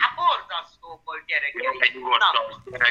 Hát 0.01 0.13
borzasztó 0.19 0.89
volt 1.05 1.25
gyerekeim. 1.29 1.77
megy 1.83 1.93
nyugodtan, 1.93 2.45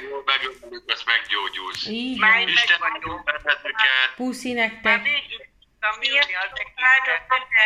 jól 0.08 0.22
megöljük, 0.32 0.84
ezt 0.94 1.06
meggyógyulsz. 1.12 1.84
Már 2.24 2.38
van. 2.38 2.48
Isten 2.48 2.80
meg 2.86 2.94
benneteket. 3.28 4.08
Puszi 4.20 4.52
Már 4.52 4.60
nektek. 4.62 5.02
végig 5.02 5.40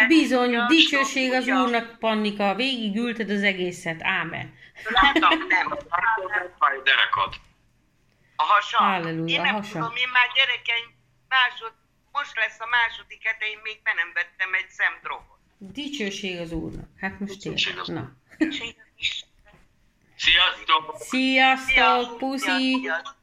Bizony, 0.09 0.66
dicsőség 0.66 1.32
az 1.32 1.47
Úrnak, 1.48 1.98
Pannika. 1.98 2.55
Végig 2.55 2.97
ülted 2.97 3.30
az 3.30 3.43
egészet. 3.43 4.02
Ámen. 4.02 4.55
Látom, 4.89 5.47
nem. 5.47 5.68
Fáj 6.59 6.76
derekad. 6.84 7.34
A 8.36 8.43
hasam. 8.44 8.86
Halleluja, 8.86 9.34
Én 9.34 9.40
a 9.40 9.43
nem 9.43 9.55
hasam. 9.55 9.80
tudom, 9.80 9.97
én 9.97 10.09
már 10.09 10.28
gyerekeim 10.34 10.94
másod 11.28 11.72
most 12.12 12.36
lesz 12.36 12.60
a 12.60 12.66
második 12.66 13.22
hete, 13.26 13.47
én 13.47 13.59
még 13.62 13.82
be 13.82 13.93
nem 13.93 14.10
vettem 14.14 14.55
egy 14.55 14.68
szemdrogot. 14.68 15.39
Dicsőség 15.59 16.40
az 16.40 16.52
Úrnak. 16.52 16.89
Hát 17.01 17.20
most 17.20 17.40
tényleg. 17.40 17.86
Na. 17.86 18.12
Sziasztok! 20.16 20.97
Sziasztok! 20.98 21.66
Sziasztok, 21.68 22.18
puszi! 22.18 22.78
Sziasztok! 22.80 23.20